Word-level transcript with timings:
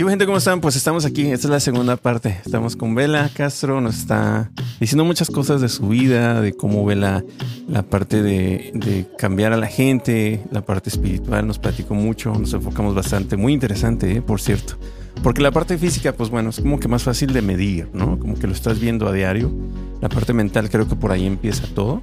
¿Qué 0.00 0.08
gente? 0.08 0.24
¿Cómo 0.24 0.38
están? 0.38 0.62
Pues 0.62 0.76
estamos 0.76 1.04
aquí, 1.04 1.26
esta 1.26 1.46
es 1.46 1.50
la 1.50 1.60
segunda 1.60 1.94
parte. 1.94 2.40
Estamos 2.42 2.74
con 2.74 2.94
Vela 2.94 3.28
Castro, 3.34 3.82
nos 3.82 3.98
está 3.98 4.50
diciendo 4.80 5.04
muchas 5.04 5.28
cosas 5.28 5.60
de 5.60 5.68
su 5.68 5.88
vida, 5.88 6.40
de 6.40 6.54
cómo 6.54 6.86
ve 6.86 6.96
la, 6.96 7.22
la 7.68 7.82
parte 7.82 8.22
de, 8.22 8.70
de, 8.72 9.06
cambiar 9.18 9.52
a 9.52 9.58
la 9.58 9.66
gente, 9.66 10.42
la 10.52 10.62
parte 10.62 10.88
espiritual, 10.88 11.46
nos 11.46 11.58
platicó 11.58 11.92
mucho, 11.92 12.32
nos 12.32 12.54
enfocamos 12.54 12.94
bastante, 12.94 13.36
muy 13.36 13.52
interesante, 13.52 14.10
¿eh? 14.10 14.22
por 14.22 14.40
cierto. 14.40 14.78
Porque 15.22 15.42
la 15.42 15.50
parte 15.50 15.76
física, 15.76 16.14
pues 16.14 16.30
bueno, 16.30 16.48
es 16.48 16.60
como 16.60 16.80
que 16.80 16.88
más 16.88 17.02
fácil 17.02 17.34
de 17.34 17.42
medir, 17.42 17.90
¿no? 17.92 18.18
Como 18.18 18.38
que 18.38 18.46
lo 18.46 18.54
estás 18.54 18.80
viendo 18.80 19.06
a 19.06 19.12
diario. 19.12 19.52
La 20.00 20.08
parte 20.08 20.32
mental 20.32 20.70
creo 20.70 20.88
que 20.88 20.96
por 20.96 21.12
ahí 21.12 21.26
empieza 21.26 21.66
todo. 21.74 22.00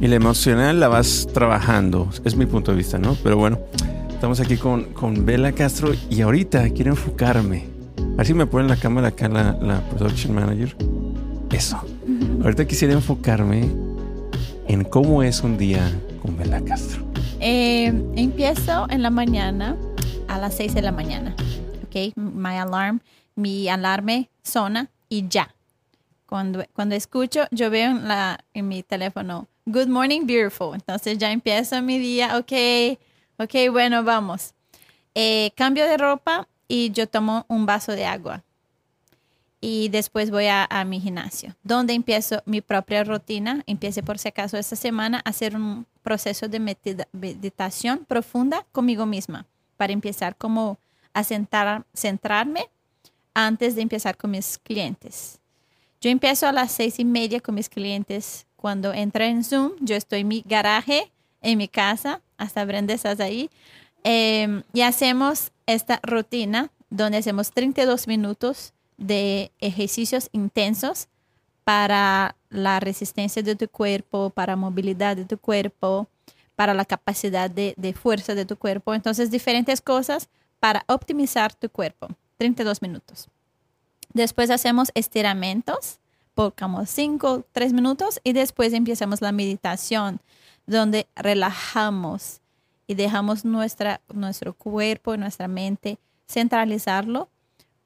Y 0.00 0.06
la 0.06 0.16
emocional 0.16 0.80
la 0.80 0.88
vas 0.88 1.28
trabajando, 1.34 2.08
es 2.24 2.36
mi 2.36 2.46
punto 2.46 2.70
de 2.70 2.78
vista, 2.78 2.96
¿no? 2.96 3.18
Pero 3.22 3.36
bueno, 3.36 3.58
Estamos 4.18 4.40
aquí 4.40 4.56
con, 4.56 4.92
con 4.94 5.24
Bela 5.24 5.52
Castro 5.52 5.92
y 6.10 6.22
ahorita 6.22 6.70
quiero 6.70 6.90
enfocarme. 6.90 7.66
A 8.14 8.16
ver 8.16 8.26
si 8.26 8.34
me 8.34 8.46
ponen 8.46 8.66
la 8.66 8.74
cámara 8.74 9.08
acá 9.08 9.28
la, 9.28 9.52
la 9.62 9.80
production 9.90 10.34
manager. 10.34 10.74
Eso. 11.52 11.80
Ahorita 12.42 12.66
quisiera 12.66 12.94
enfocarme 12.94 13.70
en 14.66 14.82
cómo 14.82 15.22
es 15.22 15.42
un 15.42 15.56
día 15.56 15.88
con 16.20 16.36
Bela 16.36 16.60
Castro. 16.64 17.06
Eh, 17.38 17.92
empiezo 18.16 18.88
en 18.90 19.02
la 19.02 19.10
mañana 19.10 19.76
a 20.26 20.36
las 20.36 20.56
6 20.56 20.74
de 20.74 20.82
la 20.82 20.90
mañana. 20.90 21.36
Ok, 21.84 22.16
my 22.16 22.56
alarm, 22.56 22.98
mi 23.36 23.68
alarme 23.68 24.30
sona 24.42 24.90
y 25.08 25.28
ya. 25.28 25.54
Cuando, 26.26 26.64
cuando 26.72 26.96
escucho, 26.96 27.44
yo 27.52 27.70
veo 27.70 27.92
en, 27.92 28.08
la, 28.08 28.44
en 28.52 28.66
mi 28.66 28.82
teléfono, 28.82 29.46
Good 29.66 29.86
morning, 29.86 30.22
beautiful. 30.26 30.74
Entonces 30.74 31.18
ya 31.18 31.30
empiezo 31.30 31.80
mi 31.82 32.00
día, 32.00 32.36
ok 32.36 32.98
Ok, 33.40 33.54
bueno, 33.70 34.02
vamos. 34.02 34.52
Eh, 35.14 35.52
cambio 35.54 35.84
de 35.86 35.96
ropa 35.96 36.48
y 36.66 36.90
yo 36.90 37.06
tomo 37.06 37.46
un 37.46 37.66
vaso 37.66 37.92
de 37.92 38.04
agua. 38.04 38.42
Y 39.60 39.88
después 39.90 40.32
voy 40.32 40.46
a, 40.48 40.68
mi 40.84 41.00
gimnasio, 41.00 41.54
donde 41.62 41.92
empiezo 41.92 42.42
mi 42.46 42.60
propia 42.60 43.04
rutina. 43.04 43.62
Empiece 43.66 44.02
por 44.02 44.18
si 44.18 44.26
acaso 44.26 44.56
esta 44.56 44.74
semana 44.74 45.22
a 45.24 45.30
hacer 45.30 45.54
un 45.54 45.86
proceso 46.02 46.48
de 46.48 46.58
meditación 47.12 48.04
profunda 48.06 48.66
conmigo 48.72 49.06
misma 49.06 49.46
para 49.76 49.92
empezar 49.92 50.36
como 50.36 50.78
a 51.12 51.22
centrarme 51.22 52.68
antes 53.34 53.76
de 53.76 53.82
empezar 53.82 54.16
con 54.16 54.32
mis 54.32 54.58
clientes. 54.58 55.38
Yo 56.00 56.10
empiezo 56.10 56.48
a 56.48 56.52
las 56.52 56.72
seis 56.72 56.98
y 56.98 57.04
media 57.04 57.40
con 57.40 57.54
mis 57.54 57.68
clientes. 57.68 58.46
Cuando 58.56 58.92
entro 58.92 59.22
en 59.22 59.44
Zoom, 59.44 59.72
yo 59.80 59.94
estoy 59.94 60.20
en 60.20 60.28
mi 60.28 60.42
garaje, 60.44 61.12
en 61.40 61.58
mi 61.58 61.68
casa, 61.68 62.20
hasta 62.38 62.64
Brenda 62.64 62.94
estás 62.94 63.20
ahí. 63.20 63.50
Em, 64.04 64.62
y 64.72 64.82
hacemos 64.82 65.52
esta 65.66 66.00
rutina 66.02 66.70
donde 66.88 67.18
hacemos 67.18 67.50
32 67.50 68.06
minutos 68.06 68.72
de 68.96 69.52
ejercicios 69.60 70.30
intensos 70.32 71.08
para 71.64 72.36
la 72.48 72.80
resistencia 72.80 73.42
de 73.42 73.54
tu 73.54 73.68
cuerpo, 73.68 74.30
para 74.30 74.56
movilidad 74.56 75.16
de 75.16 75.26
tu 75.26 75.36
cuerpo, 75.36 76.08
para 76.56 76.72
la 76.72 76.86
capacidad 76.86 77.50
de, 77.50 77.74
de 77.76 77.92
fuerza 77.92 78.34
de 78.34 78.46
tu 78.46 78.56
cuerpo. 78.56 78.94
Entonces, 78.94 79.30
diferentes 79.30 79.80
cosas 79.82 80.28
para 80.60 80.84
optimizar 80.88 81.52
tu 81.54 81.68
cuerpo. 81.68 82.08
32 82.38 82.80
minutos. 82.80 83.28
Después 84.14 84.50
hacemos 84.50 84.90
estiramientos 84.94 85.98
por 86.34 86.54
como 86.54 86.86
5, 86.86 87.44
3 87.52 87.72
minutos 87.72 88.20
y 88.24 88.32
después 88.32 88.72
empezamos 88.72 89.20
la 89.20 89.32
meditación 89.32 90.20
donde 90.68 91.08
relajamos 91.16 92.40
y 92.86 92.94
dejamos 92.94 93.44
nuestra, 93.44 94.00
nuestro 94.12 94.52
cuerpo 94.54 95.14
y 95.14 95.18
nuestra 95.18 95.48
mente 95.48 95.98
centralizarlo 96.28 97.28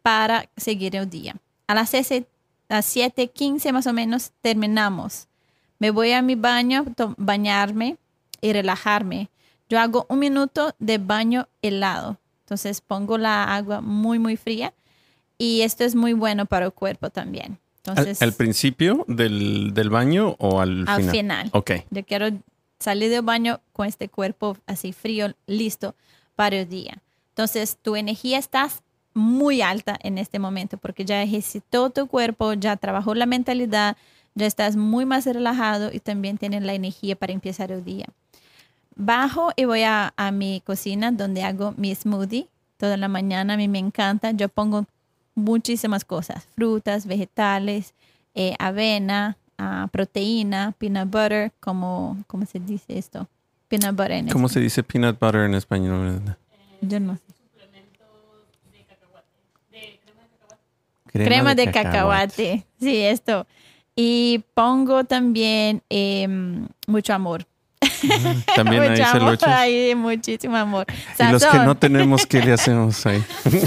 para 0.03 0.49
seguir 0.57 0.97
el 0.97 1.09
día. 1.09 1.37
A 1.67 1.75
las 1.75 1.95
7.15 1.95 3.73
más 3.73 3.87
o 3.87 3.93
menos 3.93 4.33
terminamos. 4.41 5.29
Me 5.79 5.91
voy 5.91 6.13
a 6.13 6.23
mi 6.23 6.35
baño, 6.35 6.85
bañarme 7.17 7.97
y 8.41 8.53
relajarme. 8.53 9.31
Yo 9.69 9.79
hago 9.81 10.07
un 10.09 10.19
minuto 10.19 10.75
de 10.79 10.99
baño 10.99 11.49
helado. 11.63 12.19
Entonces 12.45 12.81
pongo 12.81 13.17
la 13.17 13.55
agua 13.55 13.81
muy, 13.81 14.19
muy 14.19 14.37
fría 14.37 14.75
y 15.39 15.63
esto 15.63 15.85
es 15.85 15.95
muy 15.95 16.13
bueno 16.13 16.47
para 16.47 16.67
el 16.67 16.73
cuerpo 16.73 17.11
también. 17.11 17.59
Entonces, 17.85 18.23
¿Al, 18.23 18.33
principio 18.33 19.05
del, 19.09 19.73
del, 19.75 19.91
baño 19.91 20.37
o 20.39 20.61
al, 20.61 20.85
al 20.87 20.97
final? 20.97 21.05
Al 21.05 21.11
final. 21.11 21.51
Ok. 21.53 21.71
Yo 21.91 22.05
quiero 22.05 22.29
salir 22.83 23.11
del 23.11 23.23
baño 23.23 23.61
con 23.73 23.87
este 23.87 24.09
cuerpo 24.09 24.57
así 24.67 24.93
frío, 24.93 25.35
listo 25.47 25.95
para 26.37 26.57
el 26.57 26.69
día. 26.69 27.03
Entonces, 27.31 27.79
tu 27.81 27.97
energía 27.97 28.39
está 28.39 28.69
muy 29.15 29.63
alta 29.63 29.99
en 30.03 30.19
este 30.19 30.39
momento 30.39 30.77
porque 30.79 31.05
ya 31.05 31.23
ejercitó 31.23 31.91
tu 31.91 32.07
cuerpo, 32.07 32.53
ya 32.55 32.77
trabajó 32.77 33.15
la 33.15 33.27
mentalidad, 33.27 33.97
ya 34.35 34.47
estás 34.47 34.77
muy 34.77 35.05
más 35.05 35.27
relajado 35.27 35.91
y 35.93 36.01
también 36.01 36.39
tienes 36.39 36.63
la 36.63 36.75
energía 36.75 37.17
para 37.17 37.33
empezar 37.33 37.73
el 37.73 37.85
día. 37.85 38.07
Bajo 38.95 39.53
y 39.57 39.65
voy 39.65 39.83
a, 39.83 40.13
mi 40.33 40.63
cocina 40.65 41.11
donde 41.11 41.43
hago 41.43 41.75
mi 41.77 41.95
smoothie 41.95 42.49
toda 42.77 42.97
la 42.97 43.09
mañana. 43.09 43.55
A 43.55 43.57
mí 43.57 43.69
me 43.69 43.79
encanta. 43.79 44.33
Yo 44.33 44.49
pongo 44.49 44.87
muchísimas 45.35 46.05
cosas, 46.05 46.47
frutas, 46.55 47.07
vegetales, 47.07 47.95
eh, 48.35 48.55
avena, 48.59 49.37
proteína, 49.93 50.75
peanut 50.79 51.11
butter, 51.11 51.53
como, 51.61 52.23
¿cómo 52.27 52.47
se 52.47 52.61
dice 52.61 52.99
esto? 52.99 53.29
Peanut 53.69 53.97
butter 53.97 54.13
en 54.13 54.29
¿Cómo 54.29 54.49
se 54.49 54.61
dice 54.61 54.83
peanut 54.83 55.19
butter 55.19 55.43
en 55.43 55.55
español? 55.55 56.37
Yo 56.81 57.01
no 57.01 57.17
sé. 57.17 57.23
Crema, 61.13 61.55
de, 61.55 61.71
cacahuate. 61.71 62.65
Sí, 62.81 62.97
esto. 63.03 63.47
Y 63.95 64.45
pongo 64.55 65.05
también 65.05 65.83
em, 65.91 66.67
mucho 66.87 67.13
amor. 67.13 67.47
También 68.57 68.83
ahí 68.83 69.05
se 69.05 69.19
lo 69.19 69.37
Ahí, 69.47 69.95
muchísimo 69.95 70.57
amor. 70.57 70.87
Y 71.19 71.33
los 71.33 71.45
que 71.45 71.59
no 71.59 71.77
tenemos, 71.77 72.27
¿qué 72.27 72.41
le 72.41 72.53
hacemos 72.53 73.05
ahí? 73.07 73.23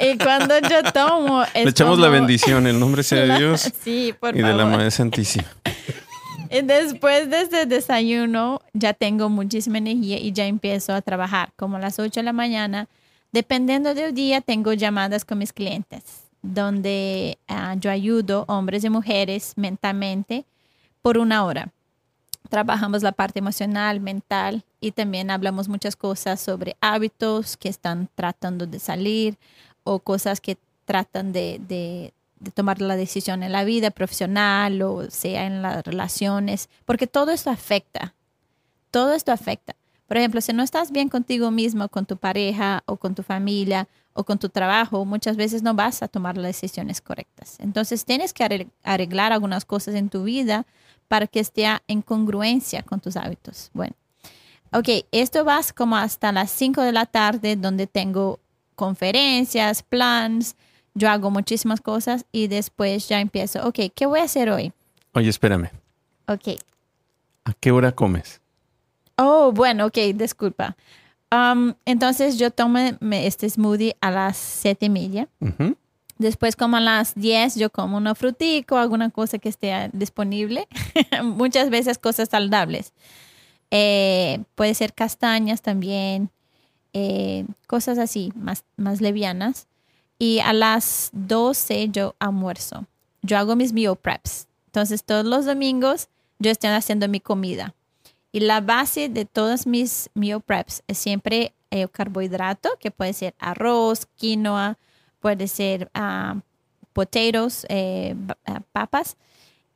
Y 0.00 0.16
cuando 0.16 0.58
yo 0.60 0.82
tomo. 0.92 1.42
Le 1.54 1.70
echamos 1.70 1.98
la 1.98 2.08
bendición, 2.08 2.66
el 2.66 2.78
nombre 2.78 3.02
sea 3.02 3.22
de 3.26 3.38
Dios. 3.38 3.72
Sí, 3.82 4.14
por 4.18 4.36
y 4.36 4.42
de 4.42 4.54
la 4.54 4.64
Madre 4.64 4.90
Santísima. 4.90 5.48
Y 6.50 6.62
después 6.62 7.28
de 7.28 7.42
este 7.42 7.66
desayuno, 7.66 8.62
ya 8.72 8.94
tengo 8.94 9.28
muchísima 9.28 9.76
energía 9.76 10.18
y 10.18 10.32
ya 10.32 10.46
empiezo 10.46 10.94
a 10.94 11.02
trabajar. 11.02 11.52
Como 11.56 11.76
a 11.76 11.78
las 11.78 11.98
8 11.98 12.20
de 12.20 12.24
la 12.24 12.32
mañana, 12.32 12.88
dependiendo 13.32 13.94
del 13.94 14.14
día, 14.14 14.40
tengo 14.40 14.72
llamadas 14.72 15.26
con 15.26 15.36
mis 15.36 15.52
clientes, 15.52 16.02
donde 16.40 17.36
ah, 17.48 17.74
yo 17.78 17.90
ayudo 17.90 18.46
hombres 18.48 18.82
y 18.82 18.88
mujeres 18.88 19.52
mentalmente 19.56 20.46
por 21.02 21.18
una 21.18 21.44
hora. 21.44 21.68
Trabajamos 22.48 23.02
la 23.02 23.12
parte 23.12 23.38
emocional, 23.38 24.00
mental 24.00 24.64
y 24.80 24.92
también 24.92 25.30
hablamos 25.30 25.68
muchas 25.68 25.96
cosas 25.96 26.40
sobre 26.40 26.76
hábitos 26.80 27.56
que 27.56 27.68
están 27.68 28.08
tratando 28.14 28.66
de 28.66 28.78
salir, 28.78 29.36
o 29.88 30.00
cosas 30.00 30.40
que 30.40 30.58
tratan 30.84 31.32
de, 31.32 31.60
de, 31.66 32.12
tomar 32.52 32.80
la 32.80 32.94
decisión 32.94 33.42
en 33.42 33.52
la 33.52 33.64
vida 33.64 33.90
profesional 33.90 34.80
o 34.82 35.10
sea 35.10 35.46
en 35.46 35.62
las 35.62 35.84
relaciones, 35.84 36.68
porque 36.84 37.06
todo 37.06 37.30
esto 37.30 37.50
afecta, 37.50 38.14
todo 38.90 39.12
esto 39.12 39.32
afecta. 39.32 39.74
Por 40.06 40.16
ejemplo, 40.16 40.40
si 40.40 40.52
no 40.52 40.62
estás 40.62 40.90
bien 40.90 41.08
contigo 41.08 41.50
mismo, 41.50 41.88
con 41.88 42.06
tu 42.06 42.16
pareja 42.16 42.82
o 42.86 42.96
con 42.96 43.14
tu 43.14 43.22
familia 43.22 43.88
o 44.14 44.24
con 44.24 44.38
tu 44.38 44.48
trabajo, 44.48 45.04
muchas 45.04 45.36
veces 45.36 45.62
no 45.62 45.74
vas 45.74 46.02
a 46.02 46.08
tomar 46.08 46.36
las 46.36 46.46
decisiones 46.46 47.00
correctas. 47.00 47.56
Entonces 47.60 48.04
tienes 48.04 48.32
que 48.32 48.68
arreglar 48.82 49.32
algunas 49.32 49.64
cosas 49.64 49.94
en 49.94 50.08
tu 50.08 50.24
vida 50.24 50.64
para 51.08 51.26
que 51.26 51.40
esté 51.40 51.66
en 51.88 52.02
congruencia 52.02 52.82
con 52.82 53.00
tus 53.00 53.16
hábitos. 53.16 53.70
Bueno, 53.72 53.94
ok, 54.72 54.88
esto 55.10 55.44
va 55.44 55.60
como 55.74 55.96
hasta 55.96 56.30
las 56.30 56.50
5 56.50 56.82
de 56.82 56.92
la 56.92 57.06
tarde 57.06 57.56
donde 57.56 57.86
tengo 57.86 58.38
conferencias, 58.74 59.82
plans, 59.82 60.54
yo 60.94 61.08
hago 61.08 61.30
muchísimas 61.30 61.80
cosas 61.80 62.26
y 62.32 62.48
después 62.48 63.08
ya 63.08 63.20
empiezo, 63.20 63.66
ok, 63.66 63.78
¿qué 63.94 64.06
voy 64.06 64.20
a 64.20 64.24
hacer 64.24 64.50
hoy? 64.50 64.72
Oye, 65.14 65.30
espérame. 65.30 65.70
Ok. 66.26 66.60
¿A 67.44 67.52
qué 67.54 67.70
hora 67.70 67.92
comes? 67.92 68.40
Oh, 69.16 69.52
bueno, 69.52 69.86
ok, 69.86 69.98
disculpa. 70.14 70.76
Um, 71.30 71.74
entonces 71.84 72.38
yo 72.38 72.50
tomo 72.50 72.78
este 73.12 73.48
smoothie 73.48 73.96
a 74.00 74.10
las 74.10 74.36
siete 74.36 74.86
y 74.86 74.90
media. 74.90 75.28
Después 76.18 76.56
como 76.56 76.76
a 76.76 76.80
las 76.80 77.14
10 77.14 77.54
yo 77.54 77.70
como 77.70 77.96
una 77.96 78.14
frutico, 78.14 78.76
alguna 78.76 79.10
cosa 79.10 79.38
que 79.38 79.48
esté 79.48 79.88
disponible. 79.92 80.66
Muchas 81.22 81.70
veces 81.70 81.96
cosas 81.96 82.28
saludables. 82.28 82.92
Eh, 83.70 84.40
puede 84.54 84.74
ser 84.74 84.94
castañas 84.94 85.62
también, 85.62 86.30
eh, 86.92 87.46
cosas 87.66 87.98
así, 87.98 88.32
más, 88.34 88.64
más 88.76 89.00
levianas. 89.00 89.68
Y 90.18 90.40
a 90.40 90.52
las 90.52 91.10
12 91.12 91.90
yo 91.90 92.16
almuerzo. 92.18 92.86
Yo 93.22 93.38
hago 93.38 93.54
mis 93.54 93.72
meal 93.72 93.96
preps. 93.96 94.48
Entonces 94.66 95.04
todos 95.04 95.24
los 95.24 95.46
domingos 95.46 96.08
yo 96.40 96.50
estoy 96.50 96.70
haciendo 96.70 97.08
mi 97.08 97.20
comida. 97.20 97.74
Y 98.32 98.40
la 98.40 98.60
base 98.60 99.08
de 99.08 99.24
todas 99.24 99.66
mis 99.66 100.10
meal 100.14 100.40
preps 100.40 100.82
es 100.88 100.98
siempre 100.98 101.54
el 101.70 101.90
carbohidrato, 101.90 102.70
que 102.80 102.90
puede 102.90 103.12
ser 103.12 103.34
arroz, 103.38 104.06
quinoa, 104.16 104.78
puede 105.20 105.48
ser 105.48 105.90
ah, 105.94 106.36
potatoes, 106.92 107.66
eh, 107.68 108.14
ah, 108.46 108.60
papas. 108.72 109.16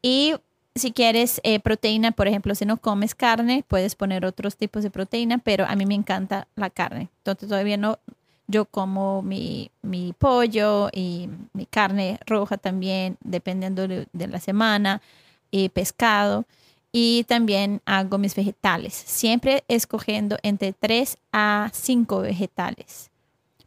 Y 0.02 0.34
si 0.74 0.92
quieres 0.92 1.40
eh, 1.44 1.60
proteína, 1.60 2.12
por 2.12 2.28
ejemplo, 2.28 2.54
si 2.54 2.64
no 2.64 2.76
comes 2.76 3.14
carne, 3.14 3.64
puedes 3.68 3.94
poner 3.94 4.24
otros 4.24 4.56
tipos 4.56 4.82
de 4.82 4.90
proteína, 4.90 5.38
pero 5.38 5.64
a 5.66 5.76
mí 5.76 5.86
me 5.86 5.94
encanta 5.94 6.48
la 6.56 6.70
carne. 6.70 7.08
Entonces 7.18 7.48
todavía 7.48 7.76
no, 7.76 7.98
yo 8.46 8.64
como 8.64 9.22
mi, 9.22 9.70
mi 9.82 10.14
pollo 10.18 10.88
y 10.92 11.28
mi 11.52 11.66
carne 11.66 12.18
roja 12.26 12.56
también, 12.56 13.18
dependiendo 13.22 13.86
de, 13.86 14.06
de 14.12 14.26
la 14.28 14.40
semana, 14.40 15.02
y 15.52 15.68
pescado. 15.68 16.44
Y 16.90 17.24
también 17.24 17.80
hago 17.86 18.18
mis 18.18 18.34
vegetales, 18.34 18.92
siempre 18.92 19.64
escogiendo 19.68 20.36
entre 20.42 20.74
3 20.74 21.16
a 21.32 21.70
5 21.72 22.20
vegetales, 22.20 23.10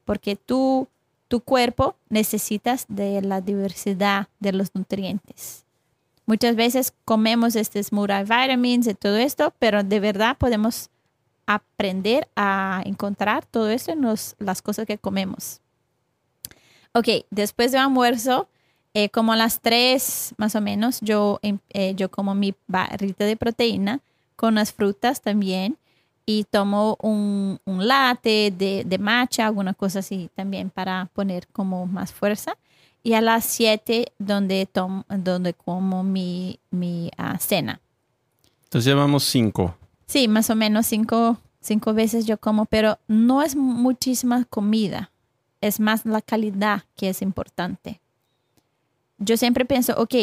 porque 0.04 0.36
tú, 0.36 0.88
tu 1.36 1.42
cuerpo 1.42 1.98
necesitas 2.08 2.86
de 2.88 3.22
la 3.22 3.42
diversidad 3.42 4.30
de 4.40 4.54
los 4.54 4.74
nutrientes. 4.74 5.66
Muchas 6.26 6.56
veces 6.56 6.94
comemos 7.04 7.58
estos 7.58 7.92
multivitamins 7.92 8.88
y 8.88 8.94
todo 8.94 9.18
esto, 9.18 9.54
pero 9.60 9.84
de 9.84 10.00
verdad 10.00 10.38
podemos 10.38 10.90
aprender 11.46 12.30
a 12.38 12.82
encontrar 12.86 13.46
todo 13.46 13.70
esto 13.70 13.92
en 13.92 14.02
las 14.40 14.62
cosas 14.62 14.86
que 14.86 14.98
comemos. 14.98 15.60
Ok, 16.94 17.26
después 17.32 17.74
de 17.74 17.80
almuerzo, 17.80 18.48
eh, 18.94 19.10
como 19.10 19.34
a 19.34 19.36
las 19.36 19.60
3 19.60 20.34
más 20.38 20.56
o 20.56 20.62
menos, 20.62 21.02
yo, 21.02 21.40
em- 21.42 21.60
eh, 21.74 21.96
yo 21.98 22.10
como 22.10 22.34
mi 22.34 22.56
barrita 22.66 23.26
de 23.26 23.36
proteína 23.36 24.00
con 24.38 24.56
las 24.56 24.72
frutas 24.72 25.22
también 25.22 25.78
y 26.26 26.46
tomo 26.46 26.98
un, 27.02 27.60
un 27.66 27.88
latte 27.88 28.52
de, 28.52 28.84
de 28.86 28.98
matcha, 28.98 29.46
alguna 29.46 29.74
cosa 29.74 30.00
así 30.00 30.30
también 30.36 30.70
para 30.70 31.10
poner 31.14 31.48
como 31.48 31.86
más 31.86 32.12
fuerza. 32.12 32.58
Y 33.04 33.14
a 33.14 33.22
las 33.22 33.46
7 33.46 34.14
donde, 34.18 34.66
tomo, 34.66 35.06
donde 35.08 35.54
como 35.54 36.04
mi, 36.04 36.60
mi 36.72 37.12
ah, 37.18 37.38
cena. 37.38 37.80
Entonces 38.64 38.92
llevamos 38.92 39.24
cinco. 39.24 39.76
Sí, 40.08 40.28
más 40.28 40.50
o 40.50 40.56
menos 40.56 40.88
cinco, 40.88 41.38
cinco 41.62 41.94
veces 41.94 42.26
yo 42.26 42.40
como, 42.40 42.66
pero 42.66 42.98
no 43.08 43.44
es 43.44 43.56
muchísima 43.56 44.44
comida. 44.46 45.12
Es 45.62 45.80
más 45.80 46.06
la 46.06 46.22
calidad 46.22 46.84
que 46.96 47.10
es 47.10 47.22
importante. 47.22 48.02
Yo 49.20 49.38
siempre 49.38 49.66
pienso, 49.66 49.94
ok, 49.98 50.16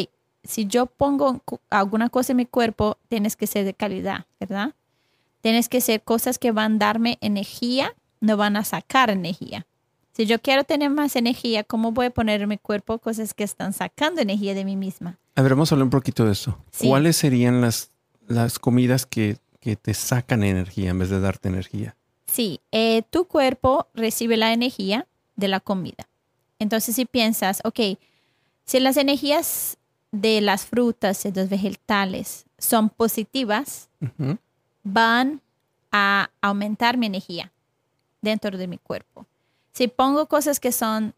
si 0.43 0.67
yo 0.67 0.85
pongo 0.85 1.41
alguna 1.69 2.09
cosa 2.09 2.33
en 2.33 2.37
mi 2.37 2.45
cuerpo, 2.45 2.97
tienes 3.07 3.35
que 3.35 3.47
ser 3.47 3.65
de 3.65 3.73
calidad, 3.73 4.25
¿verdad? 4.39 4.75
Tienes 5.43 5.67
que 5.67 5.81
ser 5.81 6.01
cosas 6.01 6.39
que 6.39 6.53
van 6.53 6.75
a 6.75 6.85
darme 6.85 7.17
energía, 7.19 7.93
no 8.21 8.37
van 8.37 8.55
a 8.55 8.63
sacar 8.63 9.09
energía. 9.09 9.67
Si 10.13 10.25
yo 10.25 10.39
quiero 10.39 10.63
tener 10.63 10.89
más 10.89 11.17
energía, 11.17 11.65
¿cómo 11.65 11.91
voy 11.91 12.05
a 12.05 12.09
poner 12.11 12.41
en 12.41 12.47
mi 12.47 12.57
cuerpo 12.57 12.97
cosas 12.97 13.33
que 13.33 13.43
están 13.43 13.73
sacando 13.73 14.21
energía 14.21 14.53
de 14.53 14.63
mí 14.63 14.77
misma? 14.77 15.19
A 15.35 15.41
ver, 15.41 15.51
vamos 15.51 15.69
a 15.69 15.75
hablar 15.75 15.83
un 15.83 15.89
poquito 15.89 16.25
de 16.25 16.31
eso. 16.31 16.57
Sí. 16.71 16.87
¿Cuáles 16.87 17.17
serían 17.17 17.59
las, 17.59 17.89
las 18.25 18.57
comidas 18.57 19.05
que, 19.05 19.35
que 19.59 19.75
te 19.75 19.93
sacan 19.93 20.43
energía 20.43 20.91
en 20.91 20.99
vez 20.99 21.09
de 21.09 21.19
darte 21.19 21.49
energía? 21.49 21.97
Sí, 22.25 22.61
eh, 22.71 23.01
tu 23.09 23.25
cuerpo 23.25 23.89
recibe 23.93 24.37
la 24.37 24.53
energía 24.53 25.07
de 25.35 25.49
la 25.49 25.59
comida. 25.59 26.07
Entonces, 26.57 26.95
si 26.95 27.03
piensas, 27.03 27.59
ok, 27.65 27.99
si 28.63 28.79
las 28.79 28.95
energías 28.95 29.77
de 30.13 30.39
las 30.39 30.65
frutas 30.65 31.25
y 31.25 31.31
de 31.31 31.41
los 31.41 31.49
vegetales 31.49 32.45
son 32.57 32.89
positivas. 32.89 33.89
Van 34.83 35.41
a 35.91 36.29
aumentar 36.41 36.97
mi 36.97 37.05
energía 37.05 37.51
dentro 38.21 38.57
de 38.57 38.67
mi 38.67 38.77
cuerpo. 38.77 39.25
Si 39.73 39.87
pongo 39.87 40.27
cosas 40.27 40.59
que 40.59 40.71
son 40.71 41.13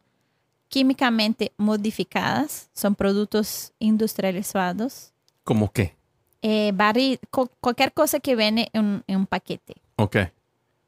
químicamente 0.70 1.52
modificadas, 1.58 2.70
son 2.74 2.96
productos 2.96 3.74
industrializados, 3.80 5.12
¿Cómo 5.44 5.72
qué? 5.72 5.96
eh, 6.42 6.72
barri- 6.74 7.20
co- 7.30 7.50
cualquier 7.60 7.94
cosa 7.94 8.20
que 8.20 8.36
viene 8.36 8.70
en, 8.74 9.04
en 9.08 9.18
un 9.18 9.26
paquete. 9.28 9.76
Ok. 9.98 10.18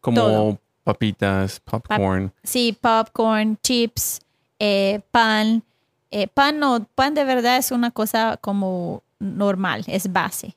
Como 0.01 0.15
Todo. 0.21 0.59
papitas, 0.83 1.59
popcorn. 1.59 2.31
Sí, 2.43 2.77
popcorn, 2.79 3.57
chips, 3.61 4.19
eh, 4.59 5.01
pan. 5.11 5.63
Eh, 6.09 6.27
pan 6.27 6.57
no, 6.59 6.85
pan 6.95 7.13
de 7.13 7.23
verdad 7.23 7.57
es 7.57 7.71
una 7.71 7.91
cosa 7.91 8.37
como 8.37 9.03
normal, 9.19 9.83
es 9.87 10.11
base. 10.11 10.55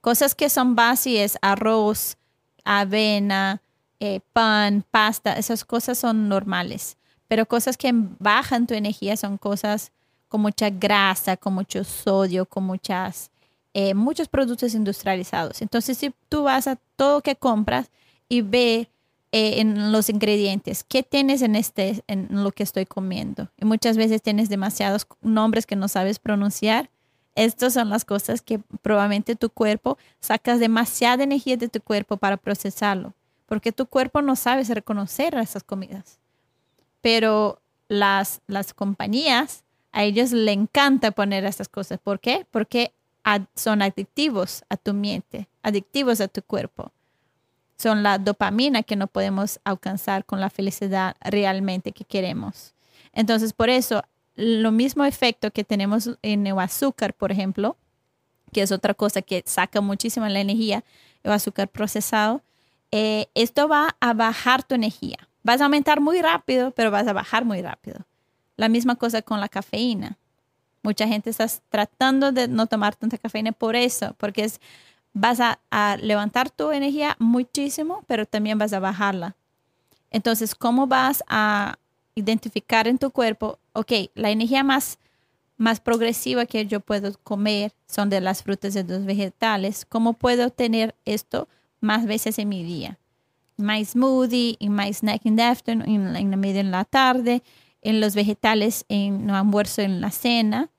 Cosas 0.00 0.34
que 0.34 0.48
son 0.48 0.76
es 1.06 1.38
arroz, 1.42 2.16
avena, 2.64 3.62
eh, 4.00 4.20
pan, 4.32 4.84
pasta, 4.90 5.34
esas 5.34 5.64
cosas 5.64 5.98
son 5.98 6.28
normales. 6.28 6.96
Pero 7.28 7.46
cosas 7.46 7.76
que 7.76 7.92
bajan 7.94 8.66
tu 8.66 8.74
energía 8.74 9.16
son 9.16 9.36
cosas 9.36 9.92
con 10.28 10.40
mucha 10.40 10.70
grasa, 10.70 11.36
con 11.36 11.54
mucho 11.54 11.84
sodio, 11.84 12.46
con 12.46 12.64
muchas, 12.64 13.30
eh, 13.74 13.94
muchos 13.94 14.28
productos 14.28 14.74
industrializados. 14.74 15.60
Entonces, 15.60 15.98
si 15.98 16.12
tú 16.28 16.44
vas 16.44 16.66
a 16.66 16.76
todo 16.96 17.20
que 17.20 17.36
compras 17.36 17.90
y 18.28 18.42
ve 18.42 18.88
eh, 19.32 19.60
en 19.60 19.92
los 19.92 20.08
ingredientes, 20.08 20.82
¿qué 20.82 21.02
tienes 21.02 21.42
en 21.42 21.56
este, 21.56 22.02
en 22.06 22.28
lo 22.30 22.52
que 22.52 22.62
estoy 22.62 22.86
comiendo? 22.86 23.50
Y 23.58 23.64
muchas 23.64 23.96
veces 23.96 24.22
tienes 24.22 24.48
demasiados 24.48 25.06
nombres 25.20 25.66
que 25.66 25.76
no 25.76 25.88
sabes 25.88 26.18
pronunciar. 26.18 26.90
Estas 27.34 27.74
son 27.74 27.90
las 27.90 28.04
cosas 28.04 28.42
que 28.42 28.58
probablemente 28.82 29.36
tu 29.36 29.50
cuerpo 29.50 29.98
sacas 30.20 30.58
demasiada 30.58 31.22
energía 31.22 31.56
de 31.56 31.68
tu 31.68 31.80
cuerpo 31.80 32.16
para 32.16 32.36
procesarlo, 32.36 33.14
porque 33.46 33.72
tu 33.72 33.86
cuerpo 33.86 34.22
no 34.22 34.36
sabe 34.36 34.64
reconocer 34.64 35.34
esas 35.36 35.62
comidas. 35.62 36.18
Pero 37.00 37.60
las, 37.88 38.40
las 38.46 38.74
compañías, 38.74 39.64
a 39.92 40.04
ellos 40.04 40.32
le 40.32 40.52
encanta 40.52 41.10
poner 41.12 41.44
estas 41.44 41.68
cosas. 41.68 41.98
¿Por 41.98 42.20
qué? 42.20 42.46
Porque 42.50 42.92
son 43.54 43.82
adictivos 43.82 44.64
a 44.68 44.76
tu 44.76 44.92
mente, 44.92 45.48
adictivos 45.62 46.20
a 46.20 46.28
tu 46.28 46.42
cuerpo 46.42 46.92
son 47.80 48.02
la 48.02 48.18
dopamina 48.18 48.82
que 48.82 48.94
no 48.94 49.06
podemos 49.06 49.58
alcanzar 49.64 50.24
con 50.26 50.40
la 50.40 50.50
felicidad 50.50 51.16
realmente 51.22 51.92
que 51.92 52.04
queremos. 52.04 52.74
Entonces, 53.12 53.54
por 53.54 53.70
eso, 53.70 54.02
lo 54.40 54.72
mismo 54.72 55.04
efecto 55.04 55.50
que 55.50 55.64
tenemos 55.64 56.10
en 56.22 56.46
el 56.46 56.58
azúcar, 56.58 57.12
por 57.12 57.30
ejemplo, 57.30 57.76
que 58.52 58.62
es 58.62 58.72
otra 58.72 58.94
cosa 58.94 59.22
que 59.22 59.42
saca 59.46 59.80
muchísima 59.80 60.28
la 60.30 60.40
energía, 60.40 60.82
el 61.22 61.32
azúcar 61.32 61.68
procesado, 61.68 62.42
eh, 62.90 63.26
esto 63.34 63.68
va 63.68 63.96
a 64.00 64.14
bajar 64.14 64.62
tu 64.62 64.74
energía. 64.74 65.28
Vas 65.42 65.60
a 65.60 65.64
aumentar 65.64 66.00
muy 66.00 66.20
rápido, 66.22 66.70
pero 66.72 66.90
vas 66.90 67.06
a 67.06 67.12
bajar 67.12 67.44
muy 67.44 67.60
rápido. 67.60 68.06
La 68.56 68.68
misma 68.68 68.96
cosa 68.96 69.22
con 69.22 69.40
la 69.40 69.48
cafeína. 69.48 70.18
Mucha 70.82 71.06
gente 71.06 71.30
está 71.30 71.46
tratando 71.68 72.32
de 72.32 72.48
no 72.48 72.66
tomar 72.66 72.96
tanta 72.96 73.18
cafeína 73.18 73.52
por 73.52 73.76
eso, 73.76 74.14
porque 74.18 74.44
es 74.44 74.60
vas 75.12 75.40
a 75.40 75.96
levantar 76.00 76.50
tu 76.50 76.70
energía 76.70 77.16
muchísimo, 77.18 78.04
pero 78.06 78.26
también 78.26 78.58
vas 78.58 78.72
a 78.72 78.80
bajarla. 78.80 79.36
Entonces, 80.10 80.54
¿cómo 80.54 80.86
vas 80.86 81.22
a 81.28 81.78
identificar 82.20 82.86
en 82.88 82.98
tu 82.98 83.10
cuerpo, 83.10 83.58
ok, 83.72 83.92
la 84.14 84.30
energía 84.30 84.62
más, 84.64 84.98
más 85.56 85.80
progresiva 85.80 86.46
que 86.46 86.66
yo 86.66 86.80
puedo 86.80 87.12
comer 87.24 87.72
son 87.86 88.08
de 88.10 88.20
las 88.20 88.42
frutas 88.42 88.74
y 88.76 88.82
de 88.82 88.94
los 88.98 89.04
vegetales? 89.06 89.84
¿Cómo 89.88 90.12
puedo 90.14 90.50
tener 90.50 90.94
esto 91.04 91.48
más 91.80 92.06
veces 92.06 92.38
en 92.38 92.48
mi 92.48 92.62
día? 92.64 92.98
My 93.56 93.84
smoothie, 93.84 94.56
en 94.60 94.74
my 94.74 94.92
snack 94.92 95.26
in 95.26 95.36
the 95.36 95.42
afternoon, 95.42 95.88
en, 95.88 96.12
la- 96.14 96.18
en 96.20 96.30
media 96.40 96.60
en 96.60 96.70
la 96.70 96.84
tarde, 96.84 97.42
en 97.82 98.00
los 98.00 98.14
vegetales 98.14 98.84
en 98.88 99.28
el 99.28 99.34
almuerzo, 99.34 99.82
en 99.82 100.00
la 100.00 100.10
cena. 100.10 100.70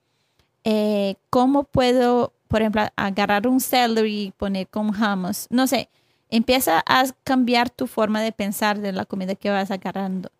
Eh, 0.64 1.16
¿Cómo 1.30 1.64
puedo, 1.64 2.32
por 2.48 2.60
ejemplo, 2.62 2.82
agarrar 2.96 3.46
un 3.48 3.60
celery 3.60 4.26
y 4.26 4.30
poner 4.32 4.68
con 4.68 4.88
hummus? 4.94 5.46
No 5.50 5.66
sé, 5.66 5.88
empieza 6.28 6.82
a 6.86 7.04
cambiar 7.24 7.70
tu 7.70 7.86
forma 7.86 8.20
de 8.20 8.32
pensar 8.32 8.80
de 8.80 8.92
la 8.92 9.04
comida 9.04 9.34
que 9.34 9.50
vas 9.50 9.70
agarrando. 9.70 10.30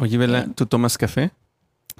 Oye, 0.00 0.18
Vela, 0.18 0.40
Eh. 0.40 0.46
¿tú 0.54 0.66
tomas 0.66 0.98
café? 0.98 1.30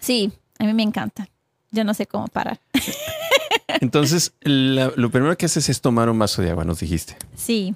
Sí, 0.00 0.32
a 0.58 0.64
mí 0.64 0.72
me 0.74 0.82
encanta. 0.82 1.28
Yo 1.70 1.84
no 1.84 1.94
sé 1.94 2.06
cómo 2.06 2.26
parar. 2.28 2.58
Entonces, 3.80 4.32
la- 4.40 4.92
lo 4.96 5.10
primero 5.10 5.36
que 5.36 5.46
haces 5.46 5.68
es 5.68 5.80
tomar 5.80 6.08
un 6.10 6.18
vaso 6.18 6.42
de 6.42 6.50
agua, 6.50 6.64
nos 6.64 6.80
dijiste. 6.80 7.16
Sí, 7.36 7.74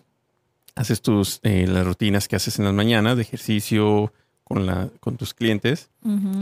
Haces 0.76 1.00
tus, 1.02 1.38
eh, 1.44 1.68
las 1.68 1.86
rutinas 1.86 2.26
que 2.26 2.34
haces 2.34 2.58
en 2.58 2.64
las 2.64 2.74
mañanas 2.74 3.14
de 3.14 3.22
ejercicio 3.22 4.12
con, 4.42 4.66
la, 4.66 4.88
con 4.98 5.16
tus 5.16 5.32
clientes. 5.32 5.88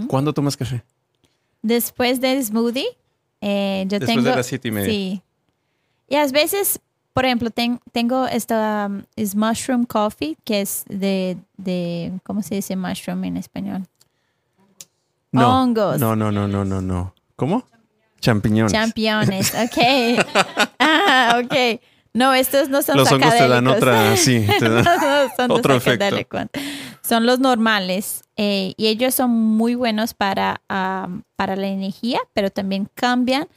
¿Cuándo 0.08 0.32
tomas 0.32 0.56
café? 0.56 0.82
Después 1.60 2.18
del 2.18 2.42
smoothie, 2.42 2.86
eh, 3.42 3.84
yo 3.88 3.98
Después 3.98 4.16
tengo... 4.16 4.30
de 4.30 4.36
las 4.36 4.46
siete 4.46 4.68
y 4.68 4.70
media. 4.70 4.90
Sí. 4.90 5.20
Y 6.08 6.14
a 6.14 6.26
veces, 6.28 6.80
por 7.12 7.24
ejemplo, 7.24 7.50
ten- 7.50 7.80
tengo 7.92 8.26
esta 8.26 8.86
um, 8.90 9.02
es 9.16 9.34
mushroom 9.34 9.84
coffee, 9.84 10.36
que 10.44 10.60
es 10.62 10.84
de, 10.88 11.36
de, 11.56 12.12
¿cómo 12.24 12.42
se 12.42 12.54
dice 12.56 12.76
mushroom 12.76 13.24
en 13.24 13.36
español? 13.36 13.84
No. 15.30 15.62
Hongos. 15.62 15.98
No, 16.00 16.14
no, 16.16 16.30
no, 16.30 16.46
no, 16.48 16.64
no, 16.64 16.80
no. 16.80 17.14
¿Cómo? 17.36 17.64
Champiñones. 18.20 18.72
Championes, 18.72 19.52
ok. 19.54 20.24
ah, 20.78 21.40
ok. 21.44 21.80
No, 22.14 22.34
estos 22.34 22.68
no 22.68 22.82
son 22.82 22.98
Los 22.98 23.10
hongos 23.10 23.34
te 23.34 23.48
dan 23.48 23.66
otra, 23.66 24.16
sí, 24.16 24.46
te 24.58 24.68
dan 24.68 24.84
No, 24.84 25.34
son 25.36 25.48
de 25.48 25.54
otro 25.54 25.74
efecto. 25.76 26.16
son 27.02 27.24
los 27.24 27.38
normales 27.40 28.22
eh, 28.36 28.74
y 28.76 28.88
ellos 28.88 29.14
son 29.14 29.30
muy 29.30 29.74
buenos 29.74 30.12
para, 30.12 30.60
am, 30.68 31.22
para 31.36 31.56
la 31.56 31.68
energía, 31.68 32.20
pero 32.34 32.50
también 32.50 32.86
cambian 32.94 33.48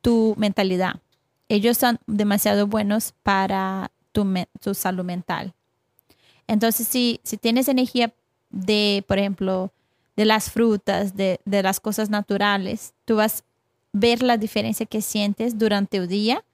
tu 0.00 0.34
mentalidad. 0.38 1.00
Ellos 1.48 1.76
son 1.76 1.98
demasiado 2.06 2.66
buenos 2.66 3.14
para 3.22 3.90
tu, 4.12 4.74
salud 4.74 5.04
mental. 5.04 5.54
Entonces, 6.46 6.88
si, 6.88 7.20
si 7.22 7.36
tienes 7.36 7.68
energía 7.68 8.12
de, 8.50 9.04
por 9.06 9.18
ejemplo, 9.18 9.72
de 10.16 10.24
las 10.24 10.50
frutas, 10.50 11.16
de, 11.16 11.40
de 11.44 11.62
las 11.62 11.80
cosas 11.80 12.10
naturales, 12.10 12.94
tú 13.04 13.16
vas 13.16 13.40
a 13.40 13.44
ver 13.92 14.22
la 14.22 14.36
diferencia 14.36 14.86
que 14.86 15.00
sientes 15.00 15.58
durante 15.58 15.96
el 15.98 16.08
día, 16.08 16.44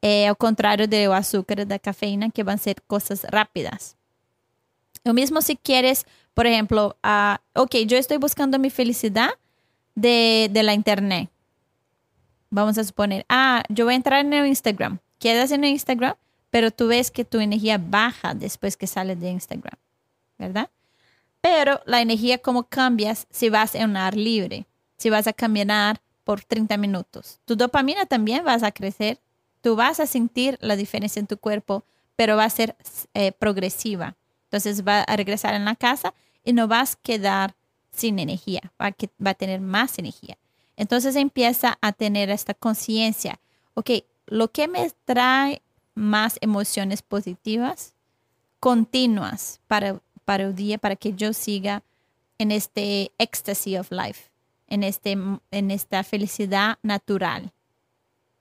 eh, 0.00 0.26
al 0.26 0.36
contrario 0.36 0.88
de 0.88 1.06
azúcar, 1.06 1.66
de 1.66 1.80
cafeína, 1.80 2.30
que 2.30 2.42
van 2.42 2.56
a 2.56 2.58
ser 2.58 2.82
cosas 2.82 3.24
rápidas. 3.24 3.96
Lo 5.04 5.14
mismo 5.14 5.40
si 5.42 5.56
quieres, 5.56 6.06
por 6.34 6.46
ejemplo, 6.46 6.96
ah, 7.02 7.40
ok, 7.54 7.76
yo 7.86 7.96
estoy 7.96 8.16
buscando 8.16 8.58
mi 8.58 8.70
felicidad 8.70 9.30
de, 9.94 10.48
de 10.50 10.62
la 10.62 10.74
internet. 10.74 11.30
Vamos 12.54 12.76
a 12.76 12.84
suponer, 12.84 13.24
ah, 13.30 13.62
yo 13.70 13.86
voy 13.86 13.94
a 13.94 13.96
entrar 13.96 14.20
en 14.24 14.32
el 14.34 14.46
Instagram. 14.46 14.98
Quedas 15.18 15.52
en 15.52 15.64
el 15.64 15.70
Instagram, 15.70 16.16
pero 16.50 16.70
tú 16.70 16.86
ves 16.88 17.10
que 17.10 17.24
tu 17.24 17.40
energía 17.40 17.78
baja 17.78 18.34
después 18.34 18.76
que 18.76 18.86
sales 18.86 19.18
de 19.20 19.30
Instagram, 19.30 19.78
¿verdad? 20.36 20.68
Pero 21.40 21.80
la 21.86 22.02
energía, 22.02 22.36
¿cómo 22.36 22.64
cambias 22.64 23.26
si 23.30 23.48
vas 23.48 23.74
en 23.74 23.88
un 23.90 23.96
ar 23.96 24.14
libre? 24.16 24.66
Si 24.98 25.08
vas 25.08 25.26
a 25.26 25.32
caminar 25.32 26.02
por 26.24 26.44
30 26.44 26.76
minutos. 26.76 27.40
Tu 27.46 27.56
dopamina 27.56 28.04
también 28.04 28.44
vas 28.44 28.62
a 28.62 28.70
crecer. 28.70 29.18
Tú 29.62 29.74
vas 29.74 29.98
a 29.98 30.06
sentir 30.06 30.58
la 30.60 30.76
diferencia 30.76 31.20
en 31.20 31.26
tu 31.26 31.38
cuerpo, 31.38 31.84
pero 32.16 32.36
va 32.36 32.44
a 32.44 32.50
ser 32.50 32.76
eh, 33.14 33.32
progresiva. 33.32 34.14
Entonces 34.44 34.86
va 34.86 35.00
a 35.00 35.16
regresar 35.16 35.54
en 35.54 35.64
la 35.64 35.74
casa 35.74 36.12
y 36.44 36.52
no 36.52 36.68
vas 36.68 36.96
a 36.96 36.98
quedar 37.02 37.54
sin 37.92 38.18
energía, 38.18 38.60
a, 38.76 38.92
que- 38.92 39.08
va 39.24 39.30
a 39.30 39.34
tener 39.34 39.60
más 39.62 39.98
energía. 39.98 40.36
Entonces 40.82 41.14
empieza 41.14 41.78
a 41.80 41.92
tener 41.92 42.28
esta 42.28 42.54
conciencia, 42.54 43.38
ok, 43.74 43.90
lo 44.26 44.50
que 44.50 44.66
me 44.66 44.90
trae 45.04 45.62
más 45.94 46.38
emociones 46.40 47.02
positivas, 47.02 47.94
continuas 48.58 49.60
para, 49.68 50.00
para 50.24 50.42
el 50.42 50.56
día, 50.56 50.78
para 50.78 50.96
que 50.96 51.12
yo 51.12 51.32
siga 51.34 51.84
en 52.38 52.50
este 52.50 53.12
ecstasy 53.18 53.76
of 53.76 53.92
life, 53.92 54.32
en, 54.66 54.82
este, 54.82 55.12
en 55.12 55.70
esta 55.70 56.02
felicidad 56.02 56.78
natural. 56.82 57.52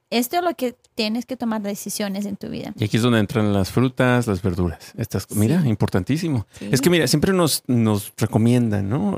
Esto 0.10 0.38
es 0.38 0.44
lo 0.44 0.56
que 0.56 0.76
tienes 0.96 1.28
que 1.28 1.38
tomar 1.38 1.62
decisiones 1.62 2.26
en 2.26 2.38
tu 2.38 2.50
vida. 2.50 2.74
Y 2.76 2.86
aquí 2.86 2.98
es 2.98 3.04
donde 3.04 3.20
entran 3.20 3.54
las 3.54 3.70
frutas, 3.70 4.26
las 4.26 4.42
verduras. 4.42 4.94
Estas, 4.98 5.30
mira, 5.36 5.62
Sí. 5.62 5.70
importantísimo. 5.70 6.48
Sí. 6.58 6.70
Es 6.72 6.82
que 6.82 6.90
mira, 6.90 7.06
siempre 7.08 7.34
nos, 7.34 7.62
nos 7.68 8.12
recomiendan, 8.18 8.90
¿no? 8.90 9.16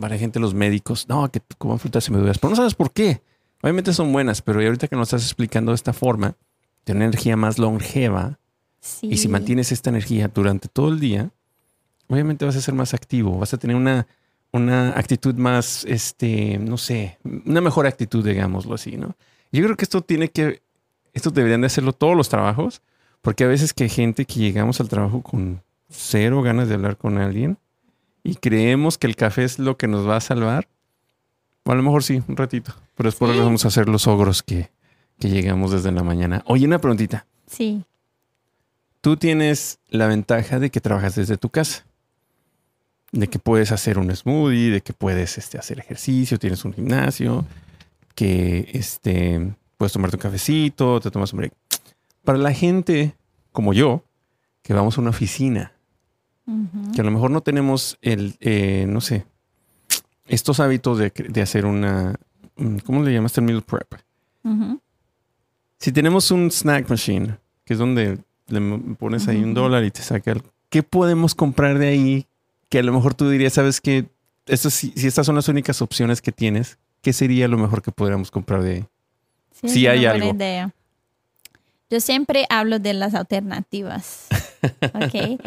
Para 0.00 0.18
gente, 0.18 0.40
los 0.40 0.54
médicos, 0.54 1.08
no, 1.08 1.30
que 1.30 1.40
coman 1.58 1.78
frutas 1.78 2.08
y 2.08 2.12
verduras, 2.12 2.38
pero 2.38 2.50
no 2.50 2.56
sabes 2.56 2.74
por 2.74 2.92
qué. 2.92 3.22
Obviamente 3.62 3.92
son 3.92 4.12
buenas, 4.12 4.42
pero 4.42 4.60
ahorita 4.60 4.88
que 4.88 4.96
nos 4.96 5.08
estás 5.08 5.22
explicando 5.22 5.72
de 5.72 5.76
esta 5.76 5.92
forma, 5.92 6.36
de 6.84 6.92
una 6.92 7.04
energía 7.04 7.36
más 7.36 7.58
longeva, 7.58 8.38
Sí. 8.80 9.08
y 9.10 9.16
si 9.16 9.26
mantienes 9.26 9.72
esta 9.72 9.90
energía 9.90 10.28
durante 10.28 10.68
todo 10.68 10.90
el 10.90 11.00
día, 11.00 11.30
obviamente 12.08 12.44
vas 12.44 12.54
a 12.56 12.60
ser 12.60 12.74
más 12.74 12.94
activo, 12.94 13.38
vas 13.38 13.52
a 13.52 13.58
tener 13.58 13.74
una, 13.74 14.06
una 14.52 14.90
actitud 14.90 15.34
más, 15.34 15.84
este, 15.88 16.58
no 16.58 16.76
sé, 16.78 17.18
una 17.24 17.60
mejor 17.60 17.86
actitud, 17.88 18.24
digámoslo 18.24 18.74
así, 18.74 18.96
¿no? 18.96 19.16
Yo 19.50 19.64
creo 19.64 19.76
que 19.76 19.84
esto 19.84 20.02
tiene 20.02 20.28
que, 20.30 20.62
esto 21.14 21.30
deberían 21.30 21.62
de 21.62 21.66
hacerlo 21.68 21.92
todos 21.92 22.16
los 22.16 22.28
trabajos, 22.28 22.80
porque 23.22 23.42
a 23.42 23.48
veces 23.48 23.72
que 23.72 23.84
hay 23.84 23.90
gente 23.90 24.24
que 24.24 24.38
llegamos 24.38 24.80
al 24.80 24.88
trabajo 24.88 25.20
con 25.22 25.62
cero 25.88 26.42
ganas 26.42 26.68
de 26.68 26.74
hablar 26.74 26.96
con 26.96 27.18
alguien 27.18 27.58
y 28.26 28.34
creemos 28.36 28.98
que 28.98 29.06
el 29.06 29.16
café 29.16 29.44
es 29.44 29.58
lo 29.58 29.76
que 29.76 29.86
nos 29.88 30.08
va 30.08 30.16
a 30.16 30.20
salvar. 30.20 30.68
O 31.64 31.72
a 31.72 31.74
lo 31.74 31.82
mejor 31.82 32.02
sí, 32.04 32.22
un 32.28 32.36
ratito, 32.36 32.74
pero 32.94 33.08
después 33.08 33.32
Sí. 33.32 33.38
vamos 33.38 33.64
a 33.64 33.68
hacer 33.68 33.88
los 33.88 34.06
ogros 34.06 34.42
que, 34.42 34.70
que 35.18 35.28
llegamos 35.28 35.72
desde 35.72 35.90
la 35.92 36.02
mañana. 36.02 36.42
Oye, 36.46 36.66
una 36.66 36.78
preguntita 36.78 37.26
Sí, 37.46 37.84
tú 39.00 39.16
tienes 39.16 39.78
la 39.88 40.06
ventaja 40.08 40.58
de 40.58 40.70
que 40.70 40.80
trabajas 40.80 41.14
desde 41.14 41.36
tu 41.36 41.48
casa. 41.50 41.84
De 43.12 43.28
que 43.28 43.38
puedes 43.38 43.70
hacer 43.72 43.98
un 43.98 44.14
smoothie, 44.14 44.70
de 44.70 44.80
que 44.80 44.92
puedes 44.92 45.38
este, 45.38 45.58
hacer 45.58 45.78
ejercicio, 45.78 46.38
tienes 46.38 46.64
un 46.64 46.74
gimnasio, 46.74 47.44
que 48.16 48.68
este, 48.72 49.54
puedes 49.76 49.92
tomarte 49.92 50.16
un 50.16 50.22
cafecito, 50.22 51.00
te 51.00 51.10
tomas 51.10 51.32
un 51.32 51.38
break. 51.38 51.52
Para 52.24 52.38
la 52.38 52.52
gente 52.52 53.14
como 53.52 53.72
yo, 53.72 54.02
que 54.62 54.74
vamos 54.74 54.98
a 54.98 55.00
una 55.00 55.10
oficina, 55.10 55.72
Que 56.94 57.00
a 57.00 57.04
lo 57.04 57.10
mejor 57.10 57.30
no 57.30 57.40
tenemos 57.40 57.98
el, 58.02 58.36
eh, 58.40 58.86
no 58.88 59.00
sé, 59.00 59.26
estos 60.26 60.60
hábitos 60.60 60.98
de, 60.98 61.10
de 61.10 61.42
hacer 61.42 61.66
una, 61.66 62.14
mm, 62.56 62.76
¿cómo 62.78 63.02
le 63.02 63.12
llamaste? 63.12 63.40
El 63.40 63.46
meal 63.46 63.62
prep. 63.62 63.92
Si 65.78 65.92
tenemos 65.92 66.30
un 66.30 66.50
snack 66.50 66.88
machine, 66.88 67.36
que 67.64 67.74
es 67.74 67.78
donde 67.78 68.18
le 68.48 68.60
pones 68.98 69.26
ahí 69.28 69.42
un 69.42 69.54
dólar 69.54 69.84
y 69.84 69.90
te 69.90 70.02
saca 70.02 70.32
el... 70.32 70.42
¿Qué 70.70 70.82
podemos 70.82 71.34
comprar 71.34 71.78
de 71.78 71.88
ahí? 71.88 72.26
Que 72.68 72.78
a 72.78 72.82
lo 72.82 72.92
mejor 72.92 73.14
tú 73.14 73.28
dirías, 73.28 73.52
sabes 73.54 73.80
que 73.80 74.06
sí- 74.46 74.92
si 74.96 75.06
estas 75.06 75.26
son 75.26 75.34
las 75.34 75.48
únicas 75.48 75.82
opciones 75.82 76.22
que 76.22 76.32
tienes, 76.32 76.78
¿qué 77.02 77.12
sería 77.12 77.48
lo 77.48 77.58
mejor 77.58 77.82
que 77.82 77.92
podríamos 77.92 78.30
comprar 78.30 78.62
de 78.62 78.70
ahí? 78.74 78.84
Sí, 79.52 79.86
es 79.86 79.92
hay 79.92 80.06
algo. 80.06 80.30
idea. 80.34 80.72
Yo 81.90 82.00
siempre 82.00 82.46
hablo 82.50 82.78
de 82.78 82.94
las 82.94 83.14
alternativas. 83.14 84.26
¿ok? 84.94 85.40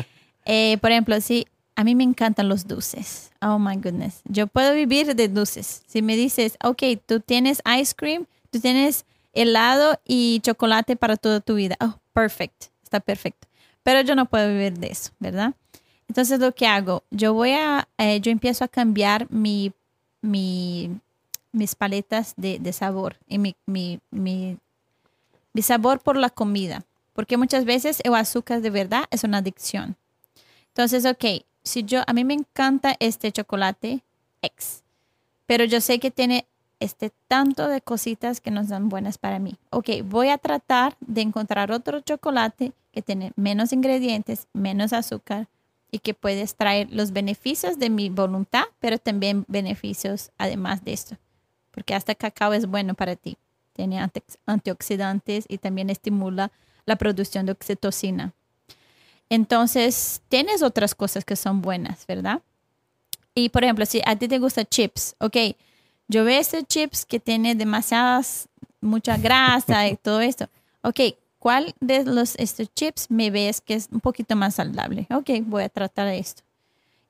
Eh, 0.52 0.80
por 0.82 0.92
ejemplo, 0.92 1.22
sí, 1.22 1.46
a 1.76 1.84
mí 1.84 1.94
me 1.94 2.04
encantan 2.04 2.50
los 2.50 2.68
dulces. 2.68 3.30
Oh 3.40 3.60
my 3.60 3.76
goodness. 3.76 4.22
Yo 4.26 4.48
puedo 4.48 4.74
vivir 4.74 5.16
de 5.16 5.28
dulces. 5.28 5.84
Si 5.86 6.02
me 6.02 6.16
dices, 6.16 6.58
ok, 6.64 6.82
tú 7.06 7.20
tienes 7.20 7.62
ice 7.80 7.94
cream, 7.96 8.26
tú 8.50 8.60
tienes 8.60 9.06
helado 9.34 10.00
y 10.06 10.40
chocolate 10.42 10.96
para 10.96 11.18
toda 11.18 11.40
tu 11.40 11.54
vida. 11.54 11.78
Oh, 11.80 12.00
perfect. 12.14 12.66
Está 12.82 13.00
perfecto. 13.00 13.48
Pero 13.84 14.02
yo 14.02 14.16
no 14.16 14.26
puedo 14.26 14.50
vivir 14.50 14.74
de 14.80 14.88
eso, 14.88 15.12
¿verdad? 15.20 15.54
Entonces, 16.08 16.40
lo 16.40 16.52
que 16.56 16.66
hago, 16.66 17.04
yo 17.12 17.36
voy 17.36 17.52
a, 17.52 17.88
eh, 18.00 18.20
yo 18.20 18.32
empiezo 18.32 18.66
a 18.66 18.68
cambiar 18.68 19.28
mi, 19.30 19.72
mi, 20.24 21.00
mis 21.52 21.76
paletas 21.76 22.34
de, 22.38 22.58
de 22.58 22.74
sabor 22.74 23.18
y 23.28 23.38
mi, 23.38 23.56
mi, 23.68 24.00
mi, 24.10 24.58
mi 25.54 25.62
sabor 25.62 26.00
por 26.00 26.18
la 26.18 26.32
comida. 26.32 26.86
Porque 27.14 27.38
muchas 27.38 27.66
veces 27.66 28.02
el 28.04 28.16
azúcar 28.16 28.62
de 28.62 28.72
verdad 28.72 29.04
es 29.12 29.24
una 29.24 29.38
adicción. 29.38 29.96
Entonces, 30.70 31.06
ok, 31.06 31.44
si 31.64 31.84
yo, 31.84 32.02
a 32.08 32.14
mí 32.14 32.24
me 32.24 32.34
encanta 32.34 32.96
este 33.00 33.32
chocolate 33.32 34.02
X, 34.42 34.84
pero 35.46 35.66
yo 35.66 35.82
sé 35.82 36.00
que 36.00 36.12
tiene 36.12 36.48
este 36.80 37.12
tanto 37.28 37.68
de 37.68 37.82
cositas 37.82 38.40
que 38.40 38.52
no 38.52 38.66
son 38.66 38.90
buenas 38.90 39.18
para 39.18 39.40
mí. 39.40 39.56
Ok, 39.72 39.90
voy 40.06 40.30
a 40.30 40.38
tratar 40.38 40.96
de 41.02 41.22
encontrar 41.22 41.72
otro 41.72 42.00
chocolate 42.02 42.72
que 42.92 43.02
tiene 43.02 43.34
menos 43.36 43.74
ingredientes, 43.74 44.48
menos 44.54 44.94
azúcar 44.94 45.48
y 45.92 46.00
que 46.00 46.14
puede 46.14 46.42
extraer 46.42 46.88
los 46.92 47.12
beneficios 47.12 47.80
de 47.80 47.90
mi 47.90 48.10
voluntad, 48.10 48.64
pero 48.80 48.98
también 48.98 49.44
beneficios 49.48 50.32
además 50.38 50.84
de 50.86 50.94
esto. 50.94 51.18
Porque 51.72 51.94
hasta 51.96 52.16
cacao 52.16 52.54
es 52.54 52.66
bueno 52.68 52.94
para 52.94 53.16
ti. 53.16 53.38
Tiene 53.74 54.00
ante- 54.00 54.24
antioxidantes 54.46 55.46
y 55.48 55.58
también 55.58 55.90
estimula 55.90 56.52
la 56.86 56.96
producción 56.96 57.46
de 57.46 57.52
oxitocina. 57.54 58.34
Entonces, 59.30 60.22
tienes 60.28 60.64
otras 60.64 60.96
cosas 60.96 61.24
que 61.24 61.36
son 61.36 61.62
buenas, 61.62 62.06
¿verdad? 62.08 62.42
Y 63.36 63.50
por 63.50 63.64
ejemplo, 63.64 63.86
si 63.86 64.02
a 64.06 64.16
ti 64.16 64.28
te 64.28 64.40
gusta 64.40 64.66
chips, 64.66 65.16
ok, 65.20 65.38
yo 66.08 66.26
veo 66.26 66.40
este 66.40 66.64
chips 66.64 67.06
que 67.06 67.20
tiene 67.20 67.54
demasiadas, 67.56 68.50
mucha 68.82 69.18
grasa 69.18 69.88
y 69.88 69.96
todo 70.02 70.22
esto. 70.22 70.50
Ok, 70.82 71.00
¿cuál 71.38 71.76
de 71.80 72.04
los 72.04 72.36
estos 72.38 72.74
chips 72.74 73.10
me 73.10 73.30
ves 73.30 73.62
que 73.62 73.76
es 73.76 73.88
un 73.92 74.00
poquito 74.00 74.36
más 74.36 74.56
saludable? 74.56 75.08
Ok, 75.12 75.30
voy 75.46 75.64
a 75.64 75.70
tratar 75.70 76.08
esto. 76.08 76.42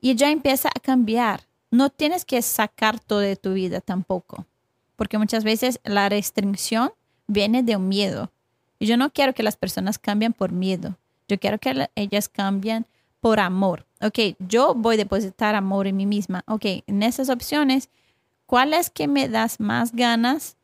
Y 0.01 0.15
ya 0.15 0.29
empieza 0.29 0.69
a 0.69 0.79
cambiar. 0.79 1.41
No 1.71 1.89
tienes 1.89 2.25
que 2.25 2.41
sacar 2.41 2.99
todo 2.99 3.19
de 3.19 3.35
tu 3.35 3.53
vida 3.53 3.79
tampoco, 3.79 4.45
porque 4.95 5.17
muchas 5.17 5.43
veces 5.43 5.79
la 5.83 6.09
restricción 6.09 6.91
viene 7.27 7.63
de 7.63 7.75
un 7.75 7.87
miedo. 7.87 8.31
Y 8.79 8.87
yo 8.87 8.97
no 8.97 9.11
quiero 9.11 9.33
que 9.33 9.43
las 9.43 9.55
personas 9.55 9.99
cambien 9.99 10.33
por 10.33 10.51
miedo. 10.51 10.97
Yo 11.29 11.39
quiero 11.39 11.57
que 11.59 11.73
la- 11.73 11.91
ellas 11.95 12.27
cambien 12.27 12.85
por 13.21 13.39
amor. 13.39 13.85
Ok, 14.01 14.35
yo 14.39 14.73
voy 14.75 14.95
a 14.95 14.97
depositar 14.97 15.55
amor 15.55 15.87
en 15.87 15.95
mí 15.95 16.05
misma. 16.05 16.43
Ok, 16.47 16.65
en 16.87 17.03
esas 17.03 17.29
opciones, 17.29 17.89
¿cuál 18.45 18.73
es 18.73 18.89
que 18.89 19.07
me 19.07 19.29
das 19.29 19.59
más 19.59 19.93
ganas 19.93 20.57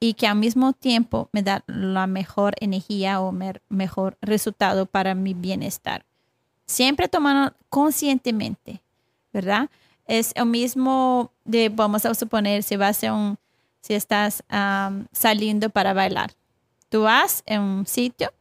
y 0.00 0.14
que 0.14 0.26
al 0.26 0.36
mismo 0.36 0.72
tiempo 0.72 1.28
me 1.32 1.42
da 1.42 1.64
la 1.66 2.06
mejor 2.06 2.54
energía 2.60 3.20
o 3.20 3.32
mejor 3.68 4.16
resultado 4.22 4.86
para 4.86 5.14
mi 5.14 5.34
bienestar? 5.34 6.04
Siempre 6.66 7.08
tomando 7.08 7.54
conscientemente, 7.68 8.82
¿verdad? 9.32 9.68
Es 10.06 10.32
lo 10.36 10.44
mismo 10.46 11.32
de, 11.44 11.68
vamos 11.68 12.04
a 12.06 12.14
suponer, 12.14 12.62
si 12.62 12.76
vas 12.76 13.02
a 13.04 13.12
un, 13.12 13.38
si 13.80 13.94
estás 13.94 14.42
saliendo 15.12 15.70
para 15.70 15.92
bailar. 15.92 16.32
Tú 16.88 17.02
vas 17.02 17.42
en 17.46 17.60
un 17.62 17.86
sitio, 17.86 18.32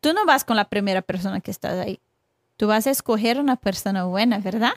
tú 0.00 0.12
no 0.12 0.24
vas 0.26 0.44
con 0.44 0.56
la 0.56 0.64
primera 0.68 1.02
persona 1.02 1.40
que 1.40 1.50
está 1.50 1.80
ahí. 1.80 2.00
tú 2.56 2.66
vas 2.66 2.86
a 2.86 2.90
escoger 2.90 3.38
una 3.40 3.56
persona 3.56 4.04
buena, 4.04 4.38
¿verdad? 4.38 4.72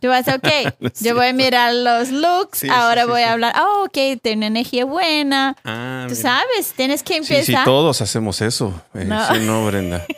Tú 0.00 0.08
vas 0.08 0.28
a, 0.28 0.36
ok, 0.36 0.48
yo 1.00 1.14
voy 1.16 1.26
a 1.26 1.32
mirar 1.32 1.72
los 1.74 2.10
looks, 2.10 2.58
Sí, 2.60 2.68
ahora 2.70 3.02
sí, 3.02 3.08
voy 3.08 3.20
sí. 3.20 3.24
a 3.24 3.32
hablar, 3.32 3.54
oh, 3.60 3.84
ok, 3.86 4.20
tiene 4.22 4.46
energía 4.46 4.84
buena. 4.84 5.56
Ah, 5.64 6.04
Tú 6.08 6.14
mira. 6.14 6.22
sabes, 6.30 6.72
tienes 6.76 7.02
que 7.02 7.14
Sí, 7.14 7.24
sí, 7.24 7.34
empezar. 7.34 7.64
todos 7.64 8.00
hacemos 8.00 8.40
eso. 8.40 8.80
Eh, 8.94 9.04
No. 9.04 9.34
no, 9.40 9.66
Brenda. 9.66 10.04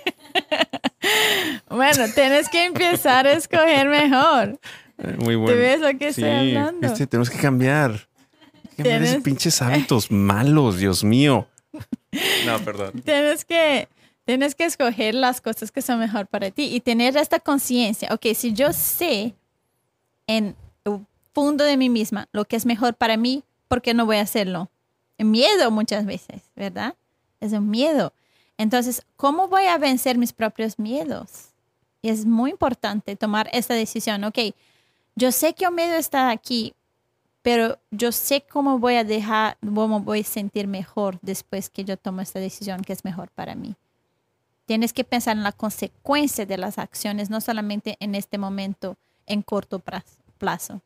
Bueno, 1.69 2.05
tienes 2.15 2.49
que 2.49 2.65
empezar 2.65 3.27
a 3.27 3.33
escoger 3.33 3.89
mejor. 3.89 4.59
Eh, 5.03 5.17
Muy 5.19 5.33
¿Tú 5.35 5.41
bueno. 5.41 5.57
ves 5.57 5.81
lo 5.81 5.99
que 5.99 6.09
estoy 6.09 6.29
hablando? 6.29 6.87
este, 6.87 7.07
tenemos 7.07 7.31
que 7.31 7.39
cambiar. 7.39 8.07
Cambiar 8.77 9.01
esos 9.03 9.15
Tienes- 9.15 9.23
pinches 9.23 9.63
hábitos 9.63 10.11
malos, 10.11 10.77
Dios 10.77 11.03
mío. 11.05 11.47
No, 12.47 12.59
perdón. 12.65 12.93
Tienes 13.05 13.45
que, 13.45 13.89
tienes 14.25 14.55
que 14.55 14.65
escoger 14.65 15.15
las 15.15 15.41
cosas 15.41 15.71
que 15.71 15.83
son 15.83 15.99
mejor 15.99 16.27
para 16.27 16.51
ti 16.51 16.75
y 16.75 16.81
tener 16.81 17.17
esta 17.17 17.41
conciencia. 17.41 18.09
Ok, 18.13 18.27
si 18.35 18.53
yo 18.53 18.73
sé 18.73 19.35
en 20.27 20.57
el 20.85 21.07
fondo 21.33 21.65
de 21.65 21.77
mí 21.77 21.89
misma 21.89 22.29
lo 22.33 22.45
que 22.45 22.57
es 22.57 22.67
mejor 22.67 22.95
para 22.95 23.17
mí, 23.17 23.45
¿por 23.69 23.83
qué 23.83 23.95
no 23.95 24.07
voy 24.07 24.17
a 24.17 24.23
hacerlo? 24.23 24.71
Miedo 25.19 25.71
muchas 25.71 26.07
veces, 26.07 26.43
¿verdad? 26.57 26.95
Es 27.41 27.53
un 27.53 27.69
miedo. 27.69 28.13
Entonces, 28.57 29.03
¿cómo 29.17 29.49
voy 29.49 29.65
a 29.65 29.79
vencer 29.79 30.19
mis 30.19 30.33
propios 30.33 30.79
miedos? 30.79 31.51
Y 32.03 32.09
es 32.09 32.27
muy 32.27 32.51
importante 32.51 33.17
tomar 33.17 33.49
esta 33.53 33.75
decisión. 33.75 34.25
Ok, 34.25 34.39
yo 35.15 35.33
sé 35.33 35.55
que 35.55 35.67
el 35.67 35.73
miedo 35.73 35.95
está 35.95 36.31
aquí, 36.31 36.75
pero 37.43 37.79
yo 37.91 38.13
sé 38.13 38.43
cómo 38.43 38.79
voy 38.79 38.97
a 38.97 39.05
dejar, 39.05 39.57
cómo 39.61 40.01
voy 40.01 40.21
a 40.21 40.25
sentir 40.25 40.67
mejor 40.67 41.19
después 41.23 41.71
que 41.71 41.85
yo 41.85 41.97
tomo 41.97 42.21
esta 42.21 42.39
decisión 42.39 42.83
que 42.83 42.93
es 42.93 43.05
mejor 43.05 43.31
para 43.31 43.55
mí. 43.55 43.77
Tienes 44.67 44.93
que 44.93 45.05
pensar 45.05 45.37
en 45.37 45.43
la 45.43 45.53
consecuencia 45.53 46.47
de 46.47 46.59
las 46.59 46.79
acciones, 46.79 47.31
no 47.31 47.41
solamente 47.41 47.97
en 47.99 48.15
este 48.15 48.39
momento, 48.39 48.97
en 49.27 49.43
corto 49.43 49.83
plazo-. 50.39 50.81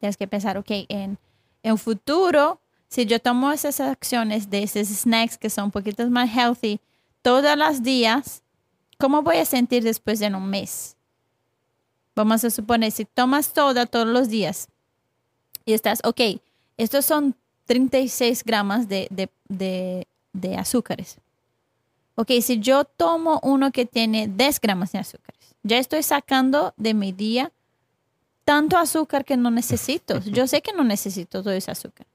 Tienes 0.00 0.16
que 0.16 0.26
pensar, 0.26 0.58
ok, 0.58 0.70
en, 0.88 1.18
en 1.62 1.78
futuro, 1.78 2.60
si 2.88 3.06
yo 3.06 3.20
tomo 3.20 3.52
esas 3.52 3.80
acciones 3.80 4.50
de 4.50 4.64
esos 4.64 4.88
snacks 4.88 5.38
que 5.38 5.50
son 5.50 5.66
un 5.66 5.70
poquito 5.70 6.06
más 6.10 6.28
healthy 6.30 6.80
todos 7.22 7.56
los 7.56 7.82
días, 7.82 8.42
¿cómo 8.98 9.22
voy 9.22 9.36
a 9.36 9.44
sentir 9.44 9.84
después 9.84 10.18
de 10.18 10.26
un 10.26 10.50
mes? 10.50 10.96
Vamos 12.14 12.44
a 12.44 12.50
suponer, 12.50 12.90
si 12.90 13.04
tomas 13.04 13.52
toda 13.52 13.86
todos 13.86 14.08
los 14.08 14.28
días 14.28 14.68
y 15.64 15.72
estás, 15.72 16.00
ok, 16.04 16.20
estos 16.76 17.04
son 17.04 17.34
36 17.66 18.44
gramos 18.44 18.88
de, 18.88 19.06
de, 19.10 19.28
de, 19.48 20.06
de 20.32 20.56
azúcares. 20.56 21.18
Ok, 22.14 22.30
si 22.42 22.58
yo 22.60 22.84
tomo 22.84 23.40
uno 23.42 23.72
que 23.72 23.86
tiene 23.86 24.28
10 24.28 24.60
gramos 24.60 24.92
de 24.92 24.98
azúcares, 24.98 25.54
ya 25.62 25.78
estoy 25.78 26.02
sacando 26.02 26.74
de 26.76 26.94
mi 26.94 27.12
día 27.12 27.52
tanto 28.44 28.76
azúcar 28.76 29.24
que 29.24 29.36
no 29.36 29.50
necesito. 29.50 30.18
Yo 30.24 30.46
sé 30.48 30.62
que 30.62 30.72
no 30.72 30.82
necesito 30.84 31.42
todo 31.42 31.52
ese 31.52 31.70
azúcar. 31.70 32.06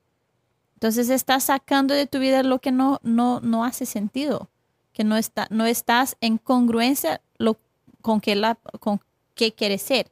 Entonces 0.74 1.10
estás 1.10 1.46
sacando 1.46 1.94
de 1.94 2.06
tu 2.06 2.20
vida 2.20 2.44
lo 2.44 2.60
que 2.60 2.72
no, 2.72 3.00
no, 3.02 3.40
no 3.40 3.64
hace 3.64 3.86
sentido, 3.86 4.50
que 4.94 5.04
no, 5.04 5.18
está, 5.18 5.48
no 5.50 5.66
estás 5.66 6.18
en 6.22 6.38
congruencia 6.38 7.22
lo, 7.38 7.58
con, 8.02 8.20
qué 8.22 8.36
la, 8.36 8.56
con 8.80 9.00
qué 9.34 9.54
quieres 9.54 9.82
ser. 9.82 10.12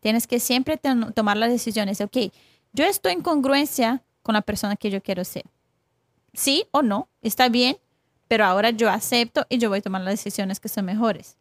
Tienes 0.00 0.26
que 0.26 0.40
siempre 0.40 0.76
ten- 0.76 1.12
tomar 1.14 1.36
las 1.36 1.50
decisiones. 1.50 2.00
Ok, 2.00 2.16
yo 2.72 2.84
estoy 2.84 3.12
en 3.12 3.22
congruencia 3.22 4.02
con 4.22 4.34
la 4.34 4.42
persona 4.42 4.76
que 4.76 4.90
yo 4.90 5.02
quiero 5.02 5.24
ser. 5.24 5.44
Sí 6.34 6.66
o 6.70 6.82
no, 6.82 7.08
está 7.22 7.48
bien, 7.48 7.78
pero 8.28 8.44
ahora 8.44 8.70
yo 8.70 8.90
acepto 8.90 9.46
y 9.48 9.58
yo 9.58 9.68
voy 9.70 9.78
a 9.78 9.82
tomar 9.82 10.02
las 10.02 10.14
decisiones 10.14 10.60
que 10.60 10.68
son 10.68 10.84
mejores. 10.84 11.36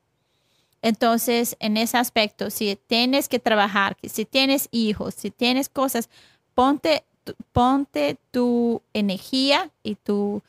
Entonces, 0.81 1.57
en 1.59 1.75
ese 1.75 1.97
aspecto, 1.97 2.49
si 2.49 2.77
tienes 2.87 3.27
que 3.27 3.39
trabajar, 3.39 3.97
si 4.03 4.25
tienes 4.25 4.69
hijos, 4.71 5.15
si 5.15 5.31
tienes 5.31 5.69
cosas, 5.69 6.09
ponte, 6.53 7.03
ponte 7.51 8.17
tu 8.31 8.81
energía 8.93 9.71
y 9.83 9.95
tu, 9.95 10.41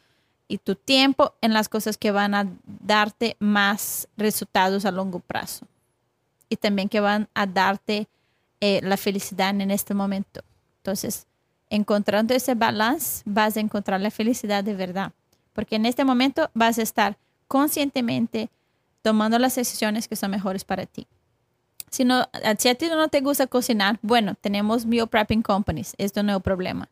y 0.47 0.59
tu 0.59 0.75
tiempo 0.77 1.35
en 1.41 1.53
las 1.53 1.69
cosas 1.69 1.97
que 1.97 2.11
van 2.11 2.35
a 2.35 2.47
darte 2.65 3.37
más 3.41 4.09
resultados 4.17 4.85
a 4.85 4.93
largo 4.93 5.19
plazo 5.21 5.67
y 6.49 6.57
también 6.57 6.89
que 6.89 7.01
van 7.01 7.29
a 7.35 7.47
darte 7.47 8.09
eh, 8.61 8.81
la 8.83 8.97
felicidad 8.97 9.51
en 9.51 9.71
este 9.71 9.95
momento. 9.95 10.43
Entonces, 10.89 11.27
encontrando 11.69 12.33
ese 12.33 12.55
balance, 12.55 13.23
vas 13.27 13.59
a 13.59 13.61
encontrar 13.61 14.01
la 14.01 14.11
felicidad 14.11 14.65
de 14.65 14.73
verdad, 14.75 15.13
porque 15.53 15.77
en 15.77 15.85
este 15.85 16.03
momento 16.03 16.51
vas 16.55 16.79
a 16.79 16.83
estar 16.83 17.19
conscientemente 17.47 18.49
tomando 19.03 19.39
las 19.39 19.55
decisiones 19.55 20.09
que 20.09 20.17
son 20.17 20.31
mejores 20.31 20.65
para 20.65 20.87
ti. 20.87 21.07
Si, 21.91 22.07
no, 22.07 22.27
si 22.59 22.71
a 22.71 22.75
ti 22.75 22.87
no 22.87 23.09
te 23.09 23.21
gusta 23.21 23.47
cocinar, 23.47 23.99
bueno, 24.01 24.35
tenemos 24.41 24.87
meal 24.87 25.07
prepping 25.09 25.43
companies, 25.43 25.95
esto 25.99 26.23
no 26.23 26.33
es 26.33 26.37
un 26.37 26.43
problema, 26.43 26.89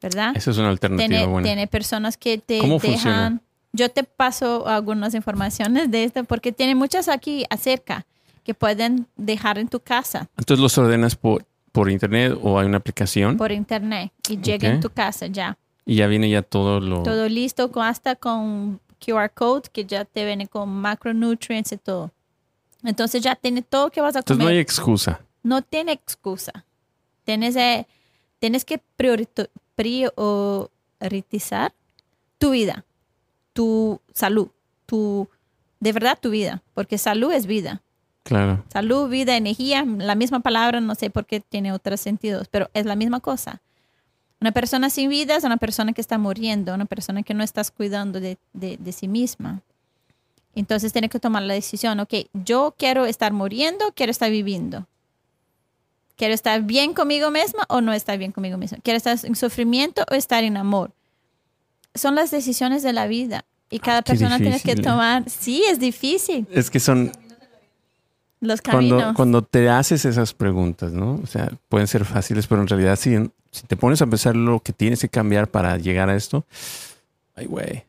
¿verdad? 0.00 0.36
Esa 0.36 0.52
es 0.52 0.58
una 0.58 0.68
alternativa 0.68 1.08
tiene, 1.08 1.26
buena. 1.26 1.44
tiene 1.44 1.66
personas 1.66 2.16
que 2.16 2.38
te 2.38 2.60
¿Cómo 2.60 2.78
dejan. 2.78 2.92
funciona? 2.92 3.40
Yo 3.72 3.90
te 3.90 4.04
paso 4.04 4.68
algunas 4.68 5.14
informaciones 5.14 5.90
de 5.90 6.04
esto 6.04 6.22
porque 6.22 6.52
tiene 6.52 6.76
muchas 6.76 7.08
aquí 7.08 7.44
acerca 7.50 8.06
que 8.44 8.54
pueden 8.54 9.08
dejar 9.16 9.58
en 9.58 9.66
tu 9.66 9.80
casa 9.80 10.28
Entonces 10.38 10.62
los 10.62 10.78
ordenas 10.78 11.16
por, 11.16 11.44
por 11.76 11.90
internet 11.90 12.36
o 12.42 12.58
hay 12.58 12.66
una 12.66 12.78
aplicación 12.78 13.36
por 13.36 13.52
internet 13.52 14.10
y 14.28 14.38
llega 14.40 14.68
Ok. 14.68 14.74
en 14.74 14.80
tu 14.80 14.90
casa 14.90 15.26
ya. 15.26 15.56
y 15.84 15.96
ya 15.96 16.06
viene 16.08 16.28
ya 16.30 16.42
todo 16.42 16.80
lo... 16.80 17.02
Todo 17.02 17.28
listo, 17.28 17.70
con, 17.70 17.84
hasta 17.86 18.16
con 18.16 18.80
QR 19.04 19.30
code 19.32 19.68
que 19.72 19.84
ya 19.84 20.04
te 20.04 20.24
viene 20.24 20.48
con 20.48 20.68
macronutrients 20.70 21.72
y 21.72 21.76
todo. 21.76 22.10
Entonces 22.82 23.22
ya 23.22 23.36
tiene 23.36 23.62
todo 23.62 23.90
que 23.90 24.00
vas 24.00 24.16
a 24.16 24.20
Entonces 24.20 24.36
comer. 24.42 24.46
no 24.46 24.50
hay 24.56 24.58
excusa. 24.58 25.20
no 25.42 25.62
tiene 25.62 25.92
excusa. 25.92 26.64
Tienes, 27.24 27.56
eh, 27.56 27.86
tienes 28.38 28.64
que 28.64 28.78
priorizar 28.96 29.50
tu 32.38 32.50
vida, 32.50 32.84
tu 33.52 34.00
salud, 34.12 34.48
tu, 34.86 35.28
de 35.80 35.92
verdad 35.92 36.18
tu 36.20 36.30
vida, 36.30 36.62
porque 36.74 36.98
salud 36.98 37.32
es 37.32 37.46
vida. 37.46 37.82
Claro. 38.26 38.64
Salud, 38.72 39.08
vida, 39.08 39.36
energía, 39.36 39.84
la 39.84 40.16
misma 40.16 40.40
palabra, 40.40 40.80
no 40.80 40.96
sé 40.96 41.10
por 41.10 41.26
qué 41.26 41.38
tiene 41.38 41.72
otros 41.72 42.00
sentidos, 42.00 42.48
pero 42.50 42.68
es 42.74 42.84
la 42.84 42.96
misma 42.96 43.20
cosa. 43.20 43.60
Una 44.40 44.50
persona 44.50 44.90
sin 44.90 45.08
vida 45.10 45.36
es 45.36 45.44
una 45.44 45.58
persona 45.58 45.92
que 45.92 46.00
está 46.00 46.18
muriendo, 46.18 46.74
una 46.74 46.86
persona 46.86 47.22
que 47.22 47.34
no 47.34 47.44
estás 47.44 47.70
cuidando 47.70 48.18
de, 48.18 48.36
de- 48.52 48.78
de 48.78 48.92
sí 48.92 49.06
misma. 49.06 49.60
Entonces 50.56 50.92
tienes 50.92 51.10
que 51.10 51.20
tomar 51.20 51.44
la 51.44 51.54
decisión, 51.54 52.00
ok, 52.00 52.14
yo 52.34 52.74
quiero 52.76 53.06
estar 53.06 53.32
muriendo, 53.32 53.92
quiero 53.94 54.10
estar 54.10 54.28
viviendo. 54.28 54.86
Quiero 56.16 56.34
estar 56.34 56.60
bien 56.62 56.94
conmigo 56.94 57.30
misma 57.30 57.64
o 57.68 57.80
no 57.80 57.92
estar 57.92 58.18
bien 58.18 58.32
conmigo 58.32 58.58
misma. 58.58 58.78
Quiero 58.82 58.96
estar 58.96 59.16
en 59.22 59.36
sufrimiento 59.36 60.04
o 60.10 60.14
estar 60.14 60.42
en 60.42 60.56
amor. 60.56 60.90
Son 61.94 62.16
las 62.16 62.32
decisiones 62.32 62.82
de 62.82 62.92
la 62.92 63.06
vida 63.06 63.44
y 63.70 63.78
cada 63.78 63.98
Ah, 63.98 64.02
qué 64.02 64.12
persona 64.12 64.38
tiene 64.38 64.58
que 64.58 64.72
¿eh? 64.72 64.76
tomar. 64.76 65.28
Sí, 65.30 65.62
es 65.68 65.78
difícil. 65.78 66.46
Es 66.50 66.70
que 66.70 66.80
son 66.80 67.12
Los 68.40 68.60
caminos. 68.60 68.98
cuando, 68.98 69.14
cuando 69.16 69.42
te 69.42 69.68
haces 69.68 70.04
esas 70.04 70.34
preguntas, 70.34 70.92
¿no? 70.92 71.20
O 71.22 71.26
sea, 71.26 71.50
pueden 71.68 71.86
ser 71.86 72.04
fáciles, 72.04 72.46
pero 72.46 72.60
en 72.60 72.68
realidad 72.68 72.96
si, 72.96 73.16
si 73.50 73.66
te 73.66 73.76
pones 73.76 74.02
a 74.02 74.06
pensar 74.06 74.36
lo 74.36 74.60
que 74.60 74.72
tienes 74.72 75.00
que 75.00 75.08
cambiar 75.08 75.48
para 75.48 75.78
llegar 75.78 76.10
a 76.10 76.16
esto, 76.16 76.44
ay, 77.34 77.46
güey, 77.46 77.84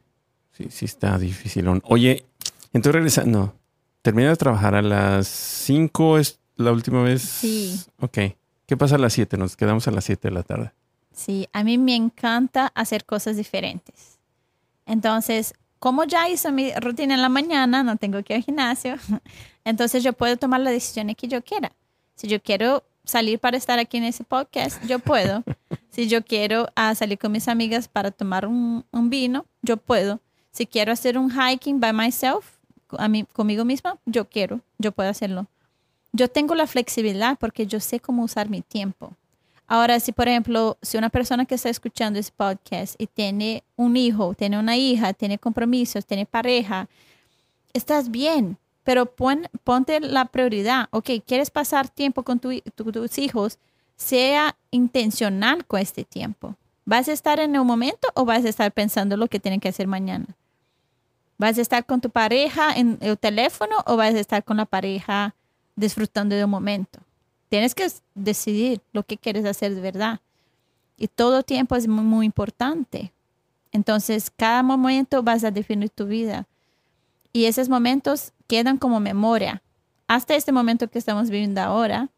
sí, 0.54 0.68
sí 0.70 0.86
está 0.86 1.18
difícil. 1.18 1.68
Oye, 1.84 2.26
entonces 2.74 2.96
regresando, 2.96 3.54
terminas 4.02 4.32
de 4.32 4.38
trabajar 4.38 4.76
a 4.76 4.82
las 4.82 5.28
5, 5.28 6.18
es 6.18 6.40
la 6.56 6.72
última 6.72 7.04
vez. 7.04 7.22
Sí. 7.22 7.80
Ok. 8.00 8.18
¿Qué 8.66 8.78
pasa 8.78 8.96
a 8.96 9.00
las 9.00 9.14
7? 9.14 9.38
Nos 9.38 9.56
quedamos 9.56 9.88
a 9.88 9.92
las 9.92 10.06
7 10.06 10.28
de 10.28 10.34
la 10.34 10.44
tarde. 10.44 10.72
Sí, 11.14 11.48
a 11.54 11.64
mí 11.64 11.78
me 11.78 11.96
encanta 11.96 12.72
hacer 12.76 13.06
cosas 13.06 13.38
diferentes. 13.38 14.20
Entonces, 14.86 15.54
como 15.80 16.04
ya 16.04 16.28
hice 16.30 16.52
mi 16.52 16.72
rutina 16.74 17.14
en 17.14 17.22
la 17.22 17.30
mañana, 17.30 17.84
no 17.84 17.98
tengo 17.98 18.24
que 18.24 18.34
ir 18.34 18.38
al 18.38 18.44
gimnasio, 18.44 18.96
entonces 19.66 20.04
yo 20.04 20.14
puedo 20.14 20.38
tomar 20.38 20.62
las 20.62 20.74
decisiones 20.74 21.16
que 21.16 21.28
yo 21.28 21.44
quiera. 21.44 21.72
Si 22.16 22.28
yo 22.28 22.42
quiero 22.42 22.84
salir 23.04 23.40
para 23.40 23.58
estar 23.58 23.80
aquí 23.80 23.98
en 23.98 24.04
ese 24.04 24.24
podcast, 24.24 24.84
yo 24.86 25.00
puedo. 25.00 25.44
si 25.90 26.08
yo 26.08 26.24
quiero 26.24 26.68
ah, 26.76 26.94
salir 26.96 27.18
con 27.18 27.32
mis 27.32 27.48
amigas 27.48 27.88
para 27.88 28.12
tomar 28.12 28.48
un, 28.48 28.86
un 28.92 29.10
vino, 29.10 29.46
yo 29.62 29.78
puedo. 29.78 30.20
Si 30.52 30.66
quiero 30.66 30.92
hacer 30.92 31.18
un 31.18 31.32
hiking 31.32 31.80
by 31.80 31.94
myself, 31.94 32.58
a 32.98 33.08
mí, 33.08 33.26
conmigo 33.26 33.66
misma, 33.66 33.98
yo 34.06 34.30
quiero, 34.30 34.62
yo 34.78 34.92
puedo 34.92 35.10
hacerlo. 35.10 35.48
Yo 36.14 36.30
tengo 36.30 36.56
la 36.56 36.68
flexibilidad 36.68 37.38
porque 37.40 37.68
yo 37.68 37.80
sé 37.80 38.00
cómo 38.00 38.24
usar 38.24 38.50
mi 38.50 38.62
tiempo. 38.62 39.14
Ahora, 39.68 40.00
si 40.00 40.14
por 40.14 40.28
ejemplo, 40.30 40.78
si 40.82 40.98
una 40.98 41.10
persona 41.10 41.46
que 41.46 41.56
está 41.56 41.70
escuchando 41.70 42.20
este 42.20 42.34
podcast 42.36 42.96
y 42.98 43.08
tiene 43.08 43.64
un 43.76 43.98
hijo, 43.98 44.34
tiene 44.34 44.58
una 44.58 44.78
hija, 44.78 45.14
tiene 45.14 45.38
compromisos, 45.38 46.06
tiene 46.06 46.26
pareja, 46.26 46.88
estás 47.74 48.10
bien, 48.10 48.58
pero 48.84 49.06
pon- 49.06 49.50
ponte 49.66 50.00
la 50.00 50.26
prioridad. 50.26 50.88
Ok, 50.92 51.10
quieres 51.26 51.52
pasar 51.52 51.90
tiempo 51.90 52.24
con 52.24 52.40
tu- 52.40 52.62
tu- 52.76 52.92
tus 52.92 53.18
hijos, 53.18 53.60
sea 53.98 54.56
intencional 54.72 55.66
con 55.66 55.82
este 55.82 56.06
tiempo. 56.06 56.56
¿Vas 56.86 57.10
a 57.10 57.12
estar 57.12 57.40
en 57.42 57.54
el 57.54 57.66
momento 57.66 58.08
o 58.14 58.24
vas 58.24 58.46
a 58.46 58.50
estar 58.50 58.72
pensando 58.72 59.18
lo 59.18 59.28
que 59.28 59.40
tienen 59.42 59.60
que 59.60 59.68
hacer 59.68 59.88
mañana? 59.88 60.28
¿Vas 61.38 61.58
a 61.58 61.62
estar 61.62 61.86
con 61.86 62.00
tu 62.00 62.10
pareja 62.10 62.74
en 62.74 62.98
el 63.02 63.18
teléfono 63.18 63.76
o 63.86 63.98
vas 63.98 64.16
a 64.16 64.20
estar 64.20 64.44
con 64.46 64.56
la 64.58 64.66
pareja 64.66 65.36
disfrutando 65.76 66.36
de 66.36 66.46
un 66.46 66.50
momento? 66.50 67.00
Tienes 67.50 67.74
que 67.74 67.88
decidir 68.16 68.82
lo 68.92 69.04
que 69.04 69.18
quieres 69.18 69.46
hacer 69.46 69.74
de 69.74 69.82
verdad. 69.82 70.20
Y 70.98 71.08
todo 71.08 71.44
tiempo 71.44 71.76
es 71.76 71.88
muy, 71.88 72.26
importante. 72.26 73.14
Entonces, 73.72 74.32
cada 74.36 74.64
momento 74.64 75.24
vas 75.24 75.44
a 75.44 75.52
definir 75.52 75.90
tu 75.90 76.06
vida. 76.08 76.48
Y 77.32 77.46
esos 77.46 77.70
momentos 77.70 78.34
quedan 78.48 78.78
como 78.78 79.00
memoria. 79.00 79.62
Hasta 80.08 80.36
este 80.36 80.52
momento 80.52 80.90
que 80.90 81.00
estamos 81.00 81.30
viviendo 81.30 81.62
ahora, 81.62 82.10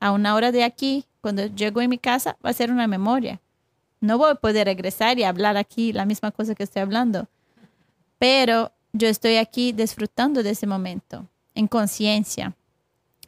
a 0.00 0.12
una 0.12 0.34
hora 0.34 0.52
de 0.52 0.64
aquí, 0.64 1.06
cuando 1.20 1.46
llego 1.46 1.80
en 1.80 1.90
mi 1.90 1.98
casa, 1.98 2.36
va 2.44 2.50
a 2.50 2.54
ser 2.54 2.70
una 2.70 2.86
memoria. 2.86 3.40
No 4.00 4.18
voy 4.18 4.30
a 4.30 4.34
poder 4.34 4.66
regresar 4.66 5.18
y 5.18 5.24
hablar 5.24 5.56
aquí 5.56 5.92
la 5.92 6.04
misma 6.04 6.30
cosa 6.30 6.54
que 6.54 6.62
estoy 6.62 6.82
hablando. 6.82 7.28
Pero 8.18 8.72
yo 8.92 9.08
estoy 9.08 9.36
aquí 9.36 9.72
disfrutando 9.72 10.42
de 10.42 10.50
ese 10.50 10.66
momento, 10.66 11.26
en 11.54 11.66
conciencia. 11.66 12.54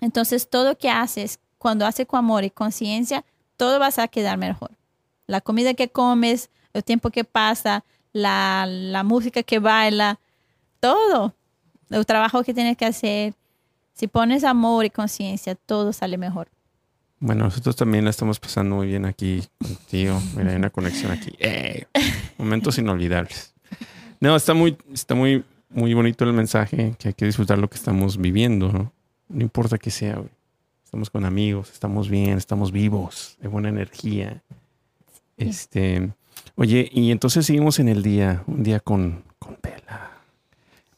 Entonces, 0.00 0.48
todo 0.48 0.78
que 0.78 0.90
haces, 0.90 1.40
cuando 1.58 1.86
haces 1.86 2.06
con 2.06 2.18
amor 2.18 2.44
y 2.44 2.50
conciencia, 2.50 3.24
todo 3.56 3.78
va 3.78 3.90
a 3.94 4.08
quedar 4.08 4.38
mejor. 4.38 4.70
La 5.26 5.40
comida 5.40 5.74
que 5.74 5.90
comes, 5.90 6.50
el 6.72 6.84
tiempo 6.84 7.10
que 7.10 7.24
pasa, 7.24 7.84
la, 8.12 8.66
la 8.66 9.02
música 9.02 9.42
que 9.42 9.58
baila, 9.58 10.18
todo, 10.80 11.34
el 11.90 12.06
trabajo 12.06 12.42
que 12.42 12.54
tienes 12.54 12.76
que 12.76 12.86
hacer. 12.86 13.34
Si 13.92 14.06
pones 14.06 14.44
amor 14.44 14.84
y 14.84 14.90
conciencia, 14.90 15.54
todo 15.54 15.92
sale 15.92 16.16
mejor. 16.16 16.48
Bueno, 17.18 17.44
nosotros 17.44 17.76
también 17.76 18.04
la 18.04 18.10
estamos 18.10 18.40
pasando 18.40 18.76
muy 18.76 18.86
bien 18.86 19.04
aquí 19.04 19.42
tío. 19.90 20.18
Mira, 20.36 20.50
hay 20.50 20.56
una 20.56 20.70
conexión 20.70 21.12
aquí. 21.12 21.32
¡Eh! 21.38 21.86
Momentos 22.38 22.78
inolvidables. 22.78 23.54
No, 24.20 24.36
está 24.36 24.54
muy, 24.54 24.76
está 24.92 25.14
muy, 25.14 25.44
muy 25.68 25.92
bonito 25.94 26.24
el 26.24 26.32
mensaje, 26.32 26.94
que 26.98 27.08
hay 27.08 27.14
que 27.14 27.26
disfrutar 27.26 27.58
lo 27.58 27.68
que 27.68 27.76
estamos 27.76 28.16
viviendo, 28.16 28.72
¿no? 28.72 28.92
No 29.30 29.42
importa 29.42 29.78
que 29.78 29.90
sea, 29.90 30.16
güey. 30.16 30.28
Estamos 30.84 31.08
con 31.08 31.24
amigos, 31.24 31.70
estamos 31.70 32.08
bien, 32.08 32.36
estamos 32.36 32.72
vivos, 32.72 33.38
hay 33.40 33.48
buena 33.48 33.68
energía. 33.68 34.42
Este, 35.36 36.10
oye, 36.56 36.90
y 36.92 37.12
entonces 37.12 37.46
seguimos 37.46 37.78
en 37.78 37.88
el 37.88 38.02
día, 38.02 38.42
un 38.48 38.64
día 38.64 38.80
con, 38.80 39.22
con 39.38 39.56
Vela. 39.62 40.10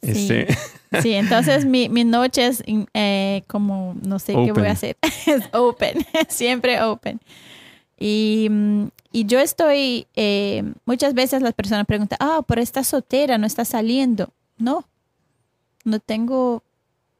Este. 0.01 0.49
Sí. 1.01 1.15
entonces 1.15 1.65
mi, 1.65 1.89
mi 1.89 2.05
noche 2.05 2.47
es 2.47 2.63
eh, 2.67 3.45
como, 3.47 3.97
no 4.03 4.19
sé 4.19 4.35
qué 4.35 4.53
voy 4.53 4.67
a 4.67 4.73
hacer, 4.73 4.99
es 5.27 5.43
open, 5.55 6.05
siempre 6.29 6.83
open. 6.83 7.19
Y, 7.99 8.49
mm, 8.51 8.89
y 9.11 9.25
yo 9.25 9.41
estoy, 9.41 10.07
eh, 10.17 10.65
muchas 10.85 11.15
veces 11.15 11.41
las 11.41 11.55
personas 11.55 11.87
preguntan, 11.87 12.19
ah, 12.21 12.43
pero 12.47 12.61
estás 12.61 12.89
soltera, 12.89 13.39
no 13.39 13.47
estás 13.47 13.69
saliendo. 13.69 14.33
No, 14.59 14.87
no 15.85 15.99
tengo, 15.99 16.63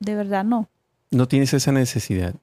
de 0.01 0.15
verdad 0.15 0.45
no. 0.45 0.69
No 1.13 1.29
tienes 1.29 1.55
esa 1.55 1.71
necesidad. 1.71 2.35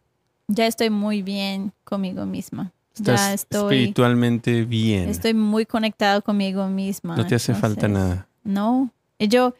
Ya 0.47 0.65
estoy 0.65 0.89
muy 0.89 1.21
bien 1.21 1.73
conmigo 1.83 2.25
misma. 2.25 2.71
Estás 2.95 3.19
ya 3.19 3.33
estoy 3.33 3.75
espiritualmente 3.75 4.63
bien. 4.63 5.09
Estoy 5.09 5.33
muy 5.33 5.65
conectado 5.65 6.21
conmigo 6.21 6.67
misma. 6.67 7.15
No 7.17 7.25
te 7.27 7.35
hace 7.35 7.53
falta 7.53 7.87
nada. 7.87 8.27
No. 8.43 8.89
Y 9.17 9.27
yo, 9.27 9.53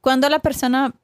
cuando 0.00 0.28
la 0.28 0.38
persona 0.40 0.94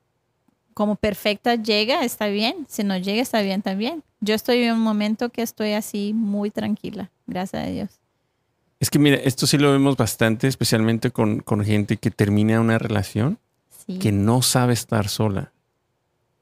como 0.74 0.96
perfecta 0.96 1.54
llega, 1.56 2.04
está 2.04 2.26
bien. 2.26 2.66
Si 2.68 2.82
no 2.84 2.96
llega, 2.96 3.20
está 3.22 3.42
bien 3.42 3.62
también. 3.62 4.02
Yo 4.20 4.34
estoy 4.34 4.58
en 4.62 4.74
un 4.74 4.80
momento 4.80 5.28
que 5.30 5.42
estoy 5.42 5.72
así 5.72 6.12
muy 6.14 6.50
tranquila, 6.50 7.10
gracias 7.26 7.64
a 7.64 7.66
Dios. 7.66 7.90
Es 8.80 8.88
que 8.90 8.98
mira, 8.98 9.16
esto 9.16 9.46
sí 9.46 9.58
lo 9.58 9.70
vemos 9.72 9.96
bastante, 9.96 10.48
especialmente 10.48 11.10
con, 11.10 11.40
con 11.40 11.64
gente 11.64 11.96
que 11.98 12.10
termina 12.10 12.60
una 12.60 12.78
relación, 12.78 13.38
Sí. 13.86 13.98
que 13.98 14.12
no 14.12 14.42
sabe 14.42 14.72
estar 14.74 15.08
sola, 15.08 15.51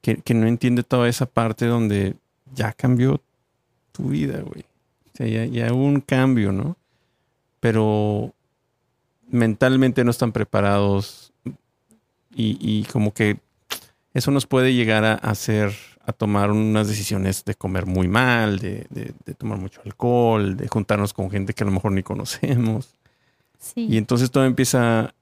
que, 0.01 0.17
que 0.17 0.33
no 0.33 0.47
entiende 0.47 0.83
toda 0.83 1.07
esa 1.07 1.25
parte 1.25 1.65
donde 1.65 2.15
ya 2.53 2.73
cambió 2.73 3.21
tu 3.91 4.09
vida, 4.09 4.39
güey. 4.41 4.61
O 5.13 5.17
sea, 5.17 5.27
ya, 5.27 5.45
ya 5.45 5.73
hubo 5.73 5.83
un 5.85 6.01
cambio, 6.01 6.51
¿no? 6.51 6.77
Pero 7.59 8.33
mentalmente 9.29 10.03
no 10.03 10.11
están 10.11 10.31
preparados 10.31 11.31
y, 12.35 12.57
y 12.59 12.83
como 12.85 13.13
que 13.13 13.37
eso 14.13 14.31
nos 14.31 14.45
puede 14.45 14.73
llegar 14.73 15.05
a 15.05 15.13
hacer, 15.15 15.73
a 16.05 16.11
tomar 16.11 16.51
unas 16.51 16.87
decisiones 16.87 17.45
de 17.45 17.55
comer 17.55 17.85
muy 17.85 18.07
mal, 18.07 18.59
de, 18.59 18.85
de- 18.89 19.13
de 19.25 19.33
tomar 19.33 19.57
mucho 19.57 19.81
alcohol, 19.85 20.57
de 20.57 20.67
juntarnos 20.67 21.13
con 21.13 21.29
gente 21.29 21.53
que 21.53 21.63
a 21.63 21.67
lo 21.67 21.71
mejor 21.73 21.91
ni 21.91 22.03
conocemos. 22.03 22.95
Sí. 23.59 23.87
Y 23.89 23.97
entonces 23.97 24.31
todo 24.31 24.45
empieza, 24.45 25.13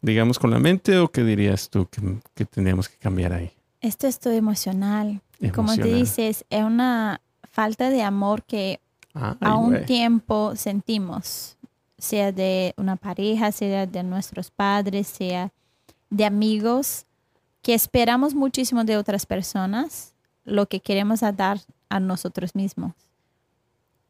digamos, 0.00 0.38
con 0.38 0.50
la 0.50 0.58
mente 0.58 0.98
o 0.98 1.08
qué 1.10 1.24
dirías 1.24 1.68
tú 1.70 1.86
que, 1.88 2.00
que 2.34 2.44
tendríamos 2.44 2.88
que 2.88 2.96
cambiar 2.96 3.32
ahí? 3.32 3.50
Esto 3.80 4.06
es 4.06 4.18
todo 4.18 4.32
emocional. 4.32 5.20
Como 5.54 5.74
te 5.74 5.82
Emocional. 5.82 5.92
dices, 5.92 6.44
es 6.50 6.64
una 6.64 7.20
falta 7.52 7.90
de 7.90 8.02
amor 8.02 8.42
que 8.42 8.80
Ay, 9.14 9.34
a 9.40 9.56
un 9.56 9.70
güey. 9.70 9.86
tiempo 9.86 10.56
sentimos, 10.56 11.56
sea 11.96 12.32
de 12.32 12.74
una 12.76 12.96
pareja, 12.96 13.52
sea 13.52 13.86
de 13.86 14.02
nuestros 14.02 14.50
padres, 14.50 15.06
sea 15.06 15.52
de 16.10 16.24
amigos, 16.24 17.04
que 17.62 17.74
esperamos 17.74 18.34
muchísimo 18.34 18.84
de 18.84 18.96
otras 18.96 19.26
personas, 19.26 20.14
lo 20.44 20.66
que 20.66 20.80
queremos 20.80 21.22
a 21.22 21.32
dar 21.32 21.60
a 21.88 22.00
nosotros 22.00 22.54
mismos. 22.54 22.94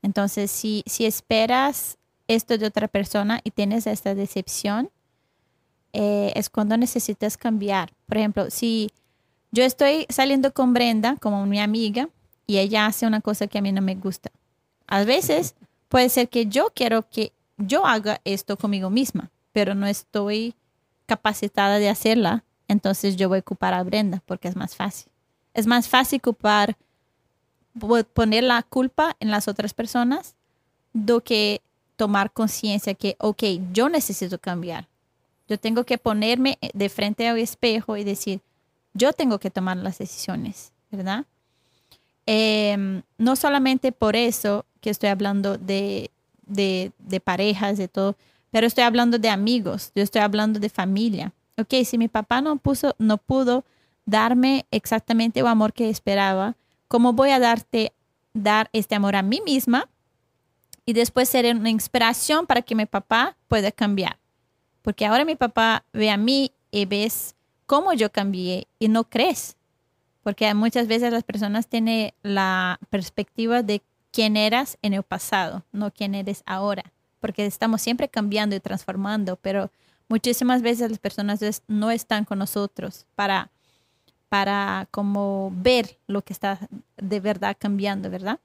Entonces, 0.03 0.51
si, 0.51 0.83
si 0.87 1.05
esperas 1.07 1.99
esto 2.29 2.57
de 2.57 2.67
otra 2.67 2.89
persona 2.89 3.41
y 3.45 3.51
tienes 3.51 3.87
esta 3.87 4.15
decepción, 4.15 4.91
eh, 5.93 6.33
es 6.35 6.51
cuando 6.51 6.77
necesitas 6.77 7.37
cambiar. 7.37 7.93
Por 8.07 8.19
ejemplo, 8.19 8.51
si 8.51 8.91
yo 9.51 9.65
estoy 9.65 10.07
saliendo 10.09 10.53
con 10.53 10.75
Brenda 10.75 11.17
como 11.21 11.47
mi 11.47 11.61
amiga 11.61 12.09
y 12.47 12.59
ella 12.59 12.87
hace 12.87 13.07
una 13.07 13.21
cosa 13.21 13.47
que 13.47 13.59
a 13.59 13.63
mí 13.63 13.73
no 13.73 13.81
me 13.83 13.95
gusta. 13.95 14.31
A 14.87 15.05
veces 15.05 15.55
puede 15.89 16.09
ser 16.09 16.29
que 16.29 16.47
yo 16.47 16.69
quiero 16.75 17.09
que 17.09 17.33
yo 17.57 17.87
haga 17.87 18.21
esto 18.25 18.57
conmigo 18.57 18.91
misma, 18.91 19.31
pero 19.53 19.75
no 19.75 19.87
estoy 19.87 20.55
capacitada 21.07 21.79
de 21.79 21.89
hacerla. 21.89 22.45
Entonces 22.69 23.17
yo 23.17 23.29
voy 23.29 23.39
a 23.39 23.41
ocupar 23.41 23.75
a 23.75 23.83
Brenda 23.83 24.23
porque 24.27 24.49
es 24.49 24.57
más 24.57 24.77
fácil. 24.77 25.11
Es 25.55 25.67
más 25.67 25.89
fácil 25.89 26.19
ocupar, 26.19 26.77
po- 27.79 28.05
poner 28.05 28.45
la 28.45 28.63
culpa 28.63 29.17
en 29.21 29.31
las 29.31 29.49
otras 29.49 29.73
personas 29.75 30.35
do 30.93 31.21
que 31.23 31.61
tomar 31.97 32.33
conciencia 32.33 32.95
que, 32.95 33.17
ok, 33.19 33.43
yo 33.73 33.89
necesito 33.89 34.39
cambiar. 34.39 34.88
Yo 35.49 35.59
tengo 35.59 35.85
que 35.85 35.99
ponerme 35.99 36.59
de 36.75 36.89
frente 36.89 37.27
al 37.27 37.39
espejo 37.39 37.97
y 37.97 38.05
decir, 38.05 38.41
yo 38.95 39.13
tengo 39.13 39.39
que 39.39 39.51
tomar 39.51 39.77
las 39.79 39.99
decisiones, 39.99 40.73
¿verdad? 40.91 41.25
Em, 42.27 43.03
no 43.17 43.37
solamente 43.37 43.91
por 43.91 44.15
eso 44.15 44.67
que 44.83 44.91
estoy 44.91 45.09
hablando 45.09 45.57
de, 45.57 46.11
de, 46.47 47.21
parejas, 47.25 47.79
de 47.79 47.89
todo, 47.89 48.17
pero 48.51 48.67
estoy 48.67 48.85
hablando 48.85 49.19
de 49.19 49.31
amigos, 49.31 49.93
yo 49.95 50.03
estoy 50.03 50.21
hablando 50.21 50.61
de 50.61 50.69
familia. 50.69 51.33
Ok, 51.57 51.75
si 51.85 51.97
mi 51.97 52.09
papá 52.09 52.41
no, 52.41 52.57
puso, 52.57 52.95
no 52.99 53.17
pudo 53.17 53.65
darme 54.05 54.67
exactamente 54.71 55.41
el 55.41 55.47
amor 55.47 55.73
que 55.73 55.89
esperaba, 55.89 56.57
¿cómo 56.87 57.13
voy 57.15 57.31
a 57.31 57.39
darte, 57.39 57.93
dar 58.35 58.69
este 58.73 58.95
amor 58.95 59.17
a 59.17 59.23
mí 59.23 59.41
misma? 59.45 59.89
Y 60.85 60.93
después 60.93 61.29
ser 61.29 61.55
una 61.55 61.71
inspiración 61.71 62.47
para 62.47 62.63
que 62.63 62.75
mi 62.75 62.87
papá 62.87 63.37
pueda 63.49 63.73
cambiar. 63.73 64.19
Porque 64.89 65.05
ahora 65.05 65.27
mi 65.27 65.37
papá 65.37 65.85
ve 65.93 66.09
a 66.11 66.17
mí 66.17 66.51
y 66.71 66.87
ves 66.87 67.35
cómo 67.67 67.93
yo 67.93 68.11
cambié 68.11 68.67
y 68.79 68.89
no 68.89 69.05
crees. 69.05 69.55
Porque 70.23 70.55
muchas 70.55 70.89
veces 70.89 71.13
las 71.13 71.25
personas 71.25 71.67
tienen 71.67 72.15
la 72.23 72.81
perspectiva 72.89 73.63
de 73.63 73.83
quién 74.13 74.35
eras 74.39 74.79
en 74.81 74.95
el 74.95 75.03
pasado, 75.03 75.63
no 75.73 75.91
quién 75.91 76.15
eres 76.15 76.43
ahora. 76.47 76.91
Porque 77.21 77.45
estamos 77.45 77.83
siempre 77.83 78.09
cambiando 78.09 78.57
y 78.57 78.61
transformando, 78.61 79.37
pero 79.37 79.71
muchísimas 80.09 80.63
veces 80.63 80.89
las 80.89 80.99
personas 80.99 81.63
no 81.69 81.91
están 81.91 82.25
con 82.25 82.39
nosotros 82.39 83.05
para, 83.15 83.51
para 84.31 84.89
como 84.91 85.53
ver 85.55 85.99
lo 86.07 86.23
que 86.23 86.33
está 86.33 86.67
de 86.97 87.21
verdad 87.21 87.59
cambiando, 87.61 88.09
¿verdad? 88.09 88.41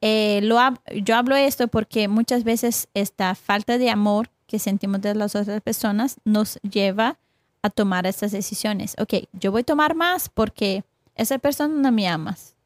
Eh, 0.00 0.40
lo 0.42 0.58
yo 1.02 1.16
hablo 1.16 1.36
esto 1.36 1.68
porque 1.68 2.08
muchas 2.08 2.44
veces 2.44 2.88
esta 2.94 3.34
falta 3.34 3.76
de 3.76 3.90
amor 3.90 4.30
que 4.50 4.58
sentimos 4.58 5.00
de 5.00 5.14
las 5.14 5.36
otras 5.36 5.60
personas 5.60 6.16
nos 6.24 6.58
lleva 6.62 7.18
a 7.62 7.70
tomar 7.70 8.04
estas 8.04 8.32
decisiones. 8.32 8.96
Ok, 8.98 9.28
yo 9.32 9.52
voy 9.52 9.60
a 9.60 9.64
tomar 9.64 9.94
más 9.94 10.28
porque 10.28 10.82
esa 11.14 11.38
persona 11.38 11.72
no 11.72 11.92
me 11.92 12.08
amas. 12.08 12.56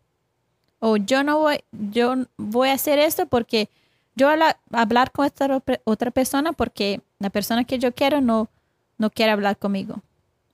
O 0.79 0.97
yo 0.97 1.23
no 1.23 1.41
voy, 1.41 1.63
yo 1.73 2.25
voy 2.39 2.71
a 2.71 2.73
hacer 2.73 2.99
esto 2.99 3.27
porque 3.27 3.69
yo 4.17 4.31
voy 4.31 4.41
a 4.41 4.57
hablar 4.73 5.13
con 5.13 5.27
esta 5.27 5.63
otra 5.85 6.11
persona 6.11 6.55
porque 6.55 7.03
la 7.19 7.29
persona 7.29 7.65
que 7.65 7.79
yo 7.79 7.93
quiero 7.93 8.23
no, 8.23 8.49
no 8.97 9.11
quiere 9.11 9.33
hablar 9.33 9.59
conmigo. 9.59 10.01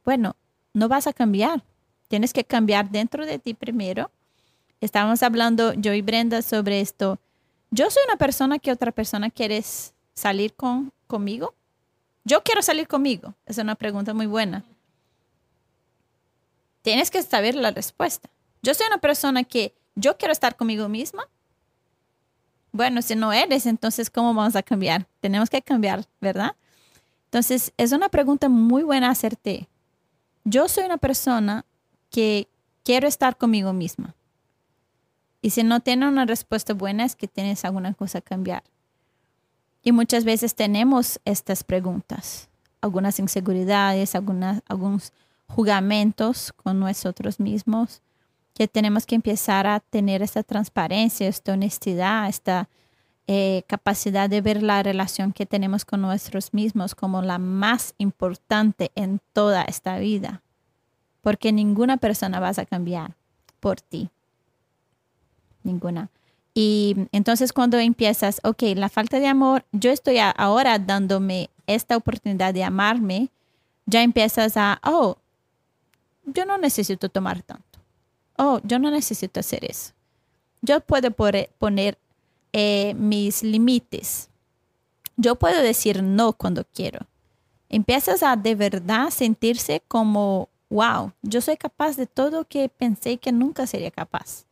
Bueno, 0.05 0.35
no 0.75 0.89
vas 0.89 1.07
a 1.07 1.13
cambiar. 1.13 1.63
Tienes 2.09 2.33
que 2.33 2.43
cambiar 2.43 2.91
dentro 2.91 3.25
de 3.25 3.39
ti 3.39 3.55
primero. 3.55 4.11
Estábamos 4.81 5.23
hablando 5.23 5.75
yo 5.75 5.95
y 5.95 6.03
Brenda 6.03 6.43
sobre 6.43 6.81
esto. 6.81 7.21
Yo 7.71 7.89
soy 7.89 8.03
una 8.09 8.17
persona 8.17 8.59
que 8.59 8.73
otra 8.73 8.91
persona 8.91 9.31
quiere 9.31 9.63
salir 10.13 10.55
con, 10.55 10.93
conmigo. 11.11 11.55
Yo 12.25 12.43
quiero 12.43 12.63
salir 12.63 12.87
conmigo. 12.87 13.35
Es 13.45 13.59
una 13.59 13.75
pregunta 13.75 14.15
muy 14.15 14.27
buena. 14.27 14.65
Tienes 16.83 17.11
que 17.11 17.23
saber 17.23 17.57
la 17.57 17.73
respuesta. 17.73 18.31
Yo 18.63 18.73
soy 18.73 18.87
una 18.87 18.99
persona 18.99 19.45
que 19.45 19.75
yo 19.97 20.17
quiero 20.17 20.33
estar 20.33 20.57
conmigo 20.57 20.89
misma. 20.89 21.29
Bueno, 22.73 23.03
si 23.03 23.17
no 23.17 23.33
eres, 23.33 23.67
entonces 23.67 24.09
¿cómo 24.09 24.33
vamos 24.33 24.55
a 24.55 24.63
cambiar? 24.63 25.07
Tenemos 25.21 25.51
que 25.51 25.61
cambiar, 25.61 26.07
¿verdad? 26.21 26.55
Entonces, 27.25 27.73
es 27.77 27.93
una 27.93 28.09
pregunta 28.09 28.49
muy 28.49 28.83
buena 28.83 29.11
hacerte. 29.11 29.69
Yo 30.45 30.69
soy 30.69 30.85
una 30.85 30.97
persona 30.97 31.65
que 32.11 32.49
quiero 32.85 33.09
estar 33.09 33.37
conmigo 33.37 33.73
misma. 33.73 34.15
Y 35.43 35.51
si 35.51 35.63
no 35.63 35.81
tiene 35.81 36.07
una 36.07 36.27
respuesta 36.27 36.75
buena 36.75 37.05
es 37.05 37.17
que 37.17 37.29
tienes 37.29 37.65
alguna 37.65 37.95
cosa 37.95 38.19
a 38.19 38.23
cambiar. 38.23 38.63
Y 39.83 39.93
muchas 39.93 40.25
veces 40.25 40.55
tenemos 40.55 41.21
estas 41.25 41.65
preguntas, 41.65 42.49
algunas 42.81 43.19
inseguridades, 43.19 44.15
algunos 44.15 45.13
jugamentos 45.47 46.53
con 46.53 46.81
nosotros 46.81 47.41
mismos, 47.41 48.03
que 48.55 48.69
tenemos 48.69 49.07
que 49.07 49.15
empezar 49.15 49.67
a 49.67 49.81
tener 49.81 50.23
esta 50.23 50.43
transparencia, 50.43 51.29
esta 51.29 51.53
honestidad, 51.53 52.29
esta 52.29 52.69
eh, 53.27 53.63
capacidad 53.67 54.29
de 54.29 54.41
ver 54.41 54.63
la 54.63 54.83
relación 54.83 55.33
que 55.33 55.47
tenemos 55.47 55.85
con 55.85 56.03
nosotros 56.03 56.53
mismos 56.53 56.95
como 56.95 57.23
la 57.23 57.39
más 57.39 57.95
importante 57.97 58.91
en 58.97 59.21
toda 59.33 59.63
esta 59.63 59.99
vida, 59.99 60.43
porque 61.23 61.53
ninguna 61.53 61.97
persona 61.97 62.41
vas 62.41 62.59
a 62.59 62.67
cambiar 62.67 63.15
por 63.61 63.81
ti 63.81 64.11
ninguna. 65.63 66.11
Y 66.55 66.97
entonces 67.13 67.53
cuando 67.53 67.79
empiezas, 67.79 68.41
ok, 68.43 68.63
la 68.75 68.89
falta 68.89 69.21
de 69.21 69.29
amor, 69.29 69.65
yo 69.73 69.91
estoy 69.91 70.19
ahora 70.19 70.79
dándome 70.79 71.51
esta 71.67 71.97
oportunidad 71.97 72.53
de 72.53 72.65
amarme, 72.65 73.31
ya 73.87 74.03
empiezas 74.03 74.57
a, 74.57 74.81
oh, 74.85 75.17
yo 76.25 76.45
no 76.45 76.59
necesito 76.59 77.09
tomar 77.09 77.43
tanto. 77.43 77.79
Oh, 78.37 78.61
yo 78.65 78.79
no 78.79 78.91
necesito 78.91 79.41
hacer 79.41 79.65
eso. 79.65 79.93
Yo 80.63 80.81
puedo 80.81 81.11
poner 81.11 81.99
eh, 82.53 82.95
mis 82.95 83.43
límites. 83.43 84.29
Yo 85.17 85.37
puedo 85.37 85.63
decir 85.63 86.03
no 86.03 86.33
cuando 86.33 86.65
quiero. 86.65 87.07
Empiezas 87.69 88.23
a 88.23 88.37
de 88.37 88.55
verdad 88.55 89.11
sentirse 89.11 89.83
como, 89.87 90.49
wow, 90.69 91.13
yo 91.23 91.41
soy 91.41 91.57
capaz 91.57 91.97
de 91.97 92.07
todo 92.07 92.45
que 92.45 92.69
pensé 92.69 93.19
que 93.19 93.31
nunca 93.31 93.67
sería 93.67 93.91
capaz. 93.91 94.45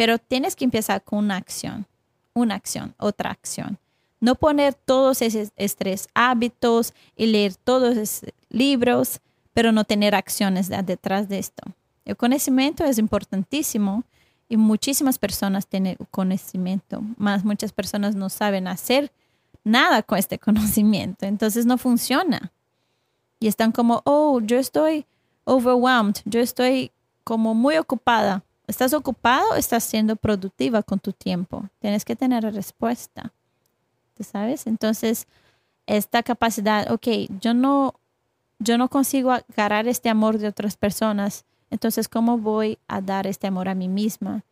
Pero 0.00 0.16
tienes 0.16 0.56
que 0.56 0.64
empezar 0.64 1.04
con 1.04 1.18
una 1.18 1.36
acción, 1.36 1.84
una 2.32 2.54
acción, 2.54 2.94
otra 2.96 3.30
acción. 3.30 3.76
No 4.18 4.34
poner 4.34 4.72
todos 4.72 5.20
esos 5.20 5.52
estrés 5.56 6.08
hábitos 6.14 6.94
y 7.16 7.26
leer 7.26 7.54
todos 7.54 7.98
esos 7.98 8.32
libros, 8.48 9.20
pero 9.52 9.72
no 9.72 9.84
tener 9.84 10.14
acciones 10.14 10.70
detrás 10.70 11.28
de 11.28 11.38
esto. 11.38 11.62
El 12.06 12.16
conocimiento 12.16 12.82
es 12.82 12.96
importantísimo 12.96 14.04
y 14.48 14.56
muchísimas 14.56 15.18
personas 15.18 15.66
tienen 15.66 15.98
conocimiento, 16.10 17.02
más 17.18 17.44
muchas 17.44 17.70
personas 17.70 18.14
no 18.14 18.30
saben 18.30 18.68
hacer 18.68 19.12
nada 19.64 20.02
con 20.02 20.16
este 20.18 20.38
conocimiento, 20.46 21.26
entonces 21.26 21.66
no 21.66 21.76
funciona. 21.76 22.52
Y 23.38 23.48
están 23.48 23.70
como, 23.70 24.00
oh, 24.06 24.40
yo 24.40 24.56
estoy 24.56 25.04
overwhelmed, 25.44 26.22
yo 26.24 26.40
estoy 26.40 26.90
como 27.22 27.54
muy 27.54 27.76
ocupada. 27.76 28.42
¿Estás 28.70 28.92
ocupado 28.92 29.50
o 29.50 29.54
estás 29.56 29.82
siendo 29.82 30.14
productiva 30.14 30.84
con 30.84 31.00
tu 31.00 31.12
tiempo? 31.12 31.68
Tienes 31.80 32.04
que 32.04 32.14
tener 32.14 32.44
respuesta. 32.54 33.32
¿Tú 34.14 34.22
sabes? 34.22 34.68
Entonces, 34.68 35.26
esta 35.86 36.22
capacidad, 36.22 36.88
ok, 36.92 37.08
yo 37.40 37.52
no, 37.52 37.94
yo 38.60 38.78
no 38.78 38.88
consigo 38.88 39.32
agarrar 39.32 39.88
este 39.88 40.08
amor 40.08 40.38
de 40.38 40.46
otras 40.46 40.76
personas, 40.76 41.44
entonces, 41.68 42.08
¿cómo 42.08 42.38
voy 42.38 42.78
a 42.86 43.00
dar 43.00 43.26
este 43.26 43.48
amor 43.48 43.68
a 43.68 43.74
mí 43.74 43.88
misma 43.88 44.44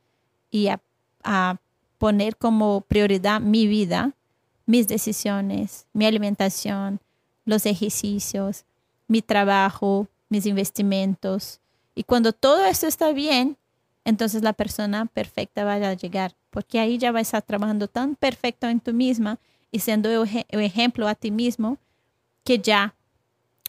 y 0.50 0.66
a, 0.66 0.81
a 1.22 1.59
poner 1.98 2.37
como 2.37 2.81
prioridad 2.81 3.40
mi 3.40 3.68
vida, 3.68 4.14
mis 4.66 4.88
decisiones, 4.88 5.87
mi 5.92 6.07
alimentación, 6.07 6.98
los 7.44 7.66
ejercicios, 7.66 8.64
mi 9.07 9.22
trabajo, 9.22 10.09
mis 10.28 10.44
investimentos? 10.44 11.61
Y 11.94 12.02
cuando 12.02 12.33
todo 12.33 12.64
esto 12.64 12.88
está 12.88 13.12
bien, 13.12 13.57
entonces 14.08 14.42
la 14.42 14.54
persona 14.54 15.04
perfecta 15.04 15.64
va 15.64 15.74
a 15.74 15.92
llegar, 15.92 16.34
porque 16.48 16.80
ahí 16.80 16.96
ya 16.96 17.12
va 17.12 17.18
a 17.18 17.22
estar 17.22 17.42
trabajando 17.42 17.88
tan 17.88 18.16
perfecto 18.16 18.66
en 18.66 18.80
tú 18.80 18.94
misma 18.94 19.38
y 19.70 19.80
siendo 19.80 20.08
el 20.10 20.60
ejemplo 20.62 21.06
a 21.08 21.14
ti 21.14 21.30
mismo 21.30 21.76
que 22.42 22.58
ya 22.58 22.94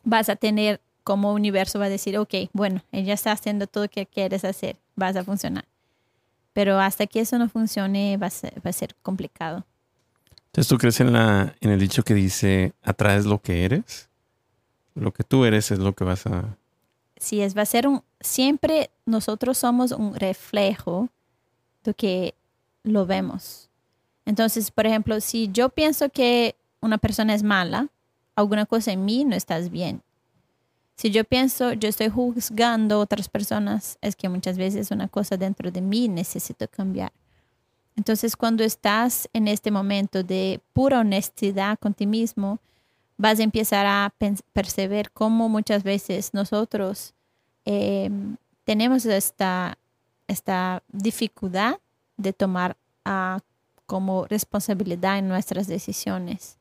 vas 0.06 0.30
a 0.30 0.38
tener 0.38 0.80
como 1.04 1.34
universo 1.34 1.78
va 1.78 1.86
a 1.86 1.89
decir, 1.89 2.17
ok, 2.17 2.34
bueno, 2.54 2.82
ella 2.93 3.15
está 3.15 3.34
haciendo 3.34 3.67
todo 3.67 3.84
lo 3.84 3.89
que 3.89 4.06
quieres 4.06 4.45
hacer, 4.45 4.78
vas 4.95 5.17
a 5.17 5.25
funcionar. 5.25 5.65
Pero 6.54 6.80
hasta 6.80 7.06
que 7.06 7.19
eso 7.19 7.38
no 7.38 7.49
funcione 7.49 8.15
va 8.15 8.28
a 8.28 8.30
ser, 8.30 8.65
va 8.65 8.69
a 8.69 8.73
ser 8.73 8.95
complicado. 9.02 9.65
Entonces, 10.45 10.69
¿tú 10.69 10.78
crees 10.78 11.02
en, 11.02 11.12
la, 11.12 11.54
en 11.60 11.71
el 11.71 11.80
dicho 11.82 12.04
que 12.04 12.13
dice, 12.13 12.71
atraes 12.82 13.25
lo 13.25 13.41
que 13.41 13.65
eres? 13.65 14.08
Lo 14.95 15.12
que 15.12 15.25
tú 15.25 15.43
eres 15.43 15.69
es 15.71 15.80
lo 15.80 15.93
que 15.93 16.06
vas 16.06 16.25
a 16.28 16.56
si 17.19 17.41
es, 17.41 17.56
va 17.56 17.62
a 17.62 17.65
ser 17.65 17.88
un, 17.88 18.02
siempre 18.22 18.90
nosotros 19.06 19.58
somos 19.58 19.92
un 19.92 20.16
reflejo 20.16 21.10
de 21.84 21.94
que 21.94 22.36
lo 22.84 23.06
vemos. 23.06 23.70
Entonces, 24.26 24.72
por 24.72 24.86
ejemplo, 24.86 25.22
si 25.22 25.50
yo 25.52 25.70
pienso 25.70 26.10
que 26.10 26.56
una 26.82 26.98
persona 26.98 27.34
es 27.34 27.44
mala, 27.44 27.88
alguna 28.36 28.66
cosa 28.66 28.92
en 28.92 29.06
mí 29.06 29.26
no 29.26 29.36
está 29.36 29.60
bien. 29.60 30.02
Si 30.96 31.12
yo 31.12 31.24
pienso, 31.24 31.74
yo 31.74 31.88
estoy 31.88 32.10
juzgando 32.10 32.96
a 32.96 33.00
otras 33.00 33.30
personas, 33.30 33.98
es 34.02 34.16
que 34.16 34.28
muchas 34.28 34.58
veces 34.58 34.92
una 34.92 35.08
cosa 35.08 35.38
dentro 35.38 35.72
de 35.72 35.82
mí 35.82 36.10
necesito 36.10 36.68
cambiar. 36.68 37.12
Entonces, 37.96 38.36
cuando 38.36 38.64
estás 38.64 39.30
en 39.34 39.48
este 39.48 39.72
momento 39.72 40.24
de 40.24 40.62
pura 40.74 41.00
honestidad 41.00 41.78
con 41.80 41.94
ti 41.94 42.06
mismo, 42.06 42.60
vas 43.18 43.40
a 43.40 43.44
empezar 43.44 43.86
a 43.86 44.14
percibir 44.54 45.12
cómo 45.12 45.50
muchas 45.50 45.84
veces 45.84 46.34
nosotros 46.34 47.14
em, 47.72 48.36
tenemos 48.64 49.06
esta, 49.06 49.78
esta 50.28 50.82
dificultad 50.88 51.78
de 52.18 52.34
tomar 52.34 52.76
ah, 53.06 53.42
como 53.86 54.26
responsabilidad 54.26 55.20
en 55.20 55.28
nuestras 55.28 55.68
decisiones, 55.68 56.58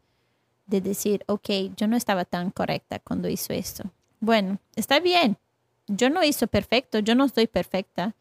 de 0.66 0.82
decir, 0.82 1.24
ok, 1.26 1.48
yo 1.78 1.86
no 1.88 1.96
estaba 1.96 2.26
tan 2.26 2.50
correcta 2.50 2.98
cuando 2.98 3.30
hizo 3.30 3.54
esto. 3.54 3.84
Bueno, 4.20 4.58
está 4.76 5.00
bien, 5.00 5.38
yo 5.86 6.10
no 6.10 6.22
hizo 6.22 6.46
perfecto, 6.46 6.98
yo 6.98 7.14
no 7.14 7.24
estoy 7.24 7.46
perfecta, 7.46 8.14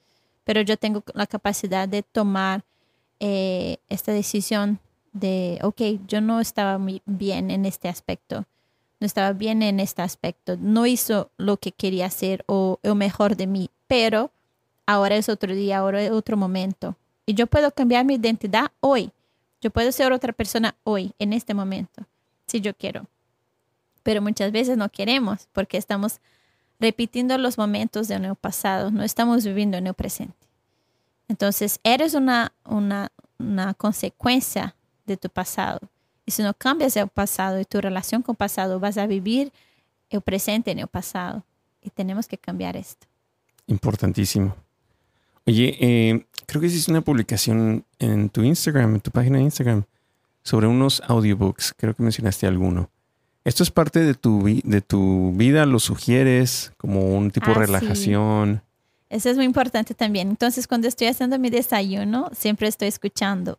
pero 0.45 0.61
yo 0.61 0.77
tengo 0.77 1.03
la 1.13 1.27
capacidad 1.27 1.89
de 1.89 2.03
tomar 2.03 2.63
eh, 3.19 3.79
esta 3.89 4.13
decisión 4.13 4.79
de, 5.11 5.59
ok, 5.61 5.81
yo 6.07 6.21
no 6.21 6.39
estaba 6.39 6.77
muy 6.77 7.01
bien 7.05 7.51
en 7.51 7.65
este 7.65 7.89
aspecto, 7.89 8.45
no 8.99 9.05
estaba 9.05 9.33
bien 9.33 9.61
en 9.61 9.79
este 9.79 10.01
aspecto, 10.01 10.57
no 10.59 10.85
hizo 10.85 11.29
lo 11.37 11.57
que 11.57 11.71
quería 11.71 12.07
hacer 12.07 12.43
o 12.47 12.79
lo 12.81 12.95
mejor 12.95 13.35
de 13.35 13.47
mí, 13.47 13.69
pero 13.87 14.31
ahora 14.85 15.15
es 15.15 15.29
otro 15.29 15.53
día, 15.53 15.77
ahora 15.77 16.01
es 16.01 16.11
otro 16.11 16.37
momento. 16.37 16.95
Y 17.25 17.33
yo 17.33 17.47
puedo 17.47 17.71
cambiar 17.71 18.05
mi 18.05 18.15
identidad 18.15 18.71
hoy. 18.79 19.11
Yo 19.61 19.69
puedo 19.69 19.91
ser 19.91 20.11
otra 20.13 20.33
persona 20.33 20.75
hoy, 20.83 21.13
en 21.19 21.33
este 21.33 21.53
momento, 21.53 22.03
si 22.47 22.61
yo 22.61 22.73
quiero. 22.73 23.05
Pero 24.03 24.21
muchas 24.21 24.51
veces 24.51 24.77
no 24.77 24.89
queremos 24.89 25.47
porque 25.51 25.77
estamos 25.77 26.19
repitiendo 26.79 27.37
los 27.37 27.57
momentos 27.57 28.07
de 28.07 28.19
nuestro 28.19 28.35
pasado, 28.35 28.91
no 28.91 29.03
estamos 29.03 29.43
viviendo 29.43 29.77
en 29.77 29.87
el 29.87 29.93
presente. 29.93 30.35
Entonces, 31.27 31.79
eres 31.83 32.13
una, 32.13 32.53
una, 32.63 33.11
una 33.37 33.73
consecuencia 33.73 34.75
de 35.05 35.17
tu 35.17 35.29
pasado. 35.29 35.79
Y 36.27 36.31
si 36.31 36.43
no 36.43 36.53
cambias 36.53 36.97
el 36.97 37.07
pasado 37.07 37.57
y 37.57 37.63
tu 37.63 37.79
relación 37.79 38.21
con 38.21 38.33
el 38.33 38.37
pasado, 38.37 38.81
vas 38.81 38.97
a 38.97 39.07
vivir 39.07 39.53
el 40.09 40.19
presente 40.19 40.71
en 40.71 40.79
el 40.79 40.87
pasado. 40.87 41.45
Y 41.81 41.89
tenemos 41.89 42.27
que 42.27 42.37
cambiar 42.37 42.75
esto. 42.75 43.07
Importantísimo. 43.65 44.53
Oye, 45.45 45.77
eh, 45.79 46.25
creo 46.45 46.59
que 46.59 46.67
hiciste 46.67 46.91
una 46.91 46.99
publicación 46.99 47.85
en 47.97 48.29
tu 48.29 48.43
Instagram, 48.43 48.95
en 48.95 48.99
tu 48.99 49.09
página 49.09 49.37
de 49.37 49.45
Instagram, 49.45 49.85
sobre 50.43 50.67
unos 50.67 51.01
audiobooks. 51.07 51.73
Creo 51.77 51.93
que 51.93 52.03
mencionaste 52.03 52.45
alguno. 52.45 52.89
¿Esto 53.45 53.63
es 53.63 53.71
parte 53.71 54.01
de 54.01 54.13
tu, 54.13 54.43
de 54.65 54.81
tu 54.81 55.31
vida? 55.31 55.65
¿Lo 55.65 55.79
sugieres 55.79 56.73
como 56.75 57.15
un 57.17 57.31
tipo 57.31 57.47
de 57.47 57.53
ah, 57.53 57.59
relajación? 57.59 58.61
Eso 59.09 59.29
es 59.29 59.37
muy 59.37 59.45
importante 59.45 59.93
también. 59.93 60.27
Entonces, 60.27 60.67
cuando 60.67 60.89
estoy 60.89 61.07
haciendo 61.07 61.39
mi 61.39 61.49
desayuno, 61.49 62.29
siempre 62.33 62.67
estoy 62.67 62.89
escuchando 62.89 63.57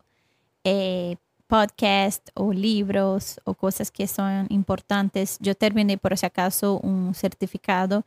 eh, 0.64 1.16
podcast 1.48 2.28
o 2.34 2.52
libros 2.52 3.40
o 3.44 3.54
cosas 3.54 3.90
que 3.90 4.06
son 4.06 4.46
importantes. 4.50 5.38
Yo 5.40 5.54
terminé 5.54 5.98
por 5.98 6.16
si 6.16 6.26
acaso 6.26 6.78
un 6.78 7.14
certificado 7.14 8.04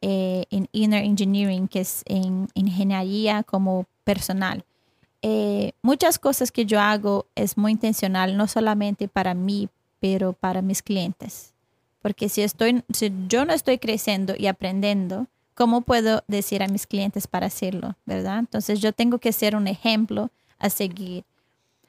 eh, 0.00 0.44
en 0.50 0.68
Inner 0.72 1.04
Engineering, 1.04 1.66
que 1.68 1.80
es 1.80 2.02
en 2.06 2.48
ingeniería 2.54 3.42
como 3.42 3.84
personal. 4.04 4.64
Eh, 5.22 5.72
muchas 5.82 6.18
cosas 6.18 6.52
que 6.52 6.64
yo 6.64 6.80
hago 6.80 7.26
es 7.34 7.56
muy 7.56 7.72
intencional, 7.72 8.36
no 8.36 8.46
solamente 8.46 9.08
para 9.08 9.34
mí, 9.34 9.68
pero 9.98 10.32
para 10.32 10.62
mis 10.62 10.82
clientes. 10.82 11.52
Porque 12.00 12.28
si, 12.28 12.42
estoy, 12.42 12.84
si 12.92 13.12
yo 13.28 13.44
no 13.44 13.52
estoy 13.52 13.78
creciendo 13.78 14.34
y 14.38 14.46
aprendiendo, 14.46 15.26
¿cómo 15.54 15.80
puedo 15.80 16.22
decir 16.28 16.62
a 16.62 16.68
mis 16.68 16.86
clientes 16.86 17.26
para 17.26 17.46
hacerlo? 17.46 17.96
¿Verdad? 18.06 18.38
Entonces 18.38 18.80
yo 18.80 18.92
tengo 18.92 19.18
que 19.18 19.32
ser 19.32 19.56
un 19.56 19.66
ejemplo 19.66 20.30
a 20.60 20.70
seguir. 20.70 21.24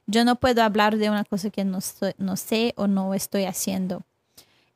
Yo 0.10 0.26
no 0.26 0.38
puedo 0.38 0.63
hablar 0.63 0.98
de 0.98 1.08
una 1.12 1.24
cosa 1.24 1.52
que 1.52 1.63
no, 1.63 1.78
no 2.17 2.36
sé 2.36 2.74
o 2.78 2.88
no 2.88 3.13
estoy 3.13 3.45
haciendo. 3.45 4.02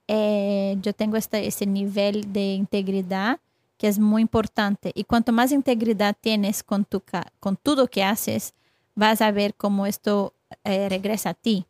Eh, 0.07 0.77
yo 0.83 0.93
tengo 0.93 1.17
este, 1.17 1.47
ese 1.47 1.65
nivel 1.65 2.31
de 2.31 2.53
integridad 2.53 3.39
que 3.79 3.87
es 3.87 3.97
muy 3.97 4.21
importante. 4.21 4.91
Y 4.93 5.05
cuanto 5.05 5.31
más 5.31 5.51
integridad 5.51 6.15
tienes 6.21 6.61
con, 6.61 6.85
tu, 6.85 7.01
con 7.39 7.57
todo 7.57 7.87
que 7.87 8.03
haces, 8.03 8.53
vas 8.93 9.23
a 9.23 9.31
ver 9.31 9.55
cómo 9.55 9.87
esto 9.87 10.35
eh, 10.63 10.87
regresa 10.87 11.31
a 11.31 11.33
ti. 11.33 11.65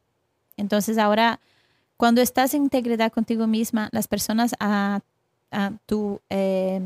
Entonces 0.58 0.98
ahora, 0.98 1.40
cuando 1.96 2.22
estás 2.22 2.54
en 2.56 2.64
integridad 2.64 3.14
contigo 3.14 3.48
misma, 3.48 3.88
las 3.94 4.10
personas 4.10 4.56
a, 4.60 5.00
a 5.52 5.72
tu, 5.86 6.20
eh, 6.30 6.82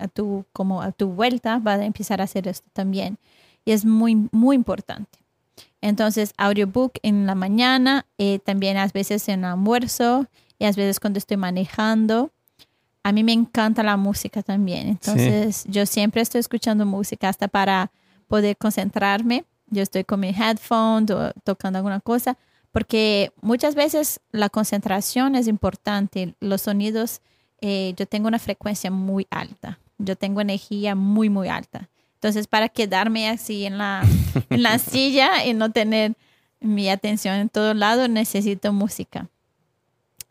a 0.00 0.08
tu, 0.08 0.44
como 0.52 0.82
a 0.82 0.90
tu 0.90 1.10
vuelta 1.10 1.60
van 1.60 1.80
a 1.80 1.86
empezar 1.86 2.20
a 2.20 2.24
hacer 2.24 2.48
esto 2.48 2.68
también. 2.72 3.18
Y 3.64 3.70
es 3.70 3.84
muy, 3.84 4.28
muy 4.32 4.56
importante. 4.56 5.27
Entonces, 5.80 6.32
audiobook 6.36 6.92
en 7.02 7.26
la 7.26 7.34
mañana, 7.34 8.06
eh, 8.18 8.40
también 8.40 8.76
a 8.76 8.86
veces 8.88 9.28
en 9.28 9.44
almuerzo 9.44 10.26
y 10.58 10.64
a 10.64 10.68
veces 10.68 11.00
cuando 11.00 11.18
estoy 11.18 11.36
manejando. 11.36 12.30
A 13.04 13.12
mí 13.12 13.22
me 13.22 13.32
encanta 13.32 13.82
la 13.82 13.96
música 13.96 14.42
también. 14.42 14.88
Entonces, 14.88 15.64
yo 15.68 15.86
siempre 15.86 16.20
estoy 16.20 16.40
escuchando 16.40 16.84
música 16.84 17.28
hasta 17.28 17.48
para 17.48 17.90
poder 18.26 18.56
concentrarme. 18.56 19.44
Yo 19.70 19.82
estoy 19.82 20.04
con 20.04 20.20
mi 20.20 20.28
headphone 20.28 21.06
o 21.12 21.32
tocando 21.44 21.78
alguna 21.78 22.00
cosa 22.00 22.36
porque 22.72 23.32
muchas 23.40 23.74
veces 23.74 24.20
la 24.30 24.48
concentración 24.48 25.34
es 25.34 25.48
importante. 25.48 26.34
Los 26.40 26.62
sonidos, 26.62 27.20
eh, 27.60 27.94
yo 27.96 28.06
tengo 28.06 28.28
una 28.28 28.38
frecuencia 28.38 28.90
muy 28.90 29.26
alta, 29.30 29.78
yo 29.98 30.16
tengo 30.16 30.40
energía 30.40 30.94
muy, 30.94 31.28
muy 31.28 31.48
alta. 31.48 31.88
Entonces, 32.18 32.46
para 32.46 32.68
quedarme 32.68 33.28
así 33.28 33.64
en 33.64 33.78
la, 33.78 34.02
en 34.50 34.62
la 34.62 34.78
silla 34.78 35.44
y 35.44 35.54
no 35.54 35.70
tener 35.70 36.16
mi 36.60 36.90
atención 36.90 37.36
en 37.36 37.48
todo 37.48 37.74
lado, 37.74 38.08
necesito 38.08 38.72
música. 38.72 39.28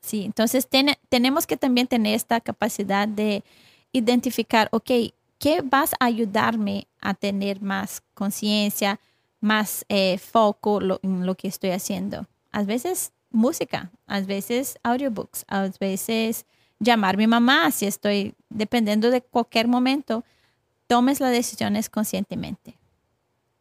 Sí, 0.01 0.23
entonces 0.23 0.67
tenemos 1.09 1.47
que 1.47 1.57
también 1.57 1.87
tener 1.87 2.13
esta 2.15 2.39
capacidad 2.39 3.07
de 3.07 3.43
identificar, 3.91 4.69
ok, 4.71 4.91
¿qué 5.39 5.61
vas 5.63 5.93
a 5.99 6.05
ayudarme 6.05 6.87
a 7.01 7.13
tener 7.13 7.61
más 7.61 8.01
conciencia, 8.13 8.99
más 9.39 9.85
eh, 9.89 10.17
foco 10.17 10.79
en 11.01 11.25
lo 11.25 11.35
que 11.35 11.47
estoy 11.47 11.71
haciendo. 11.71 12.27
A 12.51 12.63
veces 12.63 13.11
música, 13.29 13.91
a 14.07 14.19
veces 14.21 14.77
audiobooks, 14.83 15.45
a 15.47 15.69
veces 15.79 16.45
llamar 16.79 17.15
a 17.15 17.17
mi 17.17 17.27
mamá 17.27 17.71
si 17.71 17.85
estoy, 17.85 18.33
dependiendo 18.49 19.11
de 19.11 19.21
cualquier 19.21 19.67
momento, 19.67 20.23
tomes 20.87 21.19
las 21.19 21.31
decisiones 21.31 21.89
conscientemente. 21.89 22.77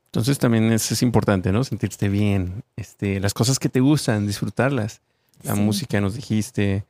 Entonces 0.07 0.39
también 0.39 0.73
es, 0.73 0.91
es 0.91 1.03
importante, 1.03 1.53
¿no? 1.53 1.63
Sentirte 1.65 2.09
bien, 2.09 2.65
este, 2.77 3.21
las 3.21 3.35
cosas 3.35 3.59
que 3.59 3.69
te 3.69 3.81
gustan, 3.81 4.27
disfrutarlas. 4.27 5.03
La 5.43 5.55
música 5.55 6.01
nos 6.01 6.15
dijiste, 6.15 6.85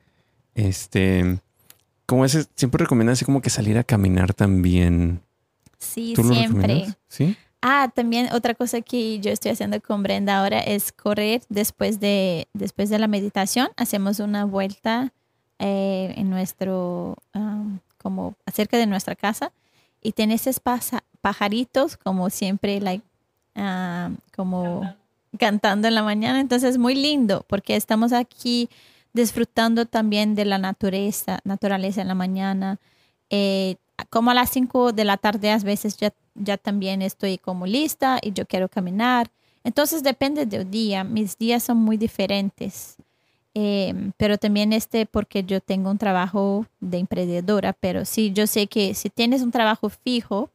este, 0.55 1.39
como 2.05 2.23
ese, 2.23 2.45
siempre 2.55 2.83
recomiendas 2.83 3.17
así 3.17 3.25
como 3.25 3.41
que 3.41 3.49
salir 3.49 3.77
a 3.77 3.83
caminar 3.83 4.33
también. 4.33 5.21
Sí, 5.77 6.15
siempre. 6.15 6.95
¿Sí? 7.09 7.35
Ah, 7.61 7.91
también 7.93 8.29
otra 8.33 8.53
cosa 8.53 8.81
que 8.81 9.19
yo 9.19 9.31
estoy 9.31 9.51
haciendo 9.51 9.81
con 9.81 10.03
Brenda 10.03 10.39
ahora 10.39 10.59
es 10.59 10.91
correr 10.91 11.41
después 11.49 11.99
de, 11.99 12.47
después 12.53 12.89
de 12.89 12.99
la 12.99 13.07
meditación. 13.07 13.67
Hacemos 13.75 14.19
una 14.19 14.45
vuelta 14.45 15.11
eh, 15.59 16.13
en 16.15 16.29
nuestro, 16.29 17.17
um, 17.33 17.79
como 17.97 18.35
acerca 18.45 18.77
de 18.77 18.85
nuestra 18.85 19.15
casa 19.15 19.51
y 20.01 20.11
tienes 20.11 20.47
esos 20.47 20.61
pajaritos 21.21 21.97
como 21.97 22.29
siempre, 22.29 22.79
like, 22.79 23.03
uh, 23.55 24.13
como 24.35 24.95
cantando 25.37 25.87
en 25.87 25.95
la 25.95 26.03
mañana. 26.03 26.39
Entonces 26.39 26.71
es 26.71 26.77
muy 26.77 26.95
lindo 26.95 27.45
porque 27.47 27.75
estamos 27.75 28.13
aquí 28.13 28.69
disfrutando 29.13 29.85
también 29.85 30.35
de 30.35 30.45
la 30.45 30.57
naturaleza, 30.57 31.39
naturaleza 31.43 32.01
en 32.01 32.07
la 32.07 32.15
mañana. 32.15 32.77
Eh, 33.29 33.75
como 34.09 34.31
a 34.31 34.33
las 34.33 34.51
5 34.51 34.93
de 34.93 35.05
la 35.05 35.17
tarde 35.17 35.51
a 35.51 35.57
veces 35.57 35.97
ya 35.97 36.13
ya 36.37 36.57
también 36.57 37.01
estoy 37.01 37.37
como 37.37 37.65
lista 37.65 38.19
y 38.21 38.31
yo 38.31 38.45
quiero 38.45 38.69
caminar. 38.69 39.29
Entonces 39.63 40.03
depende 40.03 40.45
del 40.45 40.69
día. 40.69 41.03
Mis 41.03 41.37
días 41.37 41.63
son 41.63 41.77
muy 41.77 41.97
diferentes. 41.97 42.95
Em, 43.59 44.11
pero 44.17 44.37
también 44.37 44.71
este 44.71 45.07
porque 45.07 45.43
yo 45.43 45.61
tengo 45.61 45.89
un 45.89 45.97
trabajo 45.97 46.67
de 46.79 46.99
emprendedora, 46.99 47.73
pero 47.73 48.05
sí, 48.05 48.31
yo 48.31 48.45
sé 48.45 48.67
que 48.67 48.93
si 48.93 49.09
tienes 49.09 49.41
un 49.41 49.49
trabajo 49.49 49.89
fijo, 49.89 50.51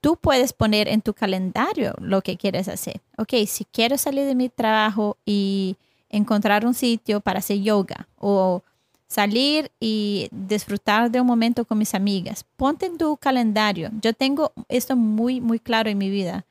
tú 0.00 0.16
puedes 0.16 0.52
poner 0.52 0.88
en 0.88 1.00
tu 1.00 1.14
calendario 1.14 1.94
lo 2.00 2.20
que 2.20 2.36
quieres 2.36 2.66
hacer. 2.66 3.00
Ok, 3.18 3.34
si 3.46 3.64
quiero 3.66 3.96
salir 3.98 4.24
de 4.26 4.34
mi 4.34 4.48
trabajo 4.48 5.16
y 5.24 5.76
encontrar 6.10 6.66
un 6.66 6.74
sitio 6.74 7.20
para 7.20 7.38
hacer 7.38 7.60
yoga 7.60 8.08
o 8.18 8.62
salir 9.06 9.70
y 9.78 10.28
disfrutar 10.32 11.08
de 11.08 11.20
un 11.20 11.26
momento 11.28 11.64
con 11.64 11.78
mis 11.78 11.94
amigas. 11.94 12.44
Ponte 12.56 12.86
en 12.86 12.98
tu 12.98 13.16
calendario. 13.16 13.90
Yo 14.00 14.12
tengo 14.12 14.50
esto 14.68 14.96
muy, 14.96 15.40
muy 15.40 15.60
claro 15.60 15.88
en 15.88 15.98
mi 15.98 16.10
vida. 16.10 16.46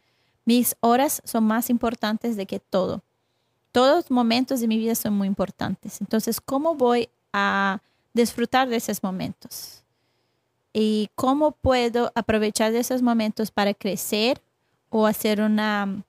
Mis 0.45 0.77
horas 0.79 1.21
son 1.25 1.43
más 1.43 1.69
importantes 1.69 2.37
de 2.37 2.45
que 2.45 2.61
todo. 2.61 3.03
Todos 3.71 3.95
los 3.95 4.11
momentos 4.11 4.59
de 4.59 4.67
mi 4.67 4.77
vida 4.77 4.95
son 4.95 5.13
muy 5.13 5.27
importantes. 5.27 6.01
Entonces, 6.01 6.41
¿cómo 6.41 6.75
voy 6.75 7.09
a 7.33 7.79
disfrutar 8.13 8.69
de 8.69 8.77
esos 8.77 9.03
momentos? 9.03 9.83
¿Y 10.73 11.09
cómo 11.15 11.51
puedo 11.51 12.11
aprovechar 12.15 12.71
de 12.71 12.79
esos 12.79 13.01
momentos 13.01 13.51
para 13.51 13.73
crecer 13.73 14.41
o 14.89 15.05
hacer 15.05 15.41
una, 15.41 16.03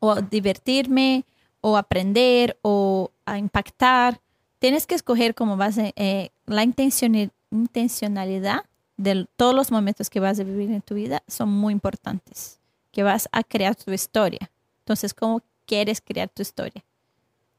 o 0.00 0.20
divertirme, 0.20 1.24
o 1.60 1.76
aprender, 1.76 2.58
o 2.62 3.10
a 3.26 3.38
impactar? 3.38 4.20
tienes 4.58 4.86
que 4.86 4.94
escoger 4.94 5.34
como 5.34 5.56
base 5.56 5.92
eh, 5.96 6.30
la 6.46 6.62
intencionalidad 6.62 8.64
de 8.96 9.26
todos 9.36 9.54
los 9.54 9.70
momentos 9.70 10.10
que 10.10 10.20
vas 10.20 10.38
a 10.40 10.44
vivir 10.44 10.70
en 10.70 10.82
tu 10.82 10.94
vida 10.94 11.22
son 11.28 11.50
muy 11.50 11.72
importantes, 11.72 12.60
que 12.90 13.02
vas 13.02 13.28
a 13.32 13.44
crear 13.44 13.76
tu 13.76 13.92
historia. 13.92 14.50
Entonces, 14.80 15.14
¿cómo 15.14 15.42
quieres 15.66 16.00
crear 16.00 16.28
tu 16.28 16.42
historia? 16.42 16.84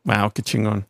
Wow, 0.03 0.31
qué 0.33 0.41
chingón. 0.41 0.87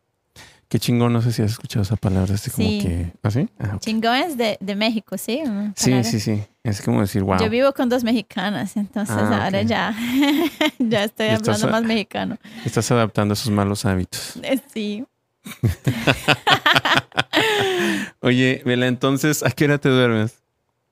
Qué 0.69 0.77
chingón, 0.77 1.11
no 1.11 1.21
sé 1.23 1.31
si 1.31 1.41
has 1.41 1.51
escuchado 1.51 1.81
esa 1.81 1.95
palabra, 1.95 2.35
así 2.35 2.51
como 2.51 2.67
que... 2.67 3.11
¿Así? 3.23 3.49
¿Ah, 3.57 3.79
Chingón 3.79 4.15
es 4.17 4.37
de, 4.37 4.55
de 4.59 4.75
México, 4.75 5.17
¿sí? 5.17 5.41
Sí, 5.75 6.03
sí, 6.03 6.19
sí. 6.19 6.43
Es 6.63 6.83
como 6.83 7.01
decir, 7.01 7.23
wow. 7.23 7.39
Yo 7.39 7.49
vivo 7.49 7.73
con 7.73 7.89
dos 7.89 8.03
mexicanas, 8.03 8.77
entonces 8.77 9.15
ah, 9.17 9.45
ahora 9.45 9.63
ya, 9.63 9.95
ya 10.79 11.05
estoy 11.05 11.29
hablando 11.29 11.69
más 11.69 11.83
mexicano. 11.83 12.37
Estás 12.63 12.91
adaptando 12.91 13.33
esos 13.33 13.49
malos 13.49 13.83
hábitos. 13.83 14.35
Eh, 14.43 14.59
sí. 14.71 15.05
Oye, 18.21 18.61
Vela, 18.63 18.85
entonces, 18.85 19.41
¿a 19.41 19.49
qué 19.49 19.65
hora 19.65 19.79
te 19.79 19.89
duermes? 19.89 20.37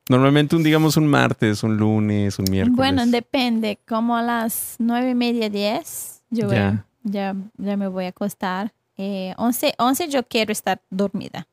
Normalmente 0.09 0.55
un, 0.55 0.63
digamos, 0.63 0.97
un 0.97 1.05
martes, 1.05 1.61
un 1.61 1.77
lunes, 1.77 2.39
un 2.39 2.45
miércoles. 2.49 2.77
Bueno, 2.77 3.05
depende. 3.05 3.77
Como 3.87 4.17
a 4.17 4.23
las 4.23 4.77
nueve 4.79 5.11
y 5.11 5.15
media, 5.15 5.49
diez, 5.49 6.23
yo 6.31 6.51
ya, 6.51 6.83
ya, 7.07 7.35
me 7.57 7.87
voy 7.87 8.05
a 8.05 8.09
acostar. 8.09 8.73
Eh, 8.97 9.33
once, 9.37 9.73
once 9.77 10.07
yo 10.07 10.23
quiero 10.23 10.51
estar 10.51 10.81
dormida. 10.89 11.47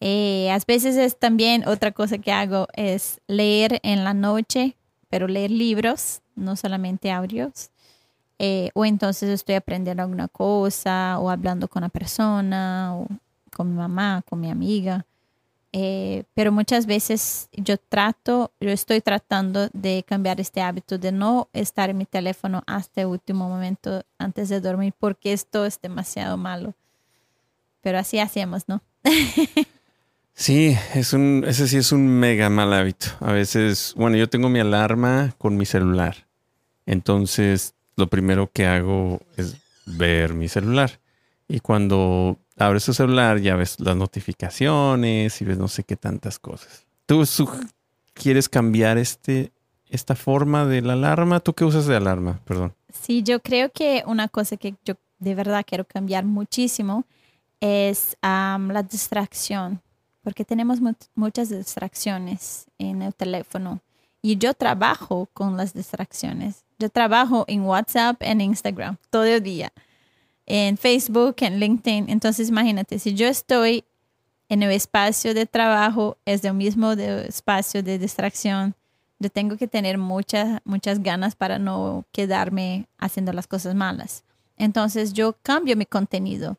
Eh, 0.00 0.50
a 0.50 0.58
veces 0.66 0.96
es 0.96 1.18
también 1.18 1.66
otra 1.68 1.92
cosa 1.92 2.18
que 2.18 2.32
hago 2.32 2.66
es 2.74 3.20
leer 3.26 3.80
en 3.82 4.02
la 4.02 4.14
noche, 4.14 4.76
pero 5.08 5.28
leer 5.28 5.50
libros, 5.50 6.22
no 6.34 6.56
solamente 6.56 7.10
audios. 7.10 7.70
Eh, 8.38 8.70
o 8.74 8.86
entonces 8.86 9.28
estoy 9.28 9.56
aprendiendo 9.56 10.02
alguna 10.02 10.28
cosa 10.28 11.18
o 11.18 11.28
hablando 11.28 11.68
con 11.68 11.82
una 11.82 11.90
persona 11.90 12.96
o 12.96 13.06
con 13.54 13.70
mi 13.70 13.76
mamá, 13.76 14.22
con 14.28 14.40
mi 14.40 14.50
amiga. 14.50 15.04
Eh, 15.72 16.24
pero 16.34 16.50
muchas 16.50 16.86
veces 16.86 17.48
yo 17.52 17.76
trato, 17.76 18.52
yo 18.60 18.70
estoy 18.70 19.00
tratando 19.00 19.68
de 19.72 20.04
cambiar 20.06 20.40
este 20.40 20.60
hábito 20.60 20.98
de 20.98 21.12
no 21.12 21.48
estar 21.52 21.90
en 21.90 21.98
mi 21.98 22.06
teléfono 22.06 22.64
hasta 22.66 23.02
el 23.02 23.06
último 23.06 23.48
momento 23.48 24.02
antes 24.18 24.48
de 24.48 24.60
dormir 24.60 24.94
porque 24.98 25.32
esto 25.32 25.64
es 25.64 25.80
demasiado 25.80 26.36
malo. 26.36 26.74
Pero 27.82 27.98
así 27.98 28.18
hacemos, 28.18 28.68
¿no? 28.68 28.82
sí, 30.34 30.76
es 30.94 31.12
un, 31.12 31.44
ese 31.46 31.68
sí 31.68 31.76
es 31.76 31.92
un 31.92 32.06
mega 32.06 32.50
mal 32.50 32.72
hábito. 32.72 33.06
A 33.20 33.32
veces, 33.32 33.94
bueno, 33.96 34.16
yo 34.16 34.28
tengo 34.28 34.48
mi 34.48 34.58
alarma 34.58 35.34
con 35.38 35.56
mi 35.56 35.66
celular. 35.66 36.26
Entonces 36.84 37.74
lo 37.96 38.08
primero 38.08 38.50
que 38.52 38.66
hago 38.66 39.20
es 39.36 39.56
ver 39.86 40.34
mi 40.34 40.48
celular. 40.48 41.00
Y 41.46 41.60
cuando 41.60 42.38
abres 42.66 42.84
tu 42.84 42.92
celular 42.92 43.40
ya 43.40 43.56
ves 43.56 43.80
las 43.80 43.96
notificaciones 43.96 45.40
y 45.40 45.44
ves 45.44 45.58
no 45.58 45.68
sé 45.68 45.84
qué 45.84 45.96
tantas 45.96 46.38
cosas. 46.38 46.86
¿Tú 47.06 47.24
quieres 48.14 48.48
cambiar 48.48 48.98
este, 48.98 49.52
esta 49.88 50.14
forma 50.14 50.66
de 50.66 50.82
la 50.82 50.92
alarma? 50.92 51.40
¿Tú 51.40 51.54
qué 51.54 51.64
usas 51.64 51.86
de 51.86 51.96
alarma? 51.96 52.40
Perdón. 52.44 52.74
Sí, 52.92 53.22
yo 53.22 53.40
creo 53.40 53.70
que 53.70 54.02
una 54.06 54.28
cosa 54.28 54.56
que 54.56 54.74
yo 54.84 54.94
de 55.18 55.34
verdad 55.34 55.64
quiero 55.66 55.84
cambiar 55.84 56.24
muchísimo 56.24 57.04
es 57.60 58.16
la 58.22 58.86
distracción, 58.90 59.80
porque 60.22 60.44
tenemos 60.44 60.78
muchas 61.14 61.50
distracciones 61.50 62.66
en 62.78 63.02
el 63.02 63.14
teléfono. 63.14 63.80
Y 64.22 64.36
yo 64.36 64.54
trabajo 64.54 65.28
con 65.32 65.56
las 65.56 65.72
distracciones. 65.72 66.64
Yo 66.78 66.90
trabajo 66.90 67.44
en 67.48 67.62
WhatsApp, 67.62 68.16
en 68.20 68.40
Instagram, 68.40 68.96
todo 69.10 69.24
el 69.24 69.42
día, 69.42 69.72
en 70.52 70.76
Facebook, 70.76 71.36
en 71.42 71.60
LinkedIn. 71.60 72.10
Entonces, 72.10 72.48
imagínate, 72.48 72.98
si 72.98 73.14
yo 73.14 73.28
estoy 73.28 73.84
en 74.48 74.64
el 74.64 74.72
espacio 74.72 75.32
de 75.32 75.46
trabajo, 75.46 76.18
es 76.24 76.44
el 76.44 76.54
mismo 76.54 76.90
espacio 76.90 77.84
de 77.84 78.00
distracción. 78.00 78.74
Yo 79.20 79.30
tengo 79.30 79.56
que 79.56 79.68
tener 79.68 79.96
muchas, 79.96 80.60
muchas 80.64 81.00
ganas 81.04 81.36
para 81.36 81.60
no 81.60 82.04
quedarme 82.10 82.88
haciendo 82.98 83.32
las 83.32 83.46
cosas 83.46 83.76
malas. 83.76 84.24
Entonces, 84.56 85.12
yo 85.12 85.36
cambio 85.40 85.76
mi 85.76 85.86
contenido. 85.86 86.58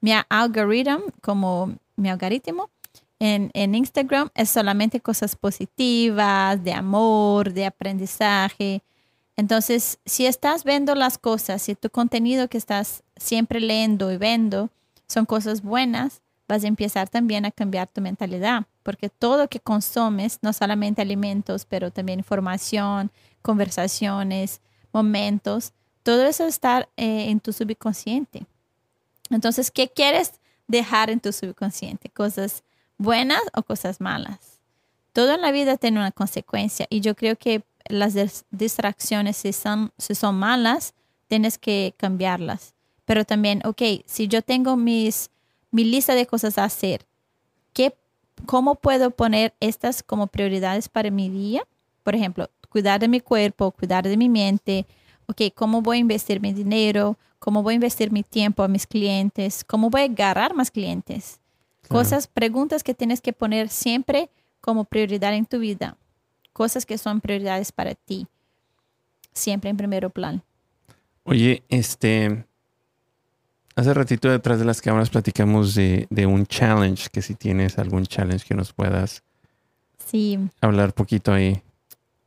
Mi 0.00 0.12
algoritmo, 0.30 1.04
como 1.20 1.74
mi 1.96 2.08
algoritmo, 2.08 2.70
en, 3.18 3.50
en, 3.52 3.74
Instagram 3.74 4.30
es 4.34 4.48
solamente 4.48 4.98
cosas 4.98 5.36
positivas, 5.36 6.64
de 6.64 6.72
amor, 6.72 7.52
de 7.52 7.66
aprendizaje. 7.66 8.82
Entonces, 9.36 9.98
si 10.04 10.26
estás 10.26 10.64
viendo 10.64 10.94
las 10.94 11.18
cosas, 11.18 11.62
si 11.62 11.74
tu 11.74 11.90
contenido 11.90 12.48
que 12.48 12.58
estás 12.58 13.02
siempre 13.16 13.60
leyendo 13.60 14.12
y 14.12 14.18
viendo 14.18 14.70
son 15.06 15.26
cosas 15.26 15.62
buenas, 15.62 16.22
vas 16.46 16.64
a 16.64 16.68
empezar 16.68 17.08
también 17.08 17.44
a 17.44 17.50
cambiar 17.50 17.88
tu 17.88 18.00
mentalidad, 18.00 18.66
porque 18.82 19.08
todo 19.08 19.48
que 19.48 19.60
consumes, 19.60 20.38
no 20.42 20.52
solamente 20.52 21.00
alimentos, 21.00 21.64
pero 21.64 21.90
también 21.90 22.18
información, 22.18 23.10
conversaciones, 23.40 24.60
momentos, 24.92 25.72
todo 26.02 26.26
eso 26.26 26.46
está 26.46 26.88
eh, 26.96 27.30
en 27.30 27.40
tu 27.40 27.52
subconsciente. 27.52 28.46
Entonces, 29.30 29.70
¿qué 29.70 29.88
quieres 29.88 30.40
dejar 30.66 31.10
en 31.10 31.20
tu 31.20 31.32
subconsciente? 31.32 32.08
¿Cosas 32.10 32.64
buenas 32.98 33.40
o 33.54 33.62
cosas 33.62 34.00
malas? 34.00 34.60
Todo 35.12 35.34
en 35.34 35.40
la 35.40 35.52
vida 35.52 35.76
tiene 35.76 35.98
una 35.98 36.12
consecuencia 36.12 36.86
y 36.90 37.00
yo 37.00 37.14
creo 37.14 37.36
que 37.36 37.62
las 37.88 38.44
distracciones, 38.50 39.36
si 39.36 39.52
son, 39.52 39.92
si 39.98 40.14
son 40.14 40.36
malas, 40.36 40.94
tienes 41.28 41.58
que 41.58 41.94
cambiarlas. 41.96 42.74
Pero 43.04 43.24
también, 43.24 43.62
ok, 43.64 43.82
si 44.06 44.28
yo 44.28 44.42
tengo 44.42 44.76
mis, 44.76 45.30
mi 45.70 45.84
lista 45.84 46.14
de 46.14 46.26
cosas 46.26 46.58
a 46.58 46.64
hacer, 46.64 47.06
¿qué, 47.72 47.94
¿cómo 48.46 48.76
puedo 48.76 49.10
poner 49.10 49.54
estas 49.60 50.02
como 50.02 50.26
prioridades 50.26 50.88
para 50.88 51.10
mi 51.10 51.28
día? 51.28 51.66
Por 52.02 52.14
ejemplo, 52.14 52.50
cuidar 52.68 53.00
de 53.00 53.08
mi 53.08 53.20
cuerpo, 53.20 53.70
cuidar 53.72 54.04
de 54.04 54.16
mi 54.16 54.28
mente. 54.28 54.86
Ok, 55.26 55.42
¿cómo 55.54 55.82
voy 55.82 55.98
a 55.98 56.00
investir 56.00 56.40
mi 56.40 56.52
dinero? 56.52 57.16
¿Cómo 57.38 57.62
voy 57.62 57.74
a 57.74 57.76
investir 57.76 58.12
mi 58.12 58.22
tiempo 58.22 58.62
a 58.62 58.68
mis 58.68 58.86
clientes? 58.86 59.64
¿Cómo 59.64 59.90
voy 59.90 60.02
a 60.02 60.04
agarrar 60.04 60.54
más 60.54 60.70
clientes? 60.70 61.40
Cosas, 61.88 62.28
preguntas 62.28 62.84
que 62.84 62.94
tienes 62.94 63.20
que 63.20 63.32
poner 63.32 63.68
siempre 63.68 64.30
como 64.60 64.84
prioridad 64.84 65.34
en 65.34 65.46
tu 65.46 65.58
vida 65.58 65.96
cosas 66.52 66.86
que 66.86 66.98
son 66.98 67.20
prioridades 67.20 67.72
para 67.72 67.94
ti, 67.94 68.26
siempre 69.32 69.70
en 69.70 69.76
primer 69.76 70.10
plan. 70.10 70.42
Oye, 71.24 71.62
este, 71.68 72.44
hace 73.76 73.94
ratito 73.94 74.28
detrás 74.28 74.58
de 74.58 74.64
las 74.64 74.80
cámaras 74.80 75.10
platicamos 75.10 75.74
de, 75.74 76.06
un 76.26 76.46
challenge, 76.46 77.08
que 77.10 77.22
si 77.22 77.34
tienes 77.34 77.78
algún 77.78 78.04
challenge 78.04 78.46
que 78.46 78.54
nos 78.54 78.72
puedas 78.72 79.22
sí. 79.98 80.38
hablar 80.60 80.92
poquito 80.92 81.32
ahí. 81.32 81.62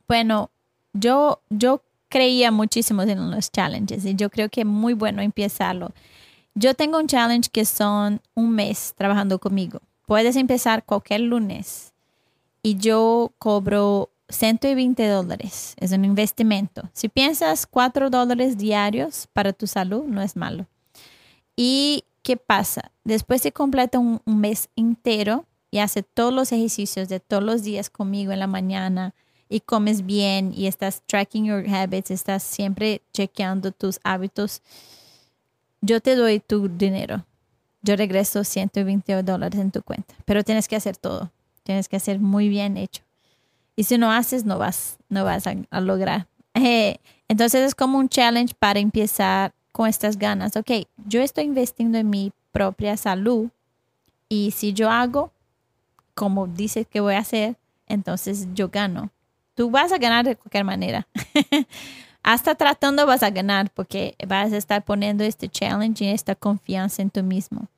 Bueno, 0.08 0.50
yo, 0.92 1.40
yo 1.50 1.82
creía 2.08 2.50
muchísimo 2.50 3.02
en 3.02 3.30
los 3.30 3.50
challenges 3.50 4.04
y 4.04 4.14
yo 4.14 4.30
creo 4.30 4.48
que 4.48 4.60
es 4.60 4.66
muy 4.66 4.94
bueno 4.94 5.22
empezarlo. 5.22 5.92
Yo 6.54 6.74
tengo 6.74 6.98
un 6.98 7.08
challenge 7.08 7.50
que 7.50 7.64
son 7.64 8.20
un 8.34 8.52
mes 8.54 8.94
trabajando 8.96 9.38
conmigo. 9.38 9.80
Puedes 10.06 10.36
empezar 10.36 10.84
cualquier 10.84 11.22
lunes 11.22 11.92
y 12.62 12.76
yo 12.76 13.32
cobro 13.38 14.10
120 14.28 15.06
dólares. 15.06 15.74
Es 15.78 15.92
un 15.92 16.04
investimento. 16.04 16.88
Si 16.92 17.08
piensas 17.08 17.66
4 17.66 18.10
dólares 18.10 18.56
diarios 18.56 19.28
para 19.32 19.52
tu 19.52 19.66
salud, 19.66 20.04
no 20.04 20.22
es 20.22 20.36
malo. 20.36 20.66
¿Y 21.56 22.04
qué 22.22 22.36
pasa? 22.36 22.90
Después 23.04 23.42
se 23.42 23.52
completa 23.52 23.98
un, 23.98 24.20
mes 24.24 24.68
entero 24.76 25.44
y 25.70 25.78
hace 25.78 26.02
todos 26.02 26.32
los 26.32 26.52
ejercicios 26.52 27.08
de 27.08 27.20
todos 27.20 27.42
los 27.42 27.62
días 27.62 27.90
conmigo 27.90 28.32
en 28.32 28.40
la 28.40 28.46
mañana 28.46 29.14
y 29.48 29.60
comes 29.60 30.06
bien 30.06 30.52
y 30.54 30.66
estás 30.66 31.02
tracking 31.06 31.44
your 31.44 31.68
habits, 31.68 32.10
estás 32.10 32.42
siempre 32.42 33.02
chequeando 33.12 33.72
tus 33.72 34.00
hábitos, 34.02 34.62
yo 35.80 36.00
te 36.00 36.16
doy 36.16 36.40
tu 36.40 36.68
dinero. 36.68 37.24
Yo 37.82 37.96
regreso 37.96 38.42
120 38.42 39.22
dólares 39.22 39.60
en 39.60 39.70
tu 39.70 39.82
cuenta, 39.82 40.14
pero 40.24 40.42
tienes 40.42 40.66
que 40.66 40.76
hacer 40.76 40.96
todo. 40.96 41.30
Tienes 41.64 41.88
que 41.88 41.96
hacer 41.96 42.18
muy 42.18 42.48
bien 42.48 42.78
hecho. 42.78 43.03
Y 43.76 43.84
si 43.84 43.98
no 43.98 44.12
haces, 44.12 44.44
no 44.44 44.58
vas, 44.58 44.98
no 45.08 45.24
vas 45.24 45.46
a, 45.46 45.80
lograr. 45.80 46.26
Eh, 46.54 46.98
entonces 47.28 47.62
es 47.62 47.74
como 47.74 47.98
un 47.98 48.08
challenge 48.08 48.54
para 48.58 48.78
empezar 48.78 49.52
con 49.72 49.88
estas 49.88 50.16
ganas. 50.16 50.56
Ok, 50.56 50.70
yo 51.06 51.20
estoy 51.20 51.44
investiendo 51.44 51.98
en 51.98 52.08
mi 52.08 52.32
propia 52.52 52.96
salud 52.96 53.48
y 54.28 54.52
si 54.52 54.72
yo 54.72 54.90
hago 54.90 55.32
como 56.14 56.46
dices 56.46 56.86
que 56.86 57.00
voy 57.00 57.14
a 57.14 57.18
hacer, 57.18 57.56
entonces 57.86 58.48
yo 58.54 58.68
gano. 58.68 59.10
Tú 59.54 59.70
vas 59.70 59.92
a 59.92 59.98
ganar 59.98 60.24
de 60.24 60.36
cualquier 60.36 60.64
manera. 60.64 61.06
Hasta 62.22 62.54
tratando 62.54 63.06
vas 63.06 63.22
a 63.22 63.30
ganar 63.30 63.70
porque 63.70 64.14
vas 64.26 64.52
a 64.52 64.56
estar 64.56 64.82
poniendo 64.84 65.24
este 65.24 65.48
challenge 65.48 66.04
y 66.04 66.08
esta 66.08 66.34
confianza 66.34 67.02
en 67.02 67.10
tú 67.10 67.22
mismo. 67.22 67.68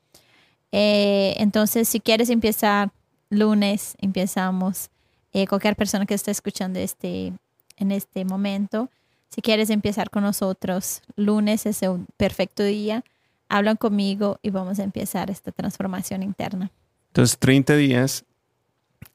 Eh, 0.70 1.34
entonces, 1.38 1.88
si 1.88 2.00
quieres 2.00 2.30
empezar 2.30 2.90
lunes, 3.28 3.96
empezamos 3.98 4.90
eh, 5.36 5.46
cualquier 5.46 5.76
persona 5.76 6.06
que 6.06 6.14
esté 6.14 6.30
escuchando 6.30 6.78
este, 6.78 7.30
en 7.76 7.92
este 7.92 8.24
momento, 8.24 8.88
si 9.28 9.42
quieres 9.42 9.68
empezar 9.68 10.08
con 10.08 10.22
nosotros, 10.22 11.02
lunes 11.14 11.66
es 11.66 11.82
un 11.82 12.06
perfecto 12.16 12.62
día, 12.62 13.04
hablan 13.50 13.76
conmigo 13.76 14.38
y 14.40 14.48
vamos 14.48 14.78
a 14.78 14.82
empezar 14.82 15.28
esta 15.28 15.52
transformación 15.52 16.22
interna. 16.22 16.70
Entonces, 17.08 17.36
30 17.38 17.76
días, 17.76 18.24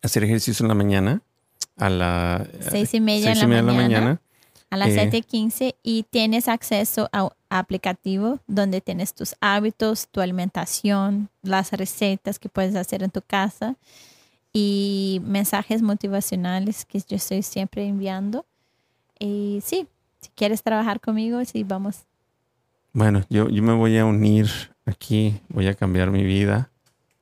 hacer 0.03 0.23
ejercicio 0.23 0.63
en 0.63 0.67
la 0.67 0.75
mañana, 0.75 1.21
a 1.75 1.89
las 1.89 2.47
seis 2.69 2.93
y 2.93 2.99
media, 2.99 3.31
en 3.31 3.39
la, 3.39 3.73
mañana, 3.73 4.21
a 4.69 4.77
las 4.77 4.89
eh, 4.89 5.09
7.15 5.11 5.73
y 5.81 6.03
tienes 6.03 6.47
acceso 6.47 7.09
a, 7.11 7.29
a 7.49 7.57
aplicativo 7.57 8.39
donde 8.45 8.79
tienes 8.79 9.15
tus 9.15 9.33
hábitos, 9.41 10.07
tu 10.11 10.21
alimentación, 10.21 11.29
las 11.41 11.71
recetas 11.71 12.37
que 12.37 12.47
puedes 12.47 12.75
hacer 12.75 13.01
en 13.01 13.09
tu 13.09 13.23
casa 13.23 13.75
y 14.53 15.21
mensajes 15.25 15.81
motivacionales 15.81 16.85
que 16.85 16.99
yo 16.99 17.15
estoy 17.15 17.41
siempre 17.43 17.85
enviando. 17.85 18.45
Y 19.19 19.61
sí, 19.63 19.87
si 20.19 20.29
quieres 20.35 20.63
trabajar 20.63 20.99
conmigo, 20.99 21.43
sí, 21.45 21.63
vamos. 21.63 22.03
Bueno, 22.93 23.23
yo, 23.29 23.49
yo 23.49 23.63
me 23.63 23.73
voy 23.73 23.97
a 23.97 24.05
unir 24.05 24.49
aquí, 24.85 25.39
voy 25.49 25.67
a 25.67 25.75
cambiar 25.75 26.11
mi 26.11 26.23
vida 26.23 26.69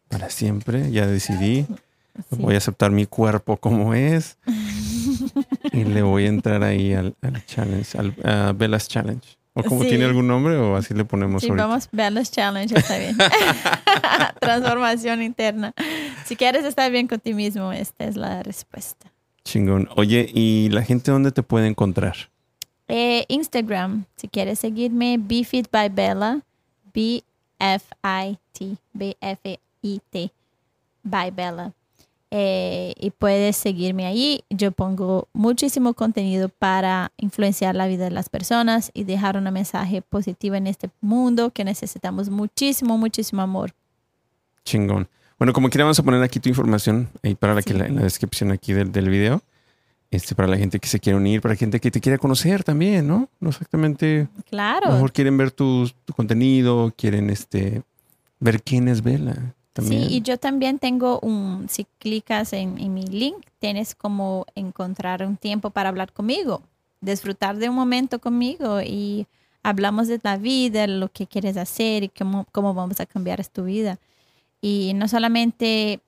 para 0.08 0.30
siempre, 0.30 0.92
ya 0.92 1.06
decidí. 1.06 1.68
Voy 2.32 2.56
a 2.56 2.58
aceptar 2.58 2.92
mi 2.92 3.06
cuerpo 3.06 3.56
como 3.58 3.94
es 3.94 4.38
y 5.72 5.86
le 5.86 6.02
voy 6.02 6.26
a 6.26 6.28
entrar 6.28 6.64
ahí 6.64 6.94
al, 6.94 7.16
challenge, 7.46 7.98
al 7.98 8.54
Bella's 8.54 8.90
Challenge. 8.90 9.40
¿O 9.54 9.64
como 9.64 9.84
tiene 9.84 10.06
algún 10.06 10.28
nombre 10.28 10.56
o 10.58 10.76
así 10.76 10.94
le 10.94 11.06
ponemos 11.06 11.42
sí, 11.42 11.50
vamos, 11.50 11.90
Bella's 11.92 12.32
Challenge, 12.32 12.78
está 12.78 12.98
bien. 12.98 13.18
Transformación 14.40 15.22
interna. 15.22 15.74
Si 16.30 16.36
quieres 16.36 16.64
estar 16.64 16.92
bien 16.92 17.08
con 17.08 17.20
ti 17.20 17.34
mismo, 17.34 17.74
esta 17.74 18.06
es 18.06 18.16
la 18.16 18.44
respuesta. 18.44 19.12
Chingón. 19.44 19.90
Oye, 19.96 20.30
¿y 20.32 20.70
la 20.70 20.84
gente 20.84 21.10
dónde 21.10 21.32
te 21.32 21.42
puede 21.42 21.66
encontrar? 21.66 22.16
Eh, 22.88 23.26
Instagram, 23.30 24.06
si 24.16 24.28
quieres 24.28 24.60
seguirme, 24.60 25.18
BeFit 25.20 25.72
by 25.72 25.90
Bella, 25.90 26.42
B-F-I-T, 26.94 28.78
B-F-I-T, 28.94 30.32
by 31.02 31.32
Bella. 31.32 31.74
Eh, 32.30 32.94
y 33.00 33.10
puedes 33.10 33.58
seguirme 33.58 34.06
ahí. 34.06 34.44
Yo 34.52 34.72
pongo 34.72 35.30
muchísimo 35.34 35.96
contenido 35.96 36.50
para 36.50 37.12
influenciar 37.18 37.74
la 37.76 37.88
vida 37.88 38.04
de 38.04 38.12
las 38.12 38.30
personas 38.30 38.92
y 38.94 39.04
dejar 39.04 39.36
un 39.36 39.52
mensaje 39.52 40.04
positivo 40.04 40.54
en 40.54 40.68
este 40.68 40.92
mundo 41.02 41.50
que 41.50 41.64
necesitamos 41.64 42.30
muchísimo, 42.30 43.00
muchísimo 43.00 43.42
amor. 43.42 43.74
Chingón. 44.64 45.10
Bueno, 45.40 45.54
como 45.54 45.70
quiera, 45.70 45.86
vamos 45.86 45.98
a 45.98 46.04
poner 46.04 46.22
aquí 46.22 46.42
tu 46.42 46.50
información 46.50 47.10
ahí 47.24 47.34
para 47.34 47.54
la 47.54 47.62
que 47.62 47.74
la, 47.74 47.86
en 47.86 47.96
la 47.96 48.02
descripción 48.02 48.52
aquí 48.52 48.74
del, 48.74 48.92
del, 48.92 49.10
video. 49.10 49.42
Este, 50.12 50.36
para 50.36 50.50
la 50.50 50.58
gente 50.58 50.80
que 50.80 50.90
se 50.90 51.00
quiere 51.00 51.18
unir, 51.18 51.40
para 51.40 51.54
la 51.54 51.58
gente 51.58 51.80
que 51.80 51.92
te 51.92 52.02
quiere 52.02 52.18
conocer 52.18 52.66
también, 52.66 53.08
¿no? 53.08 53.30
No 53.40 53.50
exactamente. 53.50 54.28
Claro. 54.50 54.88
A 54.88 54.90
lo 54.90 54.96
mejor 54.96 55.14
quieren 55.14 55.38
ver 55.38 55.52
tu, 55.52 55.90
tu 56.04 56.14
contenido, 56.14 56.94
quieren 56.98 57.30
este, 57.30 57.84
ver 58.40 58.62
quién 58.62 58.90
es 58.90 59.02
Vela. 59.02 59.56
También. 59.72 60.10
Sí, 60.10 60.16
y 60.16 60.22
yo 60.22 60.38
también 60.38 60.78
tengo 60.78 61.20
un, 61.22 61.68
si 61.70 61.86
clicas 62.00 62.52
en, 62.52 62.78
en 62.78 62.94
mi 62.94 63.06
link, 63.06 63.38
tienes 63.60 63.96
como 63.96 64.46
encontrar 64.56 65.26
un 65.26 65.38
tiempo 65.38 65.70
para 65.70 65.88
hablar 65.88 66.12
conmigo, 66.12 66.64
disfrutar 67.00 67.56
de 67.56 67.70
un 67.70 67.76
momento 67.76 68.20
conmigo 68.20 68.82
y 68.82 69.26
hablamos 69.64 70.10
de 70.10 70.20
la 70.22 70.36
vida, 70.36 70.86
lo 70.88 71.08
que 71.10 71.28
quieres 71.28 71.56
hacer 71.56 72.04
y 72.04 72.10
cómo, 72.10 72.46
cómo 72.52 72.74
vamos 72.74 73.00
a 73.00 73.06
cambiar 73.06 73.46
tu 73.48 73.64
vida. 73.64 74.00
Y 74.62 74.94
no 74.96 75.08
solamente 75.08 76.02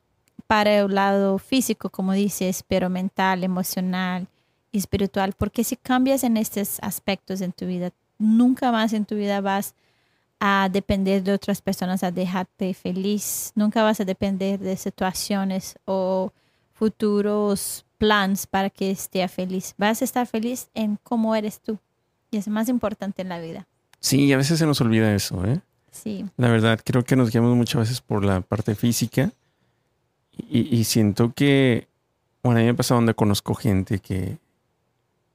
para 0.47 0.79
el 0.79 0.93
lado 0.93 1.37
físico, 1.37 1.89
como 1.89 2.13
dices, 2.13 2.63
pero 2.67 2.89
mental, 2.89 3.43
emocional 3.43 4.27
y 4.71 4.79
espiritual, 4.79 5.33
porque 5.37 5.63
si 5.63 5.75
cambias 5.77 6.23
en 6.23 6.37
estos 6.37 6.79
aspectos 6.81 7.41
en 7.41 7.53
tu 7.53 7.65
vida, 7.65 7.91
nunca 8.17 8.71
más 8.71 8.93
en 8.93 9.05
tu 9.05 9.15
vida 9.15 9.41
vas 9.41 9.75
a 10.39 10.69
depender 10.71 11.23
de 11.23 11.33
otras 11.33 11.61
personas, 11.61 12.03
a 12.03 12.11
dejarte 12.11 12.73
feliz, 12.73 13.51
nunca 13.55 13.83
vas 13.83 13.99
a 13.99 14.05
depender 14.05 14.59
de 14.59 14.75
situaciones 14.75 15.77
o 15.85 16.33
futuros 16.73 17.85
planes 17.99 18.47
para 18.47 18.71
que 18.71 18.89
esté 18.89 19.27
feliz. 19.27 19.75
Vas 19.77 20.01
a 20.01 20.05
estar 20.05 20.25
feliz 20.25 20.69
en 20.73 20.97
cómo 21.03 21.35
eres 21.35 21.61
tú. 21.61 21.77
Y 22.31 22.37
es 22.37 22.47
más 22.47 22.69
importante 22.69 23.21
en 23.21 23.29
la 23.29 23.39
vida. 23.39 23.67
Sí, 23.99 24.33
a 24.33 24.37
veces 24.37 24.57
se 24.57 24.65
nos 24.65 24.81
olvida 24.81 25.13
eso, 25.13 25.45
¿eh? 25.45 25.61
Sí. 25.91 26.25
La 26.37 26.49
verdad, 26.49 26.79
creo 26.83 27.03
que 27.03 27.15
nos 27.15 27.31
guiamos 27.31 27.55
muchas 27.55 27.81
veces 27.81 28.01
por 28.01 28.23
la 28.23 28.41
parte 28.41 28.75
física 28.75 29.31
y, 30.49 30.85
siento 30.85 31.33
que, 31.33 31.87
bueno, 32.41 32.59
a 32.59 32.61
mí 32.61 32.65
me 32.65 32.71
ha 32.71 32.75
pasado 32.75 32.99
donde 32.99 33.13
conozco 33.13 33.53
gente 33.53 33.99
que, 33.99 34.37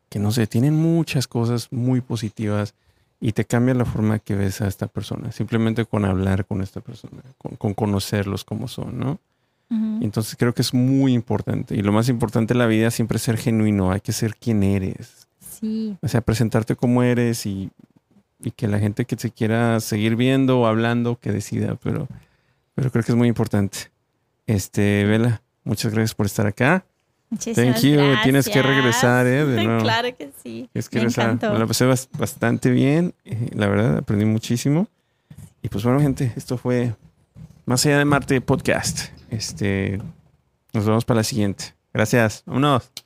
que, 0.09 0.19
no 0.19 0.33
sé, 0.33 0.47
tienen 0.47 0.75
muchas 0.75 1.29
cosas 1.29 1.71
muy 1.71 2.01
positivas 2.01 2.75
y 3.21 3.33
te 3.33 3.45
cambia 3.45 3.75
la 3.75 3.85
forma 3.85 4.19
que 4.19 4.35
ves 4.35 4.61
a 4.63 4.67
esta 4.67 4.89
persona, 4.89 5.33
simplemente 5.33 5.85
con 5.85 6.05
hablar 6.05 6.47
con 6.47 6.63
esta 6.63 6.81
persona, 6.81 7.23
con, 7.39 7.75
conocerlos 7.75 8.45
como 8.45 8.69
son, 8.69 8.99
¿no? 8.99 9.19
Entonces 9.69 10.37
creo 10.39 10.55
que 10.55 10.63
es 10.63 10.73
muy 10.73 11.13
importante 11.13 11.75
y 11.75 11.83
lo 11.83 11.91
más 11.91 12.09
importante 12.09 12.55
en 12.55 12.59
la 12.59 12.67
vida 12.67 12.87
es 12.87 12.95
siempre 12.95 13.19
ser 13.19 13.37
genuino, 13.37 13.91
hay 13.91 14.01
que 14.01 14.13
ser 14.13 14.37
quien 14.37 14.63
eres. 14.63 15.27
Sí. 15.41 15.97
O 16.03 16.07
sea, 16.07 16.21
presentarte 16.21 16.77
como 16.77 17.03
eres 17.03 17.47
y, 17.47 17.71
y 18.41 18.51
que 18.51 18.69
la 18.69 18.79
gente 18.79 19.05
que 19.05 19.17
se 19.17 19.31
quiera 19.31 19.81
seguir 19.81 20.17
viendo 20.17 20.61
o 20.61 20.67
hablando, 20.67 21.19
que 21.19 21.33
decida, 21.33 21.77
pero, 21.83 22.09
pero 22.75 22.91
creo 22.91 23.05
que 23.05 23.13
es 23.13 23.17
muy 23.17 23.29
importante. 23.29 23.91
Este, 24.47 25.05
Vela, 25.05 25.43
muchas 25.65 25.93
gracias 25.93 26.15
por 26.15 26.27
estar 26.27 26.47
acá. 26.47 26.85
Muchísimas 27.31 27.81
Thank 27.81 27.85
you. 27.85 28.01
Tienes 28.23 28.49
que 28.49 28.63
regresar, 28.63 29.27
¿eh? 29.27 29.45
De 29.45 29.65
nuevo. 29.65 29.83
Claro 29.83 30.17
que 30.17 30.31
sí. 30.43 30.69
Que 30.73 30.81
regresar. 30.99 31.39
Me 31.41 31.59
la 31.59 31.67
pasé 31.67 31.87
bastante 31.87 32.71
bien. 32.71 33.15
Eh, 33.25 33.51
la 33.53 33.67
verdad, 33.67 33.99
aprendí 33.99 34.25
muchísimo. 34.25 34.87
Y 35.63 35.69
pues 35.69 35.83
bueno, 35.83 36.01
gente, 36.01 36.33
esto 36.37 36.57
fue 36.57 36.95
Más 37.65 37.85
allá 37.85 37.99
de 37.99 38.05
Marte 38.05 38.41
Podcast. 38.41 39.11
Este, 39.31 40.01
nos 40.73 40.87
vemos 40.87 41.05
para 41.05 41.19
la 41.19 41.25
siguiente. 41.25 41.75
Gracias. 41.93 42.45
Vámonos. 42.47 43.06